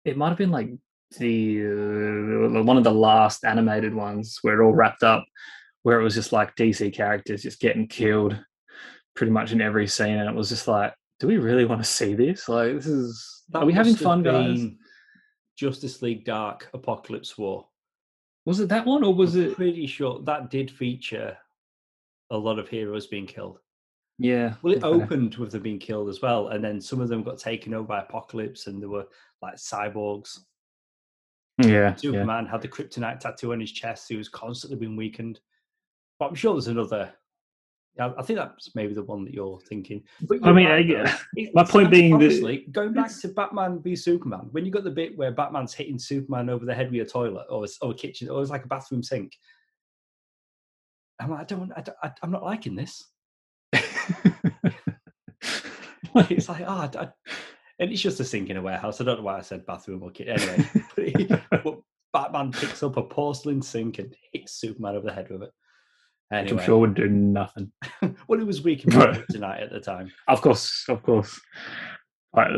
It 0.04 0.16
might 0.16 0.28
have 0.28 0.38
been 0.38 0.52
like 0.52 0.70
the 1.18 1.62
uh, 1.62 2.62
one 2.62 2.76
of 2.76 2.84
the 2.84 2.92
last 2.92 3.44
animated 3.44 3.94
ones 3.94 4.38
where 4.42 4.60
it 4.60 4.64
all 4.64 4.74
wrapped 4.74 5.02
up, 5.02 5.24
where 5.82 5.98
it 5.98 6.04
was 6.04 6.14
just 6.14 6.32
like 6.32 6.54
DC 6.54 6.94
characters 6.94 7.42
just 7.42 7.60
getting 7.60 7.88
killed, 7.88 8.38
pretty 9.16 9.32
much 9.32 9.52
in 9.52 9.60
every 9.60 9.86
scene, 9.86 10.18
and 10.18 10.28
it 10.28 10.36
was 10.36 10.50
just 10.50 10.68
like, 10.68 10.94
do 11.20 11.26
we 11.26 11.38
really 11.38 11.64
want 11.64 11.80
to 11.80 11.88
see 11.88 12.14
this? 12.14 12.48
Like, 12.48 12.74
this 12.74 12.86
is. 12.86 13.44
That 13.50 13.62
are 13.62 13.66
we 13.66 13.72
having 13.72 13.96
fun, 13.96 14.22
guys? 14.22 14.60
Justice 15.56 16.02
League 16.02 16.24
Dark 16.24 16.70
Apokolips 16.74 17.36
War. 17.36 17.66
Was 18.44 18.60
it 18.60 18.68
that 18.68 18.86
one, 18.86 19.02
or 19.02 19.14
was 19.14 19.34
I'm 19.34 19.50
it? 19.50 19.56
pretty 19.56 19.86
sure 19.86 20.20
that 20.24 20.50
did 20.50 20.70
feature 20.70 21.36
a 22.30 22.36
lot 22.36 22.58
of 22.58 22.68
heroes 22.68 23.06
being 23.06 23.26
killed. 23.26 23.58
Yeah. 24.18 24.54
Well, 24.62 24.74
it 24.74 24.84
opened 24.84 25.36
with 25.36 25.52
them 25.52 25.62
being 25.62 25.78
killed 25.78 26.08
as 26.08 26.22
well, 26.22 26.48
and 26.48 26.62
then 26.62 26.80
some 26.80 27.00
of 27.00 27.08
them 27.08 27.22
got 27.22 27.38
taken 27.38 27.74
over 27.74 27.86
by 27.86 28.00
Apokolips, 28.02 28.66
and 28.66 28.80
there 28.80 28.88
were 28.88 29.06
like 29.42 29.56
cyborgs. 29.56 30.38
Yeah. 31.58 31.68
yeah. 31.68 31.94
Superman 31.96 32.46
had 32.46 32.62
the 32.62 32.68
kryptonite 32.68 33.20
tattoo 33.20 33.52
on 33.52 33.60
his 33.60 33.72
chest, 33.72 34.08
who 34.08 34.18
was 34.18 34.28
constantly 34.28 34.78
being 34.78 34.96
weakened. 34.96 35.40
But 36.18 36.26
I'm 36.26 36.34
sure 36.34 36.54
there's 36.54 36.68
another. 36.68 37.12
Yeah, 37.98 38.12
I 38.16 38.22
think 38.22 38.38
that's 38.38 38.74
maybe 38.76 38.94
the 38.94 39.02
one 39.02 39.24
that 39.24 39.34
you're 39.34 39.58
thinking. 39.68 40.04
But 40.22 40.38
I 40.42 40.46
you're 40.46 40.54
mean, 40.54 40.68
right, 40.68 41.08
I-. 41.08 41.18
It- 41.36 41.54
my 41.54 41.64
point 41.64 41.90
being 41.90 42.10
that 42.10 42.24
honestly, 42.24 42.66
going 42.70 42.92
back 42.92 43.10
to 43.20 43.28
Batman 43.28 43.80
v 43.82 43.96
Superman, 43.96 44.48
when 44.52 44.64
you 44.64 44.70
got 44.70 44.84
the 44.84 44.90
bit 44.90 45.16
where 45.18 45.32
Batman's 45.32 45.74
hitting 45.74 45.98
Superman 45.98 46.48
over 46.48 46.64
the 46.64 46.74
head 46.74 46.92
with 46.92 47.00
a 47.06 47.10
toilet 47.10 47.46
or 47.50 47.64
a, 47.64 47.68
or 47.82 47.90
a 47.90 47.94
kitchen, 47.94 48.28
or 48.28 48.40
it's 48.40 48.50
like 48.50 48.64
a 48.64 48.68
bathroom 48.68 49.02
sink. 49.02 49.36
I'm 51.20 51.30
like, 51.30 51.40
I 51.40 51.44
don't, 51.44 51.72
I 51.76 51.80
don't 51.80 51.96
I, 52.02 52.12
I'm 52.22 52.30
not 52.30 52.44
liking 52.44 52.76
this. 52.76 53.04
It's 56.30 56.48
like, 56.48 56.62
oh, 56.66 56.66
I, 56.66 56.90
I- 56.98 57.12
and 57.80 57.92
it's 57.92 58.02
just 58.02 58.18
a 58.18 58.24
sink 58.24 58.50
in 58.50 58.56
a 58.56 58.62
warehouse. 58.62 59.00
I 59.00 59.04
don't 59.04 59.18
know 59.18 59.24
why 59.24 59.38
I 59.38 59.42
said 59.42 59.64
bathroom 59.64 60.02
or 60.02 60.10
kitchen. 60.10 60.40
Anyway, 60.40 60.68
but, 60.96 61.08
he- 61.16 61.26
but 61.62 61.80
Batman 62.12 62.50
picks 62.50 62.82
up 62.82 62.96
a 62.96 63.02
porcelain 63.02 63.62
sink 63.62 63.98
and 64.00 64.14
hits 64.32 64.52
Superman 64.54 64.96
over 64.96 65.06
the 65.06 65.12
head 65.12 65.30
with 65.30 65.42
it. 65.44 65.50
Which 66.30 66.52
I'm 66.52 66.58
sure 66.60 66.78
would 66.78 66.94
do 66.94 67.08
nothing. 67.08 67.72
well, 68.28 68.40
it 68.40 68.46
was 68.46 68.62
weak 68.62 68.84
and 68.84 69.24
tonight 69.30 69.62
at 69.62 69.72
the 69.72 69.80
time. 69.80 70.12
Of 70.28 70.42
course, 70.42 70.84
of 70.88 71.02
course. 71.02 71.40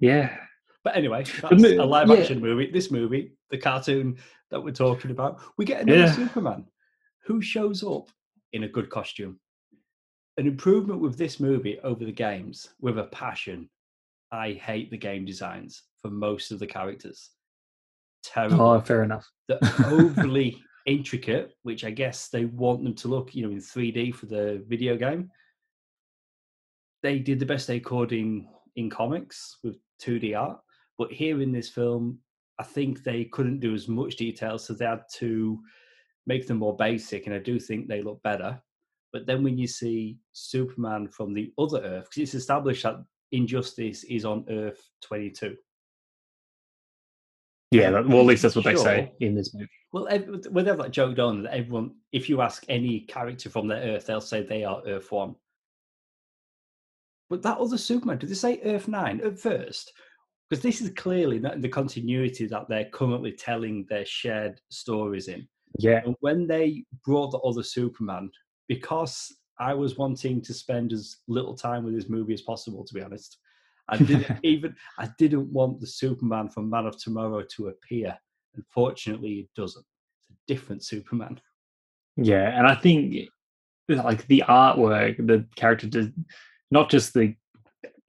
Yeah. 0.00 0.36
But 0.84 0.96
anyway, 0.96 1.24
that's 1.24 1.60
mo- 1.60 1.82
a 1.82 1.84
live 1.84 2.08
yeah. 2.08 2.14
action 2.14 2.40
movie. 2.40 2.70
This 2.70 2.90
movie, 2.90 3.32
the 3.50 3.58
cartoon 3.58 4.16
that 4.50 4.60
we're 4.60 4.70
talking 4.70 5.10
about, 5.10 5.40
we 5.56 5.64
get 5.64 5.82
another 5.82 5.98
Yeah. 5.98 6.12
Superman 6.12 6.64
who 7.26 7.42
shows 7.42 7.82
up 7.82 8.08
in 8.52 8.62
a 8.62 8.68
good 8.68 8.88
costume. 8.90 9.40
An 10.36 10.46
improvement 10.46 11.00
with 11.00 11.18
this 11.18 11.40
movie 11.40 11.80
over 11.80 12.04
the 12.04 12.12
games 12.12 12.68
with 12.80 12.98
a 12.98 13.04
passion. 13.04 13.68
I 14.30 14.52
hate 14.52 14.90
the 14.90 14.96
game 14.96 15.24
designs 15.24 15.82
for 16.00 16.10
most 16.10 16.52
of 16.52 16.60
the 16.60 16.66
characters. 16.66 17.30
Oh, 17.30 18.30
Terrible. 18.30 18.60
Oh, 18.60 18.80
fair 18.80 19.02
enough. 19.02 19.28
They're 19.48 19.58
overly 19.86 20.62
intricate, 20.88 21.54
which 21.62 21.84
I 21.84 21.90
guess 21.90 22.28
they 22.28 22.46
want 22.46 22.82
them 22.82 22.94
to 22.94 23.08
look, 23.08 23.34
you 23.34 23.42
know, 23.44 23.52
in 23.52 23.58
3D 23.58 24.14
for 24.14 24.26
the 24.26 24.64
video 24.66 24.96
game. 24.96 25.30
They 27.02 27.18
did 27.18 27.38
the 27.38 27.46
best 27.46 27.66
they 27.66 27.80
could 27.80 28.12
in 28.12 28.48
in 28.76 28.88
comics 28.88 29.58
with 29.64 29.76
2D 30.02 30.38
art, 30.38 30.58
but 30.98 31.12
here 31.12 31.42
in 31.42 31.52
this 31.52 31.68
film, 31.68 32.18
I 32.60 32.64
think 32.64 33.02
they 33.02 33.24
couldn't 33.24 33.60
do 33.60 33.74
as 33.74 33.88
much 33.88 34.16
detail, 34.16 34.58
so 34.58 34.72
they 34.72 34.84
had 34.84 35.02
to 35.16 35.60
make 36.26 36.46
them 36.46 36.58
more 36.58 36.76
basic, 36.76 37.26
and 37.26 37.34
I 37.34 37.38
do 37.38 37.58
think 37.58 37.88
they 37.88 38.02
look 38.02 38.22
better. 38.22 38.60
But 39.12 39.26
then 39.26 39.42
when 39.42 39.58
you 39.58 39.66
see 39.66 40.18
Superman 40.32 41.08
from 41.08 41.34
the 41.34 41.52
other 41.58 41.80
Earth, 41.82 42.08
because 42.10 42.22
it's 42.22 42.34
established 42.34 42.82
that 42.84 43.04
Injustice 43.32 44.04
is 44.04 44.24
on 44.24 44.44
Earth 44.48 44.80
22. 45.02 45.56
Yeah, 47.70 47.90
that, 47.90 48.08
well, 48.08 48.20
at 48.20 48.26
least 48.26 48.42
that's 48.42 48.56
what 48.56 48.64
they 48.64 48.76
say 48.76 49.12
in 49.20 49.34
this 49.34 49.52
movie. 49.52 49.68
Well, 49.92 50.08
well, 50.50 50.64
they've 50.64 50.78
like 50.78 50.90
joked 50.90 51.18
on 51.18 51.42
that 51.42 51.54
everyone, 51.54 51.94
if 52.12 52.28
you 52.28 52.40
ask 52.40 52.64
any 52.68 53.00
character 53.00 53.50
from 53.50 53.68
their 53.68 53.82
Earth, 53.82 54.06
they'll 54.06 54.20
say 54.20 54.42
they 54.42 54.64
are 54.64 54.82
Earth 54.86 55.12
One. 55.12 55.34
But 57.28 57.42
that 57.42 57.58
other 57.58 57.76
Superman, 57.76 58.18
did 58.18 58.30
they 58.30 58.34
say 58.34 58.60
Earth 58.64 58.88
Nine 58.88 59.20
at 59.22 59.38
first? 59.38 59.92
Because 60.48 60.62
this 60.62 60.80
is 60.80 60.90
clearly 60.96 61.38
not 61.38 61.54
in 61.54 61.60
the 61.60 61.68
continuity 61.68 62.46
that 62.46 62.68
they're 62.70 62.88
currently 62.90 63.32
telling 63.32 63.84
their 63.90 64.06
shared 64.06 64.60
stories 64.70 65.28
in. 65.28 65.46
Yeah. 65.78 66.00
And 66.06 66.16
when 66.20 66.46
they 66.46 66.84
brought 67.04 67.32
the 67.32 67.38
other 67.38 67.62
Superman, 67.62 68.30
because 68.66 69.36
I 69.58 69.74
was 69.74 69.98
wanting 69.98 70.40
to 70.42 70.54
spend 70.54 70.94
as 70.94 71.18
little 71.28 71.54
time 71.54 71.84
with 71.84 71.94
this 71.94 72.08
movie 72.08 72.32
as 72.32 72.40
possible, 72.40 72.82
to 72.84 72.94
be 72.94 73.02
honest, 73.02 73.36
I 73.88 73.96
didn't 73.96 74.38
even 74.42 74.74
I 74.98 75.08
didn't 75.18 75.52
want 75.52 75.80
the 75.80 75.86
Superman 75.86 76.48
from 76.48 76.70
Man 76.70 76.86
of 76.86 76.96
Tomorrow 76.98 77.44
to 77.56 77.68
appear. 77.68 78.16
Unfortunately, 78.54 79.32
it 79.40 79.48
doesn't. 79.56 79.84
It's 80.30 80.30
a 80.38 80.52
different 80.52 80.84
Superman. 80.84 81.40
Yeah, 82.16 82.56
and 82.58 82.66
I 82.66 82.74
think 82.74 83.28
like 83.88 84.26
the 84.26 84.44
artwork, 84.48 85.16
the 85.26 85.46
character, 85.56 85.86
des- 85.86 86.12
not 86.70 86.90
just 86.90 87.14
the 87.14 87.34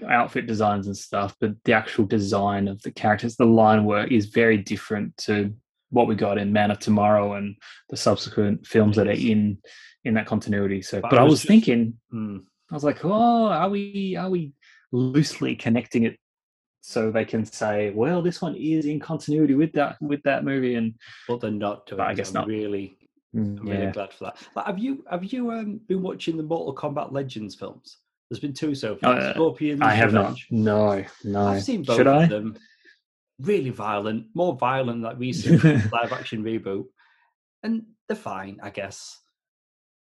outfit 0.07 0.47
designs 0.47 0.87
and 0.87 0.97
stuff, 0.97 1.35
but 1.39 1.51
the 1.65 1.73
actual 1.73 2.05
design 2.05 2.67
of 2.67 2.81
the 2.81 2.91
characters, 2.91 3.35
the 3.35 3.45
line 3.45 3.85
work 3.85 4.11
is 4.11 4.27
very 4.27 4.57
different 4.57 5.15
to 5.17 5.53
what 5.91 6.07
we 6.07 6.15
got 6.15 6.37
in 6.37 6.53
Man 6.53 6.71
of 6.71 6.79
Tomorrow 6.79 7.33
and 7.33 7.55
the 7.89 7.97
subsequent 7.97 8.65
films 8.65 8.95
that 8.95 9.07
are 9.07 9.11
in 9.11 9.57
in 10.05 10.13
that 10.15 10.25
continuity. 10.25 10.81
So, 10.81 11.01
But 11.01 11.11
but, 11.11 11.19
I 11.19 11.23
was 11.23 11.39
just- 11.39 11.47
thinking, 11.47 11.99
Hmm. 12.11 12.37
I 12.71 12.75
was 12.75 12.83
like, 12.83 13.03
oh, 13.03 13.45
are 13.47 13.69
we 13.69 14.15
are 14.15 14.29
we 14.29 14.53
loosely 14.91 15.55
connecting 15.55 16.03
it 16.03 16.17
so 16.81 17.11
they 17.11 17.25
can 17.25 17.45
say, 17.45 17.91
well, 17.91 18.21
this 18.21 18.41
one 18.41 18.55
is 18.55 18.85
in 18.85 18.99
continuity 18.99 19.53
with 19.53 19.73
that 19.73 20.01
with 20.01 20.23
that 20.23 20.43
movie, 20.43 20.75
and 20.75 20.93
But 21.27 21.41
they're 21.41 21.51
not 21.51 21.85
doing. 21.85 22.01
I 22.01 22.13
guess 22.13 22.29
I'm 22.29 22.35
not. 22.35 22.47
Really, 22.47 22.97
mm, 23.35 23.59
I'm 23.59 23.67
really 23.67 23.91
glad 23.91 24.13
for 24.13 24.25
that. 24.25 24.37
Like, 24.55 24.65
have 24.65 24.79
you 24.79 25.03
have 25.09 25.25
you 25.25 25.51
um, 25.51 25.81
been 25.87 26.01
watching 26.01 26.37
the 26.37 26.43
Mortal 26.43 26.73
Kombat 26.73 27.11
Legends 27.11 27.55
films? 27.55 27.97
There's 28.29 28.39
been 28.39 28.53
two 28.53 28.75
so 28.75 28.95
far. 28.95 29.17
Uh. 29.19 29.53
I 29.81 29.93
have 29.93 30.13
not. 30.13 30.37
No, 30.51 31.03
no. 31.23 31.47
I've 31.47 31.63
seen 31.63 31.83
both 31.83 31.97
Should 31.97 32.07
of 32.07 32.15
I? 32.15 32.25
them. 32.27 32.57
Really 33.39 33.69
violent, 33.69 34.27
more 34.33 34.53
violent 34.55 35.01
than 35.01 35.11
that 35.11 35.17
recent 35.17 35.63
live 35.93 36.11
action 36.11 36.43
reboot, 36.43 36.85
and 37.63 37.83
they're 38.07 38.17
fine, 38.17 38.59
I 38.61 38.69
guess. 38.69 39.17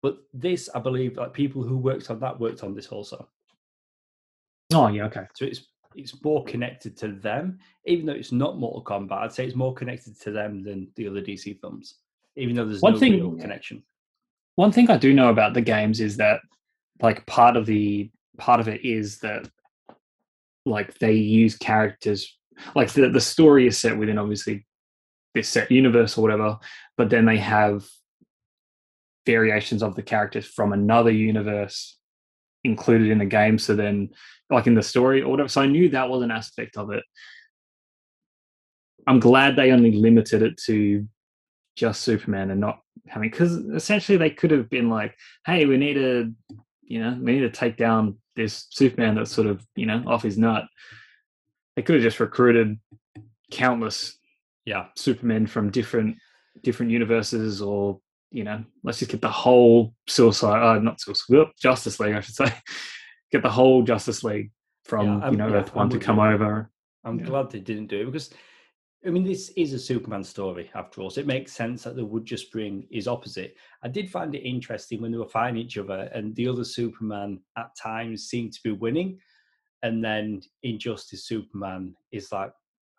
But 0.03 0.19
this, 0.33 0.69
I 0.75 0.81
believe, 0.81 1.17
like 1.17 1.33
people 1.33 1.63
who 1.63 1.77
worked 1.79 2.11
on 2.11 2.21
that 2.21 2.41
worked 2.41 2.65
on 2.65 2.75
this 2.75 2.89
also. 2.89 3.29
Oh 4.75 4.89
yeah, 4.89 5.05
okay. 5.07 5.27
So 5.35 5.45
it's 5.45 5.67
it's 5.97 6.23
more 6.23 6.45
connected 6.45 6.97
to 6.99 7.09
them, 7.09 7.59
even 7.85 8.07
though 8.07 8.13
it's 8.13 8.33
not 8.33 8.59
Mortal 8.59 8.85
Kombat. 8.85 9.23
I'd 9.23 9.33
say 9.33 9.45
it's 9.45 9.57
more 9.57 9.75
connected 9.75 10.19
to 10.21 10.31
them 10.31 10.63
than 10.63 10.89
the 10.97 11.09
other 11.09 11.21
DC 11.21 11.61
films, 11.61 11.97
even 12.37 12.55
though 12.57 12.65
there's 12.65 12.81
One 12.81 12.93
no 12.95 12.99
thing- 12.99 13.13
real 13.15 13.33
connection. 13.37 13.83
One 14.57 14.73
thing 14.73 14.91
I 14.91 14.99
do 14.99 15.15
know 15.15 15.31
about 15.31 15.55
the 15.55 15.63
games 15.63 16.01
is 16.01 16.17
that 16.19 16.41
like 17.01 17.25
part 17.27 17.57
of 17.57 17.67
the 17.67 18.11
part 18.39 18.61
of 18.61 18.69
it 18.69 18.85
is 18.85 19.19
that 19.21 19.49
like 20.67 20.99
they 20.99 21.15
use 21.15 21.57
characters 21.57 22.37
like 22.75 22.93
the 22.93 23.09
the 23.09 23.21
story 23.21 23.67
is 23.67 23.79
set 23.79 23.97
within 23.97 24.19
obviously 24.19 24.67
this 25.35 25.49
set 25.49 25.71
universe 25.71 26.19
or 26.19 26.23
whatever, 26.23 26.59
but 26.97 27.09
then 27.09 27.25
they 27.25 27.39
have 27.39 27.85
variations 29.27 29.83
of 29.83 29.95
the 29.95 30.03
characters 30.03 30.47
from 30.47 30.73
another 30.73 31.11
universe 31.11 31.97
included 32.65 33.11
in 33.11 33.19
the 33.19 33.25
game. 33.25 33.59
So 33.59 33.75
then 33.77 34.11
like 34.51 34.67
in 34.67 34.75
the 34.75 34.83
story 34.83 35.23
or 35.23 35.31
whatever. 35.31 35.49
So 35.49 35.61
I 35.61 35.67
knew 35.67 35.89
that 35.91 36.09
was 36.09 36.23
an 36.23 36.31
aspect 36.31 36.77
of 36.77 36.91
it. 36.91 37.05
I'm 39.07 39.21
glad 39.21 39.57
they 39.57 39.73
only 39.73 39.93
limited 39.93 40.43
it 40.43 40.57
to 40.67 41.07
just 41.77 42.03
Superman 42.03 42.51
and 42.51 42.61
not 42.61 42.81
having 43.07 43.31
because 43.31 43.53
essentially 43.53 44.19
they 44.19 44.31
could 44.31 44.51
have 44.51 44.69
been 44.69 44.91
like, 44.91 45.17
hey, 45.47 45.67
we 45.67 45.77
need 45.77 45.95
to, 45.95 46.33
you 46.83 47.01
know, 47.01 47.19
we 47.21 47.33
need 47.33 47.41
to 47.41 47.51
take 47.51 47.77
down 47.77 48.19
this 48.37 48.67
Superman 48.71 49.15
that's 49.15 49.33
sort 49.33 49.47
of, 49.47 49.65
you 49.77 49.87
know, 49.87 50.03
off 50.07 50.23
his 50.23 50.37
nut. 50.37 50.65
They 51.77 51.83
could 51.83 51.95
have 51.95 52.05
just 52.05 52.21
recruited 52.21 52.79
countless 53.51 54.19
Yeah, 54.65 54.87
Supermen 54.97 55.47
from 55.47 55.71
different 55.71 56.17
different 56.63 56.93
universes 56.93 57.63
or 57.63 58.01
you 58.31 58.45
know, 58.45 58.63
let's 58.85 58.99
just 59.01 59.11
get 59.11 59.21
the 59.21 59.29
whole 59.29 59.93
Suicide, 60.07 60.63
uh, 60.63 60.79
not 60.79 61.01
Suicide, 61.01 61.49
Justice 61.61 61.99
League, 61.99 62.15
I 62.15 62.21
should 62.21 62.35
say, 62.35 62.53
get 63.31 63.43
the 63.43 63.51
whole 63.51 63.83
Justice 63.83 64.25
League 64.25 64.51
from 64.85 65.07
Yeah, 65.21 65.31
you 65.31 65.37
know 65.37 65.49
yeah, 65.49 65.55
Earth 65.57 65.71
I'm 65.73 65.77
One 65.79 65.91
to 65.91 65.99
come 65.99 66.17
you. 66.19 66.23
over. 66.25 66.71
I'm 67.05 67.19
Yeah. 67.19 67.27
glad 67.27 67.51
they 67.51 67.61
didn't 67.61 67.87
do 67.87 68.03
it 68.03 68.07
because, 68.07 68.31
I 69.07 69.11
mean, 69.11 69.25
this 69.25 69.51
is 69.57 69.73
a 69.73 69.79
Superman 69.79 70.23
story 70.25 70.71
after 70.75 71.01
all. 71.01 71.11
So 71.11 71.21
it 71.21 71.27
makes 71.27 71.53
sense 71.53 71.83
that 71.85 71.97
they 71.97 72.03
would 72.03 72.25
just 72.27 72.53
bring 72.53 72.87
his 72.91 73.09
opposite. 73.09 73.57
I 73.83 73.89
did 73.89 74.11
find 74.11 74.35
it 74.35 74.41
interesting 74.47 75.01
when 75.01 75.11
they 75.13 75.19
were 75.19 75.29
fighting 75.29 75.57
each 75.57 75.79
other 75.79 76.11
and 76.13 76.35
the 76.37 76.49
other 76.49 76.65
Superman 76.65 77.41
at 77.57 77.71
times 77.77 78.25
seemed 78.29 78.53
to 78.55 78.61
be 78.63 78.73
winning. 78.73 79.19
And 79.83 80.05
then 80.05 80.43
Injustice 80.63 81.25
Superman 81.25 81.95
is 82.13 82.31
like, 82.33 82.53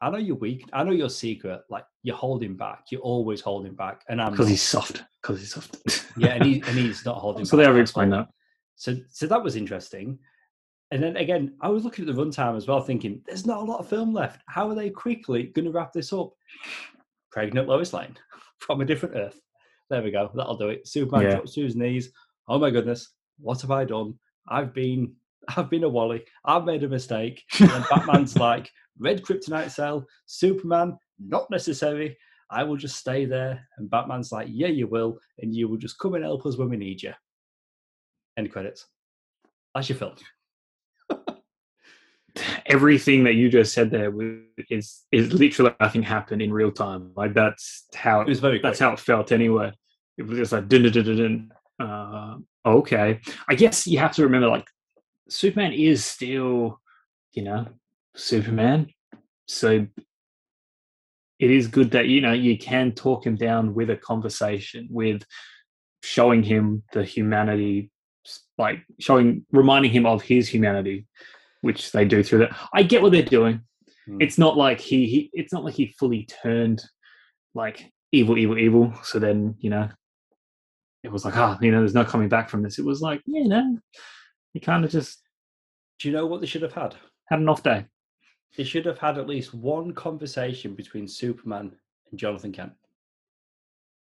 I 0.04 0.10
know 0.10 0.17
you're 0.17 0.36
weak. 0.36 0.67
I 0.74 0.84
know 0.84 0.94
your 0.94 1.10
secret. 1.12 1.62
Like 1.70 1.86
you're 2.02 2.15
holding 2.15 2.56
back. 2.58 2.86
You're 2.91 3.02
always 3.02 3.39
holding 3.41 3.76
back. 3.76 4.02
And 4.10 4.20
I'm 4.20 4.32
Because 4.32 4.50
he's 4.50 4.63
soft. 4.63 5.04
Because 5.22 5.39
he's 5.39 5.54
soft. 5.54 5.78
yeah, 6.17 6.30
and, 6.30 6.44
he, 6.44 6.54
and 6.65 6.76
he's 6.80 7.06
not 7.06 7.17
holding 7.17 7.46
so 7.46 7.56
back. 7.56 7.65
they 7.65 7.70
ever 7.70 7.80
explain 7.80 8.10
that. 8.10 8.28
So, 8.82 8.96
so 9.12 9.28
that 9.28 9.44
was 9.44 9.56
interesting. 9.56 10.17
And 10.89 11.04
then 11.04 11.15
again, 11.17 11.54
I 11.62 11.70
was 11.70 11.84
looking 11.84 12.10
at 12.10 12.15
the 12.15 12.20
runtime 12.20 12.58
as 12.58 12.67
well, 12.67 12.82
thinking, 12.82 13.22
there's 13.28 13.46
not 13.46 13.60
a 13.60 13.63
lot 13.63 13.80
of 13.80 13.88
film 13.88 14.12
left. 14.12 14.41
How 14.48 14.67
are 14.72 14.74
they 14.74 14.89
quickly 14.89 15.44
going 15.44 15.65
to 15.65 15.72
wrap 15.72 15.94
this 15.94 16.12
up? 16.12 16.32
Pregnant 17.32 17.67
Lois 17.67 17.94
Lane 17.94 18.17
from 18.58 18.82
a 18.82 18.86
different 18.86 19.15
Earth. 19.15 19.39
There 19.91 20.02
we 20.02 20.10
go. 20.10 20.32
That'll 20.34 20.58
do 20.58 20.70
it. 20.70 20.88
Superman 20.88 21.26
Yeah. 21.26 21.36
drops 21.36 21.54
to 21.54 21.63
his 21.63 21.76
knees. 21.76 22.12
Oh 22.48 22.58
my 22.58 22.72
goodness, 22.72 23.13
what 23.38 23.62
have 23.62 23.70
I 23.70 23.86
done? 23.86 24.15
I've 24.48 24.74
been, 24.74 25.13
I've 25.56 25.70
been 25.70 25.84
a 25.84 25.89
Wally. 25.89 26.26
I've 26.44 26.65
made 26.65 26.84
a 26.84 26.89
mistake. 26.89 27.44
And 27.60 27.86
Batman's 27.88 28.36
like, 28.50 28.67
red 28.98 29.22
kryptonite 29.22 29.70
cell. 29.70 30.08
Superman, 30.26 30.98
not 31.20 31.52
necessary. 31.52 32.17
I 32.50 32.63
will 32.63 32.78
just 32.78 32.96
stay 32.98 33.26
there. 33.26 33.63
And 33.78 33.91
Batman's 33.91 34.32
like, 34.32 34.48
yeah, 34.50 34.70
you 34.70 34.88
will, 34.88 35.20
and 35.38 35.56
you 35.56 35.67
will 35.67 35.78
just 35.78 36.00
come 36.00 36.15
and 36.15 36.24
help 36.24 36.48
us 36.48 36.58
when 36.58 36.70
we 36.72 36.78
need 36.78 37.04
you. 37.04 37.13
End 38.38 38.52
credits. 38.52 38.86
That's 39.76 39.89
your 39.89 39.98
film. 39.98 40.15
Everything 42.65 43.26
that 43.26 43.34
you 43.34 43.50
just 43.50 43.74
said 43.74 43.91
there 43.91 44.13
is 44.70 45.04
is 45.12 45.34
literally 45.34 45.76
nothing 45.82 46.02
happened 46.02 46.41
in 46.41 46.54
real 46.54 46.72
time. 46.72 47.12
Like 47.15 47.34
that's 47.34 47.88
how 47.94 48.22
It 48.22 48.28
was 48.28 48.39
very 48.39 48.60
that's 48.62 48.80
quick. 48.80 48.88
how 48.88 48.94
it 48.94 49.00
felt 49.00 49.32
anyway. 49.32 49.74
It 50.17 50.24
was 50.24 50.38
just 50.38 50.52
like 50.54 50.67
dun 50.70 50.84
dun 50.84 50.91
dun 50.94 51.17
dun. 51.17 51.52
Uh, 51.80 52.38
okay, 52.65 53.20
I 53.50 53.56
guess 53.56 53.86
you 53.86 54.00
have 54.00 54.13
to 54.13 54.24
remember 54.24 54.48
like 54.48 54.65
Superman 55.28 55.74
is 55.74 56.06
still, 56.06 56.80
you 57.34 57.44
know, 57.44 57.67
Superman. 58.15 58.88
So 59.48 59.88
it 61.39 61.52
is 61.52 61.67
good 61.67 61.91
that 61.91 62.08
you 62.08 62.22
know 62.22 62.34
you 62.34 62.58
can 62.58 62.94
talk 62.94 63.26
him 63.26 63.36
down 63.36 63.74
with 63.74 63.89
a 63.89 63.98
conversation, 63.98 64.88
with 64.89 65.24
showing 66.04 66.44
him 66.44 66.84
the 66.94 67.04
humanity, 67.04 67.91
like 68.58 68.80
showing, 69.00 69.46
reminding 69.52 69.92
him 69.92 70.06
of 70.06 70.22
his 70.22 70.48
humanity, 70.48 71.06
which 71.62 71.92
they 71.92 72.06
do 72.06 72.24
through 72.24 72.40
that. 72.40 72.56
I 72.74 72.84
get 72.84 73.02
what 73.02 73.12
they're 73.12 73.22
doing. 73.24 73.62
Mm. 74.08 74.22
It's 74.22 74.38
not 74.38 74.58
like 74.58 74.80
he, 74.80 75.06
he 75.08 75.30
it's 75.34 75.54
not 75.54 75.64
like 75.64 75.76
he 75.76 75.96
fully 76.00 76.26
turned 76.26 76.82
like 77.54 77.92
evil, 78.12 78.38
evil, 78.38 78.58
evil. 78.58 78.94
So 79.04 79.20
then 79.20 79.56
you 79.60 79.70
know, 79.70 79.90
it 81.04 81.12
was 81.12 81.26
like 81.26 81.38
ah, 81.38 81.58
you 81.62 81.72
know, 81.72 81.80
there's 81.80 81.94
no 81.94 82.06
coming 82.06 82.30
back 82.30 82.50
from 82.50 82.64
this. 82.64 82.80
It 82.80 82.86
was 82.86 83.02
like 83.02 83.22
you 83.26 83.48
know, 83.48 83.78
he 84.54 84.60
kind 84.60 84.84
of 84.86 84.92
just 84.92 85.22
Do 86.00 86.10
you 86.10 86.14
know 86.16 86.26
what 86.26 86.42
they 86.42 86.48
should 86.48 86.64
have 86.64 86.74
had? 86.74 86.96
had 87.30 87.40
an 87.40 87.50
off 87.50 87.64
day. 87.64 87.86
They 88.58 88.66
should 88.66 88.86
have 88.86 88.98
had 88.98 89.18
at 89.18 89.28
least 89.28 89.54
one 89.54 89.94
conversation 89.94 90.76
between 90.76 91.08
Superman 91.08 91.72
and 92.10 92.20
Jonathan 92.20 92.52
Kent. 92.52 92.74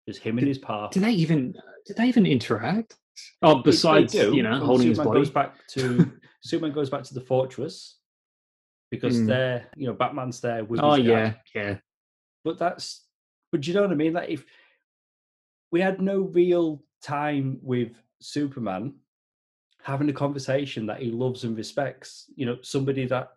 Just 0.09 0.21
him 0.23 0.39
and 0.39 0.49
his 0.49 0.57
part. 0.57 0.93
Did 0.93 1.03
they 1.03 1.13
even 1.13 1.55
did 1.87 1.97
they 1.97 2.07
even 2.07 2.27
interact? 2.27 2.97
Oh, 3.43 3.63
besides 3.63 4.13
do, 4.13 4.35
you 4.35 4.43
know 4.43 4.59
holding 4.61 4.89
his 4.89 4.97
Superman 4.97 5.13
body. 5.15 5.21
goes 5.21 5.31
back 5.31 5.67
to 5.69 6.13
Superman 6.43 6.75
goes 6.75 6.91
back 6.91 7.03
to 7.05 7.15
the 7.15 7.21
fortress 7.21 7.99
because 8.91 9.17
Mm. 9.17 9.27
they're 9.27 9.67
you 9.77 9.87
know 9.87 9.95
Batman's 9.95 10.41
there 10.41 10.65
with 10.65 10.81
Oh 10.83 10.95
his 10.95 11.07
yeah, 11.07 11.35
yeah. 11.55 11.77
but 12.45 12.59
that's 12.59 13.05
but 13.53 13.67
you 13.67 13.75
know 13.75 13.83
what 13.83 13.91
I 13.93 13.95
mean? 13.95 14.13
Like 14.15 14.31
if 14.31 14.45
we 15.73 15.81
had 15.81 16.01
no 16.01 16.21
real 16.23 16.83
time 17.03 17.59
with 17.63 17.93
Superman 18.21 18.95
having 19.83 20.09
a 20.11 20.13
conversation 20.13 20.87
that 20.87 21.01
he 21.01 21.11
loves 21.11 21.45
and 21.45 21.57
respects, 21.57 22.27
you 22.37 22.45
know, 22.47 22.59
somebody 22.63 23.07
that 23.07 23.31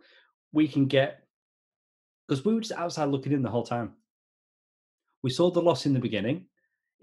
we 0.51 0.67
can 0.67 0.85
get 0.87 1.23
because 2.27 2.43
we 2.45 2.53
were 2.53 2.61
just 2.61 2.73
outside 2.79 3.05
looking 3.09 3.31
in 3.33 3.41
the 3.41 3.49
whole 3.49 3.63
time. 3.65 3.93
We 5.23 5.29
saw 5.29 5.49
the 5.51 5.61
loss 5.61 5.85
in 5.85 5.93
the 5.93 5.99
beginning. 5.99 6.45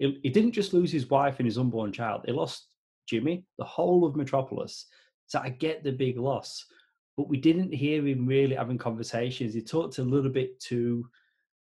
He, 0.01 0.19
he 0.23 0.29
didn't 0.29 0.53
just 0.53 0.73
lose 0.73 0.91
his 0.91 1.09
wife 1.09 1.35
and 1.37 1.45
his 1.45 1.59
unborn 1.59 1.93
child, 1.93 2.23
he 2.25 2.31
lost 2.31 2.67
Jimmy, 3.07 3.45
the 3.59 3.63
whole 3.65 4.03
of 4.03 4.15
Metropolis. 4.15 4.87
So 5.27 5.39
I 5.39 5.49
get 5.49 5.83
the 5.83 5.91
big 5.91 6.17
loss, 6.17 6.65
but 7.15 7.29
we 7.29 7.37
didn't 7.37 7.71
hear 7.71 8.05
him 8.05 8.25
really 8.25 8.55
having 8.55 8.79
conversations. 8.79 9.53
He 9.53 9.61
talked 9.61 9.99
a 9.99 10.03
little 10.03 10.31
bit 10.31 10.59
to 10.61 11.07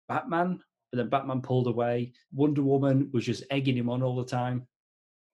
Batman, 0.08 0.60
but 0.91 0.97
then 0.97 1.10
Batman 1.10 1.41
pulled 1.41 1.67
away. 1.67 2.13
Wonder 2.32 2.62
Woman 2.62 3.10
was 3.12 3.26
just 3.26 3.43
egging 3.50 3.76
him 3.76 3.89
on 3.89 4.04
all 4.04 4.15
the 4.15 4.23
time. 4.23 4.67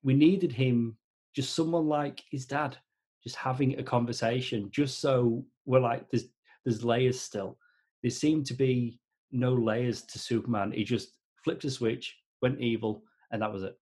We 0.01 0.13
needed 0.13 0.53
him, 0.53 0.97
just 1.35 1.53
someone 1.53 1.87
like 1.87 2.23
his 2.31 2.45
dad, 2.45 2.77
just 3.21 3.35
having 3.35 3.79
a 3.79 3.83
conversation, 3.83 4.69
just 4.71 5.01
so 5.01 5.45
we're 5.65 5.79
like, 5.79 6.09
there's 6.09 6.25
there's 6.63 6.85
layers 6.85 7.19
still. 7.19 7.57
There 8.01 8.11
seemed 8.11 8.45
to 8.47 8.53
be 8.53 8.99
no 9.31 9.53
layers 9.53 10.03
to 10.03 10.19
Superman. 10.19 10.71
He 10.71 10.85
just 10.85 11.17
flipped 11.43 11.65
a 11.65 11.69
switch, 11.69 12.15
went 12.43 12.61
evil, 12.61 13.03
and 13.31 13.41
that 13.41 13.51
was 13.51 13.63
it. 13.63 13.75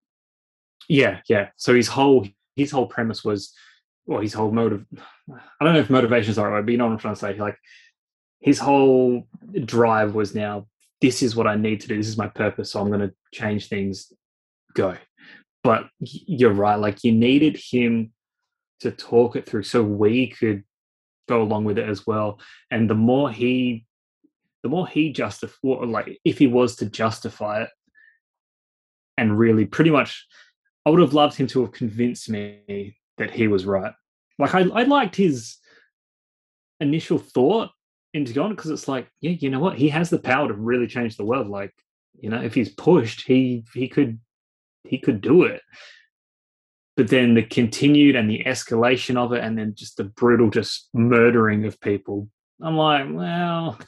Yeah, 0.87 1.19
yeah. 1.27 1.49
So 1.57 1.75
his 1.75 1.89
whole 1.89 2.25
his 2.55 2.71
whole 2.71 2.87
premise 2.87 3.23
was, 3.23 3.53
well, 4.05 4.21
his 4.21 4.33
whole 4.33 4.51
motive. 4.51 4.85
I 5.29 5.65
don't 5.65 5.73
know 5.73 5.79
if 5.79 5.89
motivation 5.89 6.29
is 6.29 6.35
the 6.37 6.45
right 6.45 6.65
but 6.65 6.71
you 6.71 6.77
know 6.77 6.85
what 6.85 6.93
I'm 6.93 6.99
trying 6.99 7.15
to 7.15 7.19
say. 7.19 7.33
Like 7.37 7.57
his 8.39 8.59
whole 8.59 9.27
drive 9.65 10.15
was 10.15 10.33
now, 10.35 10.67
this 10.99 11.21
is 11.21 11.35
what 11.35 11.47
I 11.47 11.55
need 11.55 11.81
to 11.81 11.87
do. 11.87 11.97
This 11.97 12.07
is 12.07 12.17
my 12.17 12.27
purpose. 12.27 12.71
So 12.71 12.81
I'm 12.81 12.89
going 12.89 13.07
to 13.07 13.13
change 13.33 13.67
things. 13.67 14.11
Go. 14.73 14.95
But 15.63 15.87
you're 15.99 16.53
right. 16.53 16.75
Like 16.75 17.03
you 17.03 17.11
needed 17.11 17.57
him 17.57 18.11
to 18.81 18.91
talk 18.91 19.35
it 19.35 19.45
through, 19.47 19.63
so 19.63 19.83
we 19.83 20.27
could 20.27 20.63
go 21.29 21.41
along 21.41 21.65
with 21.65 21.77
it 21.77 21.87
as 21.87 22.07
well. 22.07 22.39
And 22.71 22.89
the 22.89 22.95
more 22.95 23.31
he, 23.31 23.85
the 24.63 24.69
more 24.69 24.87
he 24.87 25.11
justify, 25.11 25.67
like 25.85 26.19
if 26.25 26.39
he 26.39 26.47
was 26.47 26.75
to 26.77 26.85
justify 26.87 27.63
it, 27.63 27.69
and 29.17 29.37
really 29.37 29.65
pretty 29.65 29.91
much 29.91 30.25
I 30.85 30.89
would 30.89 31.01
have 31.01 31.13
loved 31.13 31.35
him 31.37 31.47
to 31.47 31.61
have 31.61 31.71
convinced 31.71 32.29
me 32.29 32.97
that 33.17 33.31
he 33.31 33.47
was 33.47 33.65
right. 33.65 33.93
Like 34.39 34.55
I, 34.55 34.61
I 34.61 34.83
liked 34.83 35.15
his 35.15 35.57
initial 36.79 37.19
thought 37.19 37.69
into 38.13 38.33
going 38.33 38.55
because 38.55 38.71
it's 38.71 38.87
like, 38.87 39.07
yeah, 39.21 39.31
you 39.31 39.49
know 39.49 39.59
what? 39.59 39.77
He 39.77 39.89
has 39.89 40.09
the 40.09 40.17
power 40.19 40.47
to 40.47 40.53
really 40.53 40.87
change 40.87 41.17
the 41.17 41.25
world. 41.25 41.47
Like, 41.47 41.73
you 42.19 42.29
know, 42.29 42.41
if 42.41 42.53
he's 42.53 42.69
pushed, 42.69 43.21
he 43.27 43.63
he 43.73 43.87
could 43.87 44.19
he 44.83 44.97
could 44.97 45.21
do 45.21 45.43
it. 45.43 45.61
but 46.97 47.07
then 47.07 47.33
the 47.33 47.43
continued 47.43 48.15
and 48.15 48.29
the 48.29 48.43
escalation 48.45 49.17
of 49.17 49.33
it, 49.33 49.43
and 49.43 49.57
then 49.57 49.73
just 49.75 49.97
the 49.97 50.03
brutal, 50.03 50.49
just 50.49 50.89
murdering 50.93 51.65
of 51.65 51.79
people. 51.79 52.27
I'm 52.61 52.77
like, 52.77 53.05
well, 53.09 53.79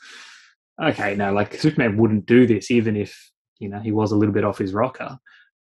okay, 0.82 1.16
no, 1.16 1.34
like 1.34 1.54
Superman 1.56 1.98
wouldn't 1.98 2.26
do 2.26 2.48
this, 2.48 2.72
even 2.72 2.96
if 2.96 3.32
you 3.64 3.70
know 3.70 3.80
he 3.80 3.92
was 3.92 4.12
a 4.12 4.16
little 4.16 4.34
bit 4.34 4.44
off 4.44 4.58
his 4.58 4.74
rocker. 4.74 5.18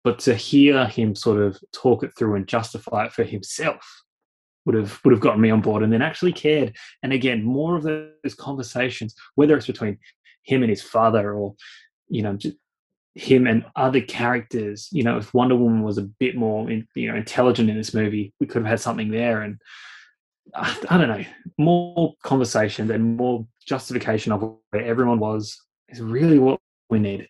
But 0.04 0.18
to 0.20 0.34
hear 0.34 0.88
him 0.88 1.14
sort 1.14 1.40
of 1.40 1.60
talk 1.74 2.04
it 2.04 2.12
through 2.18 2.36
and 2.36 2.48
justify 2.48 3.06
it 3.06 3.14
for 3.14 3.24
himself 3.24 3.86
would 4.66 4.76
have 4.76 5.00
would 5.04 5.12
have 5.12 5.22
gotten 5.22 5.42
me 5.42 5.52
on 5.52 5.62
board, 5.62 5.84
and 5.84 5.92
then 5.92 6.02
actually 6.02 6.34
cared. 6.34 6.76
And 7.04 7.14
again, 7.14 7.44
more 7.44 7.76
of 7.76 7.84
those 7.84 8.36
conversations, 8.38 9.16
whether 9.36 9.56
it's 9.56 9.68
between 9.68 10.00
him 10.44 10.64
and 10.64 10.70
his 10.70 10.82
father, 10.82 11.34
or 11.34 11.56
you 12.08 12.24
know, 12.24 12.38
him 13.16 13.48
and 13.48 13.66
other 13.76 14.02
characters. 14.02 14.90
You 14.92 15.04
know, 15.04 15.18
if 15.18 15.34
Wonder 15.34 15.56
Woman 15.56 15.84
was 15.84 15.98
a 15.98 16.04
bit 16.04 16.36
more, 16.36 16.70
you 16.70 17.12
know, 17.12 17.16
intelligent 17.16 17.70
in 17.70 17.78
this 17.78 17.94
movie, 17.94 18.34
we 18.40 18.48
could 18.48 18.64
have 18.64 18.70
had 18.70 18.80
something 18.80 19.12
there. 19.12 19.42
And 19.42 19.60
I, 20.56 20.78
I 20.90 20.98
don't 20.98 21.10
know, 21.10 21.26
more 21.58 22.14
conversation 22.24 22.90
and 22.92 23.18
more 23.18 23.48
justification 23.66 24.32
of 24.32 24.42
where 24.72 24.86
everyone 24.86 25.20
was 25.20 25.60
is 25.90 26.02
really 26.02 26.40
what 26.40 26.60
we 26.90 27.00
needed. 27.00 27.28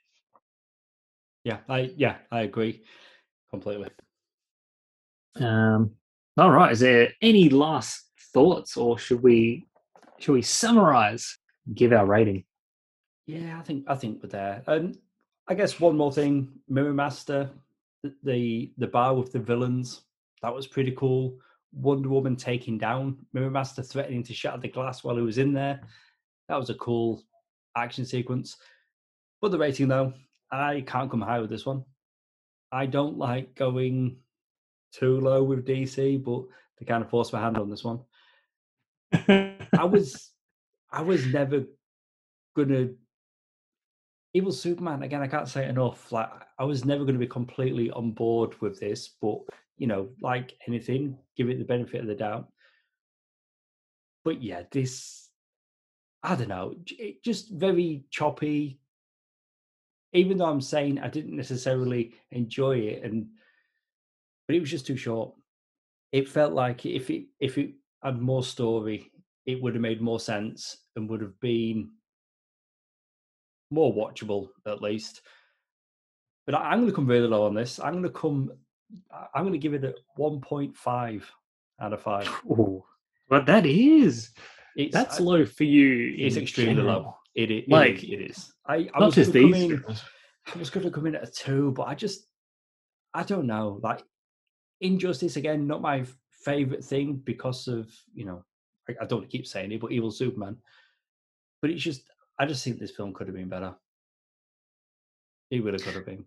Yeah, 1.43 1.57
I 1.67 1.91
yeah, 1.95 2.17
I 2.31 2.41
agree 2.41 2.83
completely. 3.49 3.89
Um, 5.35 5.91
all 6.37 6.51
right. 6.51 6.71
Is 6.71 6.79
there 6.79 7.11
any 7.21 7.49
last 7.49 8.09
thoughts, 8.33 8.77
or 8.77 8.97
should 8.97 9.21
we 9.23 9.67
should 10.19 10.33
we 10.33 10.41
summarize, 10.41 11.37
give 11.73 11.93
our 11.93 12.05
rating? 12.05 12.43
Yeah, 13.25 13.59
I 13.59 13.63
think 13.63 13.85
I 13.87 13.95
think 13.95 14.21
we're 14.21 14.29
there. 14.29 14.63
Um, 14.67 14.93
I 15.47 15.53
guess 15.53 15.79
one 15.79 15.97
more 15.97 16.11
thing, 16.11 16.49
Mirror 16.67 16.93
Master, 16.93 17.49
the 18.23 18.71
the 18.77 18.87
bar 18.87 19.15
with 19.15 19.31
the 19.31 19.39
villains, 19.39 20.01
that 20.41 20.53
was 20.53 20.67
pretty 20.67 20.91
cool. 20.91 21.37
Wonder 21.73 22.09
Woman 22.09 22.35
taking 22.35 22.77
down 22.77 23.17
Mirror 23.33 23.51
Master, 23.51 23.81
threatening 23.81 24.23
to 24.23 24.33
shatter 24.33 24.59
the 24.59 24.67
glass 24.67 25.03
while 25.03 25.15
he 25.15 25.21
was 25.21 25.37
in 25.37 25.53
there. 25.53 25.81
That 26.49 26.59
was 26.59 26.69
a 26.69 26.75
cool 26.75 27.23
action 27.77 28.05
sequence. 28.05 28.57
But 29.41 29.51
the 29.51 29.57
rating 29.57 29.87
though, 29.87 30.13
I 30.51 30.81
can't 30.85 31.09
come 31.09 31.21
high 31.21 31.39
with 31.39 31.49
this 31.49 31.65
one. 31.65 31.83
I 32.71 32.85
don't 32.85 33.17
like 33.17 33.55
going 33.55 34.17
too 34.93 35.19
low 35.19 35.43
with 35.43 35.65
DC, 35.65 36.23
but 36.23 36.43
they 36.79 36.85
kind 36.85 37.03
of 37.03 37.09
forced 37.09 37.33
my 37.33 37.39
hand 37.39 37.57
on 37.57 37.69
this 37.69 37.83
one. 37.83 37.99
I 39.13 39.85
was 39.89 40.31
I 40.91 41.01
was 41.01 41.25
never 41.27 41.65
gonna 42.55 42.89
Evil 44.33 44.51
Superman 44.51 45.03
again. 45.03 45.21
I 45.21 45.27
can't 45.27 45.47
say 45.47 45.67
enough. 45.67 46.11
Like 46.11 46.29
I 46.57 46.63
was 46.63 46.85
never 46.85 47.03
going 47.03 47.15
to 47.15 47.19
be 47.19 47.27
completely 47.27 47.91
on 47.91 48.11
board 48.11 48.59
with 48.61 48.79
this, 48.79 49.09
but 49.21 49.39
you 49.77 49.87
know, 49.87 50.09
like 50.21 50.53
anything, 50.67 51.17
give 51.35 51.49
it 51.49 51.59
the 51.59 51.65
benefit 51.65 52.01
of 52.01 52.07
the 52.07 52.15
doubt. 52.15 52.47
But 54.23 54.41
yeah, 54.41 54.63
this 54.71 55.29
I 56.23 56.35
don't 56.35 56.49
know, 56.49 56.75
it 56.87 57.23
just 57.23 57.49
very 57.51 58.05
choppy. 58.09 58.79
Even 60.13 60.37
though 60.37 60.45
I'm 60.45 60.61
saying 60.61 60.99
I 60.99 61.07
didn't 61.07 61.35
necessarily 61.35 62.13
enjoy 62.31 62.77
it, 62.77 63.03
and 63.03 63.27
but 64.47 64.55
it 64.55 64.59
was 64.59 64.71
just 64.71 64.87
too 64.87 64.97
short. 64.97 65.33
It 66.11 66.27
felt 66.27 66.53
like 66.53 66.85
if 66.85 67.09
it 67.09 67.25
if 67.39 67.57
it 67.57 67.71
had 68.03 68.21
more 68.21 68.43
story, 68.43 69.11
it 69.45 69.61
would 69.61 69.73
have 69.75 69.81
made 69.81 70.01
more 70.01 70.19
sense 70.19 70.77
and 70.95 71.09
would 71.09 71.21
have 71.21 71.39
been 71.39 71.91
more 73.69 73.93
watchable 73.93 74.49
at 74.67 74.81
least. 74.81 75.21
But 76.45 76.55
I, 76.55 76.73
am 76.73 76.79
going 76.79 76.89
to 76.89 76.95
come 76.95 77.07
really 77.07 77.27
low 77.27 77.45
on 77.45 77.53
this. 77.53 77.79
I'm 77.79 77.93
going 77.93 78.03
to 78.03 78.09
come. 78.09 78.51
I'm 79.33 79.43
going 79.43 79.53
to 79.53 79.59
give 79.59 79.73
it 79.73 79.85
a 79.85 79.93
1.5 80.19 81.23
out 81.79 81.93
of 81.93 82.01
five. 82.01 82.29
Oh, 82.49 82.85
but 83.29 83.45
that 83.45 83.65
is 83.65 84.31
it's, 84.75 84.93
that's 84.93 85.19
I, 85.19 85.23
low 85.23 85.45
for 85.45 85.63
you. 85.63 86.13
It's 86.17 86.35
extremely 86.35 86.75
general. 86.75 87.01
low. 87.01 87.15
It, 87.35 87.51
it, 87.51 87.69
like 87.69 88.03
it 88.03 88.21
is. 88.21 88.53
I, 88.67 88.89
I 88.93 88.99
not 88.99 89.05
was 89.07 89.15
just 89.15 89.33
these. 89.33 89.55
In, 89.55 89.83
I 90.53 90.59
was 90.59 90.69
going 90.69 90.85
to 90.85 90.91
come 90.91 91.05
in 91.05 91.15
at 91.15 91.27
a 91.27 91.31
two, 91.31 91.71
but 91.71 91.83
I 91.83 91.95
just 91.95 92.27
I 93.13 93.23
don't 93.23 93.47
know. 93.47 93.79
Like 93.81 94.03
Injustice 94.81 95.37
again, 95.37 95.67
not 95.67 95.81
my 95.81 96.03
favorite 96.43 96.83
thing 96.83 97.21
because 97.23 97.67
of 97.67 97.89
you 98.13 98.25
know 98.25 98.43
I, 98.89 99.03
I 99.03 99.05
don't 99.05 99.29
keep 99.29 99.47
saying 99.47 99.71
it, 99.71 99.79
but 99.81 99.91
Evil 99.91 100.11
Superman. 100.11 100.57
But 101.61 101.69
it's 101.69 101.83
just 101.83 102.03
I 102.37 102.45
just 102.45 102.63
think 102.63 102.79
this 102.79 102.91
film 102.91 103.13
could 103.13 103.27
have 103.27 103.35
been 103.35 103.49
better. 103.49 103.75
It 105.51 105.59
would 105.59 105.73
have 105.73 105.83
could 105.83 105.95
have 105.95 106.05
been. 106.05 106.25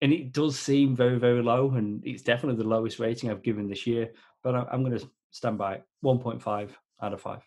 And 0.00 0.12
it 0.12 0.32
does 0.32 0.58
seem 0.58 0.94
very, 0.94 1.18
very 1.18 1.42
low, 1.42 1.72
and 1.72 2.04
it's 2.04 2.22
definitely 2.22 2.62
the 2.62 2.68
lowest 2.68 3.00
rating 3.00 3.30
I've 3.30 3.42
given 3.42 3.68
this 3.68 3.86
year. 3.86 4.10
But 4.44 4.54
I, 4.54 4.66
am 4.72 4.84
going 4.84 4.96
to 4.96 5.10
stand 5.30 5.58
by 5.58 5.74
it. 5.74 5.84
1.5 6.04 6.70
out 7.02 7.12
of 7.12 7.20
five. 7.20 7.42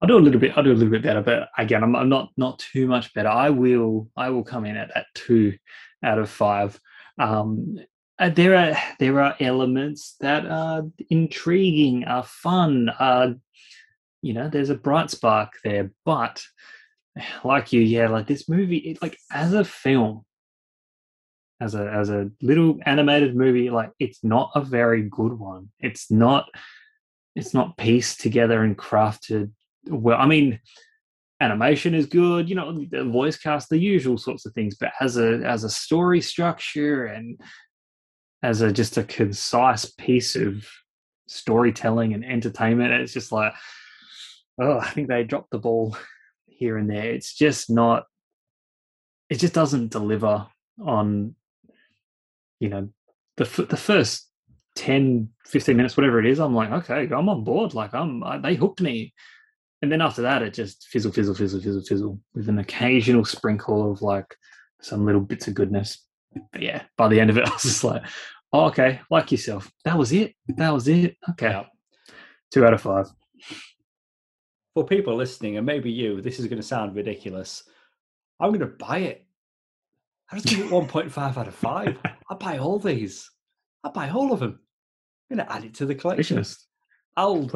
I'll 0.00 0.08
do 0.08 0.18
a 0.18 0.20
little 0.20 0.40
bit. 0.40 0.52
I'll 0.56 0.64
do 0.64 0.72
a 0.72 0.74
little 0.74 0.90
bit 0.90 1.02
better, 1.02 1.22
but 1.22 1.48
again, 1.56 1.82
I'm, 1.82 1.96
I'm 1.96 2.08
not 2.08 2.30
not 2.36 2.58
too 2.58 2.86
much 2.86 3.14
better. 3.14 3.28
I 3.28 3.50
will. 3.50 4.08
I 4.16 4.30
will 4.30 4.44
come 4.44 4.66
in 4.66 4.76
at, 4.76 4.94
at 4.96 5.06
two 5.14 5.56
out 6.02 6.18
of 6.18 6.28
five. 6.28 6.78
Um, 7.18 7.78
uh, 8.18 8.30
there 8.30 8.54
are 8.56 8.76
there 8.98 9.20
are 9.20 9.36
elements 9.40 10.16
that 10.20 10.46
are 10.46 10.84
intriguing, 11.10 12.04
are 12.04 12.22
fun, 12.22 12.90
are 12.98 13.34
you 14.22 14.32
know, 14.32 14.48
there's 14.48 14.70
a 14.70 14.74
bright 14.74 15.10
spark 15.10 15.52
there, 15.62 15.92
but 16.04 16.42
like 17.44 17.72
you, 17.72 17.80
yeah, 17.80 18.08
like 18.08 18.26
this 18.26 18.48
movie, 18.48 18.78
it, 18.78 19.02
like 19.02 19.16
as 19.30 19.52
a 19.52 19.64
film, 19.64 20.24
as 21.60 21.74
a 21.74 21.90
as 21.90 22.10
a 22.10 22.30
little 22.42 22.78
animated 22.84 23.36
movie, 23.36 23.70
like 23.70 23.92
it's 23.98 24.24
not 24.24 24.50
a 24.54 24.60
very 24.60 25.02
good 25.02 25.38
one. 25.38 25.70
It's 25.80 26.10
not 26.10 26.48
it's 27.34 27.54
not 27.54 27.76
pieced 27.76 28.20
together 28.20 28.62
and 28.62 28.76
crafted 28.76 29.52
well. 29.86 30.18
I 30.18 30.26
mean, 30.26 30.60
animation 31.40 31.94
is 31.94 32.06
good, 32.06 32.48
you 32.48 32.54
know, 32.54 32.72
the 32.90 33.04
voice 33.04 33.36
cast, 33.36 33.68
the 33.68 33.78
usual 33.78 34.18
sorts 34.18 34.46
of 34.46 34.52
things, 34.54 34.76
but 34.78 34.92
as 35.00 35.16
a 35.16 35.42
as 35.44 35.64
a 35.64 35.70
story 35.70 36.20
structure 36.20 37.06
and 37.06 37.40
as 38.42 38.60
a 38.60 38.72
just 38.72 38.96
a 38.96 39.04
concise 39.04 39.86
piece 39.86 40.36
of 40.36 40.66
storytelling 41.28 42.14
and 42.14 42.24
entertainment, 42.24 42.92
it's 42.92 43.12
just 43.12 43.32
like, 43.32 43.52
oh, 44.60 44.78
I 44.78 44.90
think 44.90 45.08
they 45.08 45.24
dropped 45.24 45.50
the 45.50 45.58
ball 45.58 45.96
here 46.46 46.78
and 46.78 46.88
there. 46.88 47.10
It's 47.10 47.34
just 47.34 47.70
not. 47.70 48.04
It 49.28 49.40
just 49.40 49.54
doesn't 49.54 49.90
deliver 49.90 50.46
on, 50.84 51.34
you 52.60 52.68
know, 52.68 52.88
the 53.36 53.66
the 53.68 53.76
first 53.76 54.30
10, 54.76 55.30
15 55.46 55.76
minutes, 55.76 55.96
whatever 55.96 56.20
it 56.20 56.26
is. 56.26 56.38
I'm 56.38 56.54
like, 56.54 56.70
okay, 56.70 57.08
I'm 57.12 57.28
on 57.28 57.44
board. 57.44 57.74
Like 57.74 57.94
I'm, 57.94 58.22
I, 58.22 58.38
they 58.38 58.54
hooked 58.54 58.80
me. 58.80 59.12
And 59.82 59.92
then 59.92 60.00
after 60.00 60.22
that, 60.22 60.42
it 60.42 60.54
just 60.54 60.86
fizzle, 60.88 61.12
fizzle, 61.12 61.34
fizzle, 61.34 61.60
fizzle, 61.60 61.82
fizzle, 61.82 62.20
with 62.34 62.48
an 62.48 62.58
occasional 62.58 63.24
sprinkle 63.24 63.92
of 63.92 64.02
like 64.02 64.36
some 64.80 65.04
little 65.04 65.20
bits 65.20 65.48
of 65.48 65.54
goodness. 65.54 66.04
But 66.52 66.62
yeah, 66.62 66.82
by 66.96 67.08
the 67.08 67.20
end 67.20 67.30
of 67.30 67.38
it, 67.38 67.44
I 67.48 67.52
was 67.52 67.62
just 67.62 67.84
like, 67.84 68.02
oh, 68.52 68.66
okay, 68.66 69.00
like 69.10 69.32
yourself. 69.32 69.70
That 69.84 69.98
was 69.98 70.12
it. 70.12 70.34
That 70.48 70.72
was 70.72 70.88
it. 70.88 71.16
Okay. 71.30 71.66
Two 72.50 72.64
out 72.64 72.74
of 72.74 72.80
five 72.80 73.10
for 74.76 74.84
people 74.84 75.16
listening, 75.16 75.56
and 75.56 75.64
maybe 75.64 75.90
you, 75.90 76.20
this 76.20 76.38
is 76.38 76.48
going 76.48 76.60
to 76.60 76.66
sound 76.66 76.94
ridiculous. 76.94 77.62
I'm 78.38 78.50
going 78.50 78.60
to 78.60 78.66
buy 78.66 78.98
it. 78.98 79.26
I 80.30 80.36
just 80.36 80.48
give 80.48 80.66
it 80.66 80.70
1.5 80.70 81.38
out 81.38 81.48
of 81.48 81.54
5. 81.54 81.98
I 82.04 82.34
buy 82.34 82.58
all 82.58 82.78
these. 82.78 83.30
I 83.82 83.88
buy 83.88 84.10
all 84.10 84.34
of 84.34 84.40
them. 84.40 84.60
I'm 85.30 85.38
going 85.38 85.48
to 85.48 85.50
add 85.50 85.64
it 85.64 85.72
to 85.76 85.86
the 85.86 85.94
collection. 85.94 86.44
I'll, 87.16 87.50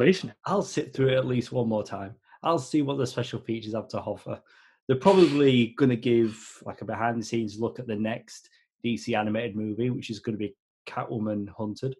I'll 0.45 0.63
sit 0.63 0.95
through 0.95 1.09
it 1.09 1.17
at 1.17 1.27
least 1.27 1.51
one 1.51 1.69
more 1.69 1.83
time. 1.83 2.15
I'll 2.43 2.59
see 2.59 2.81
what 2.81 2.97
the 2.97 3.07
special 3.07 3.39
features 3.39 3.73
have 3.73 3.87
to 3.89 3.99
offer. 3.99 4.41
They're 4.87 4.97
probably 4.97 5.75
going 5.77 5.89
to 5.89 5.95
give 5.95 6.61
like 6.65 6.81
a 6.81 6.85
behind 6.85 7.21
the 7.21 7.25
scenes 7.25 7.59
look 7.59 7.79
at 7.79 7.87
the 7.87 7.95
next 7.95 8.49
DC 8.83 9.17
animated 9.17 9.55
movie, 9.55 9.89
which 9.89 10.09
is 10.09 10.19
going 10.19 10.33
to 10.33 10.39
be 10.39 10.55
Catwoman 10.87 11.47
Hunted. 11.49 11.95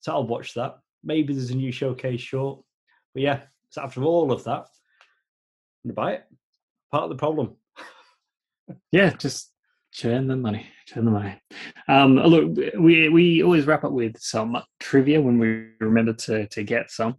So 0.00 0.12
I'll 0.12 0.26
watch 0.26 0.54
that. 0.54 0.78
Maybe 1.02 1.32
there's 1.32 1.50
a 1.50 1.56
new 1.56 1.72
showcase 1.72 2.20
short. 2.20 2.60
But 3.14 3.22
yeah, 3.22 3.40
so 3.70 3.82
after 3.82 4.02
all 4.02 4.30
of 4.32 4.44
that, 4.44 4.66
I'm 5.84 5.92
buy 5.92 6.12
it. 6.14 6.24
Part 6.90 7.04
of 7.04 7.10
the 7.10 7.16
problem. 7.16 7.56
yeah, 8.92 9.10
just 9.10 9.52
churn 9.92 10.26
the 10.26 10.36
money, 10.36 10.66
churn 10.86 11.04
the 11.04 11.10
money. 11.10 11.40
Um, 11.88 12.16
look, 12.16 12.56
we 12.78 13.08
we 13.08 13.42
always 13.42 13.66
wrap 13.66 13.84
up 13.84 13.92
with 13.92 14.18
some 14.18 14.62
trivia 14.78 15.20
when 15.20 15.38
we 15.38 15.68
remember 15.80 16.12
to 16.12 16.46
to 16.48 16.62
get 16.62 16.90
some. 16.90 17.16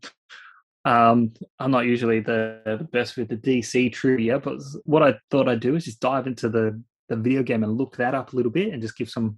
Um, 0.88 1.34
I'm 1.60 1.72
not 1.72 1.86
usually 1.86 2.22
the, 2.22 2.88
best 2.94 3.18
with 3.18 3.28
the 3.28 3.36
DC 3.36 3.92
trivia, 3.92 4.40
but 4.40 4.60
what 4.86 5.04
I 5.04 5.16
thought 5.30 5.50
I'd 5.50 5.60
do 5.60 5.76
is 5.76 5.84
just 5.84 6.00
dive 6.00 6.28
into 6.28 6.48
the 6.50 6.82
the 7.10 7.16
video 7.16 7.42
game 7.42 7.64
and 7.64 7.78
look 7.78 7.96
that 7.98 8.14
up 8.14 8.32
a 8.32 8.36
little 8.36 8.52
bit 8.52 8.74
and 8.74 8.82
just 8.82 8.98
give 8.98 9.10
some 9.10 9.38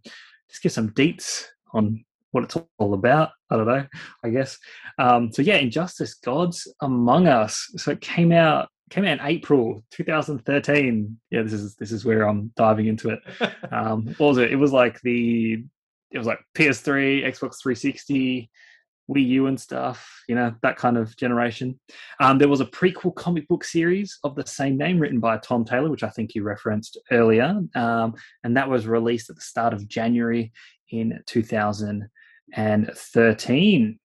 just 0.50 0.62
give 0.64 0.72
some 0.72 0.90
deets 0.92 1.46
on 1.74 2.04
what 2.32 2.44
it's 2.44 2.58
all 2.78 2.94
about. 2.94 3.30
I 3.50 3.58
don't 3.58 3.68
know, 3.68 3.86
I 4.24 4.30
guess. 4.30 4.58
Um, 5.00 5.32
so 5.32 5.42
yeah, 5.42 5.56
Injustice 5.56 6.16
Gods 6.16 6.72
Among 6.82 7.28
Us. 7.28 7.68
So 7.78 7.92
it 7.92 8.02
came 8.02 8.32
out 8.32 8.70
came 8.92 9.06
out 9.06 9.20
in 9.20 9.26
April 9.26 9.84
2013. 9.90 11.20
Yeah, 11.32 11.42
this 11.42 11.54
is 11.54 11.76
this 11.76 11.92
is 11.92 12.06
where 12.06 12.28
I'm 12.28 12.52
diving 12.58 12.86
into 12.86 13.10
it. 13.10 13.20
Um, 13.72 14.08
what 14.18 14.28
was 14.28 14.38
it? 14.38 14.52
It 14.52 14.56
was 14.56 14.72
like 14.72 15.02
the 15.02 15.64
it 16.12 16.18
was 16.18 16.28
like 16.28 16.40
PS3, 16.56 17.24
Xbox 17.24 17.62
360, 17.62 18.50
Wii 19.10 19.28
U 19.28 19.48
and 19.48 19.60
stuff, 19.60 20.24
you 20.28 20.36
know, 20.36 20.54
that 20.62 20.78
kind 20.78 20.98
of 20.98 21.18
generation. 21.18 21.80
Um, 22.20 22.38
there 22.38 22.48
was 22.48 22.62
a 22.62 22.66
prequel 22.66 23.16
comic 23.16 23.48
book 23.48 23.64
series 23.64 24.20
of 24.24 24.36
the 24.36 24.46
same 24.46 24.78
name 24.78 25.00
written 25.00 25.20
by 25.20 25.38
Tom 25.38 25.66
Taylor, 25.66 25.90
which 25.90 26.04
I 26.04 26.10
think 26.10 26.36
you 26.36 26.44
referenced 26.44 27.00
earlier. 27.12 27.60
Um, 27.76 28.14
and 28.44 28.56
that 28.56 28.70
was 28.70 28.86
released 28.88 29.30
at 29.30 29.36
the 29.36 29.42
start 29.42 29.74
of 29.74 29.88
January 29.88 30.52
in 30.92 31.22
2013. 31.26 34.00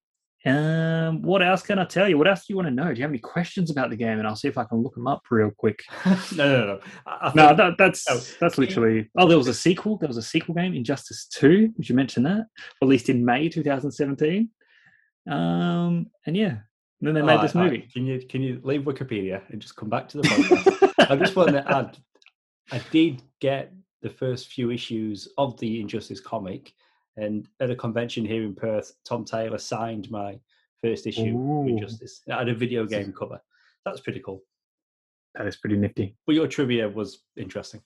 Um, 0.46 1.22
what 1.22 1.42
else 1.42 1.62
can 1.62 1.78
I 1.78 1.86
tell 1.86 2.06
you? 2.06 2.18
What 2.18 2.28
else 2.28 2.40
do 2.40 2.52
you 2.52 2.56
want 2.56 2.68
to 2.68 2.74
know? 2.74 2.92
Do 2.92 2.98
you 2.98 3.02
have 3.02 3.10
any 3.10 3.18
questions 3.18 3.70
about 3.70 3.88
the 3.88 3.96
game? 3.96 4.18
And 4.18 4.28
I'll 4.28 4.36
see 4.36 4.48
if 4.48 4.58
I 4.58 4.64
can 4.64 4.82
look 4.82 4.94
them 4.94 5.06
up 5.06 5.22
real 5.30 5.50
quick. 5.50 5.82
no, 6.04 6.18
no, 6.36 6.66
no. 6.66 6.80
I, 7.06 7.10
I 7.10 7.32
no, 7.34 7.46
think, 7.46 7.56
that, 7.56 7.78
that's 7.78 8.04
oh, 8.10 8.20
that's 8.40 8.58
literally. 8.58 9.08
Oh, 9.16 9.26
there 9.26 9.38
was 9.38 9.48
a 9.48 9.54
sequel. 9.54 9.96
There 9.96 10.08
was 10.08 10.18
a 10.18 10.22
sequel 10.22 10.54
game, 10.54 10.74
Injustice 10.74 11.24
Two. 11.26 11.68
Did 11.68 11.88
you 11.88 11.94
mention 11.94 12.24
that? 12.24 12.44
Released 12.82 13.08
in 13.08 13.24
May 13.24 13.48
2017. 13.48 14.50
Um, 15.28 16.10
and 16.26 16.36
yeah, 16.36 16.58
and 17.00 17.08
then 17.08 17.14
they 17.14 17.22
made 17.22 17.40
this 17.40 17.54
movie. 17.54 17.80
Right. 17.80 17.92
Can 17.92 18.06
you 18.06 18.20
can 18.26 18.42
you 18.42 18.60
leave 18.62 18.82
Wikipedia 18.82 19.42
and 19.50 19.60
just 19.60 19.76
come 19.76 19.88
back 19.88 20.08
to 20.10 20.18
the 20.18 20.28
podcast? 20.28 20.94
I 21.10 21.16
just 21.16 21.36
want 21.36 21.50
to 21.50 21.70
add, 21.70 21.98
I 22.72 22.80
did 22.90 23.22
get 23.40 23.72
the 24.02 24.10
first 24.10 24.48
few 24.48 24.70
issues 24.70 25.28
of 25.38 25.58
the 25.58 25.80
Injustice 25.80 26.20
comic 26.20 26.74
and 27.16 27.48
at 27.60 27.70
a 27.70 27.76
convention 27.76 28.24
here 28.24 28.42
in 28.42 28.54
Perth, 28.54 28.92
Tom 29.04 29.24
Taylor 29.24 29.58
signed 29.58 30.10
my 30.10 30.38
first 30.82 31.06
issue 31.06 31.36
Ooh. 31.36 31.62
of 31.62 31.68
Injustice. 31.68 32.22
I 32.30 32.38
had 32.38 32.48
a 32.48 32.54
video 32.54 32.86
game 32.86 33.12
cover. 33.12 33.40
That's 33.84 34.00
pretty 34.00 34.20
cool. 34.20 34.42
That 35.34 35.46
is 35.46 35.56
pretty 35.56 35.76
nifty. 35.76 36.16
But 36.26 36.34
your 36.34 36.46
trivia 36.46 36.88
was 36.88 37.20
interesting. 37.36 37.82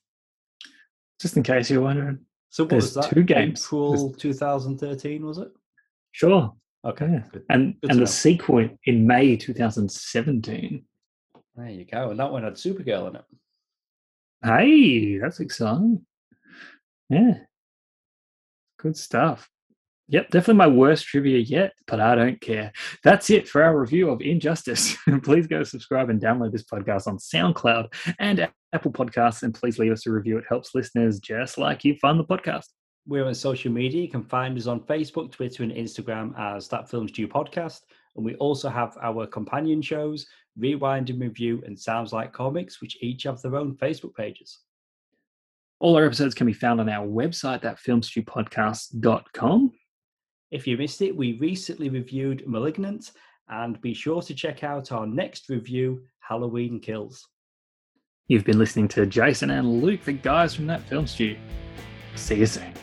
Just 1.21 1.37
in 1.37 1.43
case 1.43 1.71
you're 1.71 1.83
wondering. 1.83 2.21
So 2.51 2.65
what 2.65 2.75
was 2.75 2.95
that? 2.95 3.11
Two 3.11 3.23
games. 3.23 3.65
April 3.67 4.13
2013, 4.15 5.25
was 5.25 5.39
it? 5.39 5.49
Sure. 6.13 6.55
Okay. 6.89 7.07
Yeah. 7.07 7.23
Good. 7.31 7.45
And 7.51 7.81
Good 7.81 7.91
and 7.91 8.01
the 8.01 8.07
sequel 8.07 8.69
in 8.85 9.07
May 9.07 9.37
2017. 9.37 10.85
There 11.55 11.69
you 11.69 11.85
go. 11.85 12.11
And 12.11 12.19
that 12.19 12.33
one 12.33 12.45
had 12.45 12.55
Supergirl 12.55 13.09
in 13.11 13.17
it. 13.17 13.25
Hey, 14.43 15.19
that's 15.19 15.41
exciting. 15.41 16.07
Yeah. 17.11 17.39
Good 18.79 18.97
stuff. 18.97 19.51
Yep, 20.11 20.31
definitely 20.31 20.55
my 20.55 20.69
worst 20.69 21.05
trivia 21.07 21.39
yet, 21.39 21.75
but 21.87 22.01
I 22.01 22.15
don't 22.15 22.41
care. 22.41 22.73
That's 23.05 23.29
it 23.29 23.47
for 23.47 23.63
our 23.63 23.79
review 23.79 24.09
of 24.09 24.23
Injustice. 24.23 24.97
please 25.23 25.47
go 25.47 25.65
subscribe 25.65 26.09
and 26.09 26.21
download 26.21 26.53
this 26.53 26.65
podcast 26.65 27.07
on 27.07 27.19
SoundCloud 27.19 27.93
and 28.19 28.49
Apple 28.73 28.93
Podcasts, 28.93 29.43
and 29.43 29.55
please 29.55 29.79
leave 29.79 29.93
us 29.93 30.07
a 30.07 30.11
review. 30.11 30.39
It 30.39 30.45
helps 30.49 30.75
listeners 30.75 31.21
just 31.21 31.59
like 31.59 31.85
you 31.85 31.95
find 31.97 32.19
the 32.19 32.25
podcast. 32.25 32.69
We're 33.09 33.25
on 33.25 33.35
social 33.35 33.73
media. 33.73 34.03
You 34.03 34.11
can 34.11 34.23
find 34.23 34.59
us 34.59 34.67
on 34.67 34.81
Facebook, 34.81 35.33
Twitter, 35.33 35.63
and 35.63 35.73
Instagram 35.73 36.39
as 36.39 36.69
That 36.69 36.91
Film 36.91 37.09
Stew 37.09 37.27
Podcast. 37.27 37.81
And 38.17 38.25
we 38.25 38.35
also 38.35 38.69
have 38.69 38.99
our 39.03 39.27
companion 39.27 39.81
shows, 39.81 40.27
Rewind 40.59 41.09
and 41.09 41.19
Review 41.19 41.63
and 41.65 41.79
Sounds 41.79 42.13
Like 42.13 42.35
Comics, 42.35 42.83
which 42.83 43.03
each 43.03 43.23
have 43.23 43.41
their 43.41 43.57
own 43.57 43.77
Facebook 43.77 44.15
pages. 44.15 44.59
All 45.81 45.97
our 45.97 46.05
episodes 46.05 46.35
can 46.35 46.47
be 46.47 46.53
found 46.53 46.81
on 46.81 46.91
our 46.91 47.07
website, 47.07 47.63
thatfilmstewpodcast.com. 47.63 49.73
If 50.51 50.67
you 50.67 50.77
missed 50.77 51.01
it, 51.01 51.17
we 51.17 51.39
recently 51.39 51.89
reviewed 51.89 52.47
Malignant, 52.47 53.13
and 53.49 53.81
be 53.81 53.95
sure 53.95 54.21
to 54.21 54.35
check 54.35 54.63
out 54.63 54.93
our 54.93 55.07
next 55.07 55.49
review, 55.49 56.03
Halloween 56.19 56.79
Kills. 56.79 57.27
You've 58.27 58.45
been 58.45 58.59
listening 58.59 58.89
to 58.89 59.07
Jason 59.07 59.49
and 59.49 59.83
Luke, 59.83 60.05
the 60.05 60.13
guys 60.13 60.55
from 60.55 60.67
That 60.67 60.83
Film 60.83 61.07
Stew. 61.07 61.39
See 62.15 62.35
you 62.35 62.47
soon. 62.47 62.75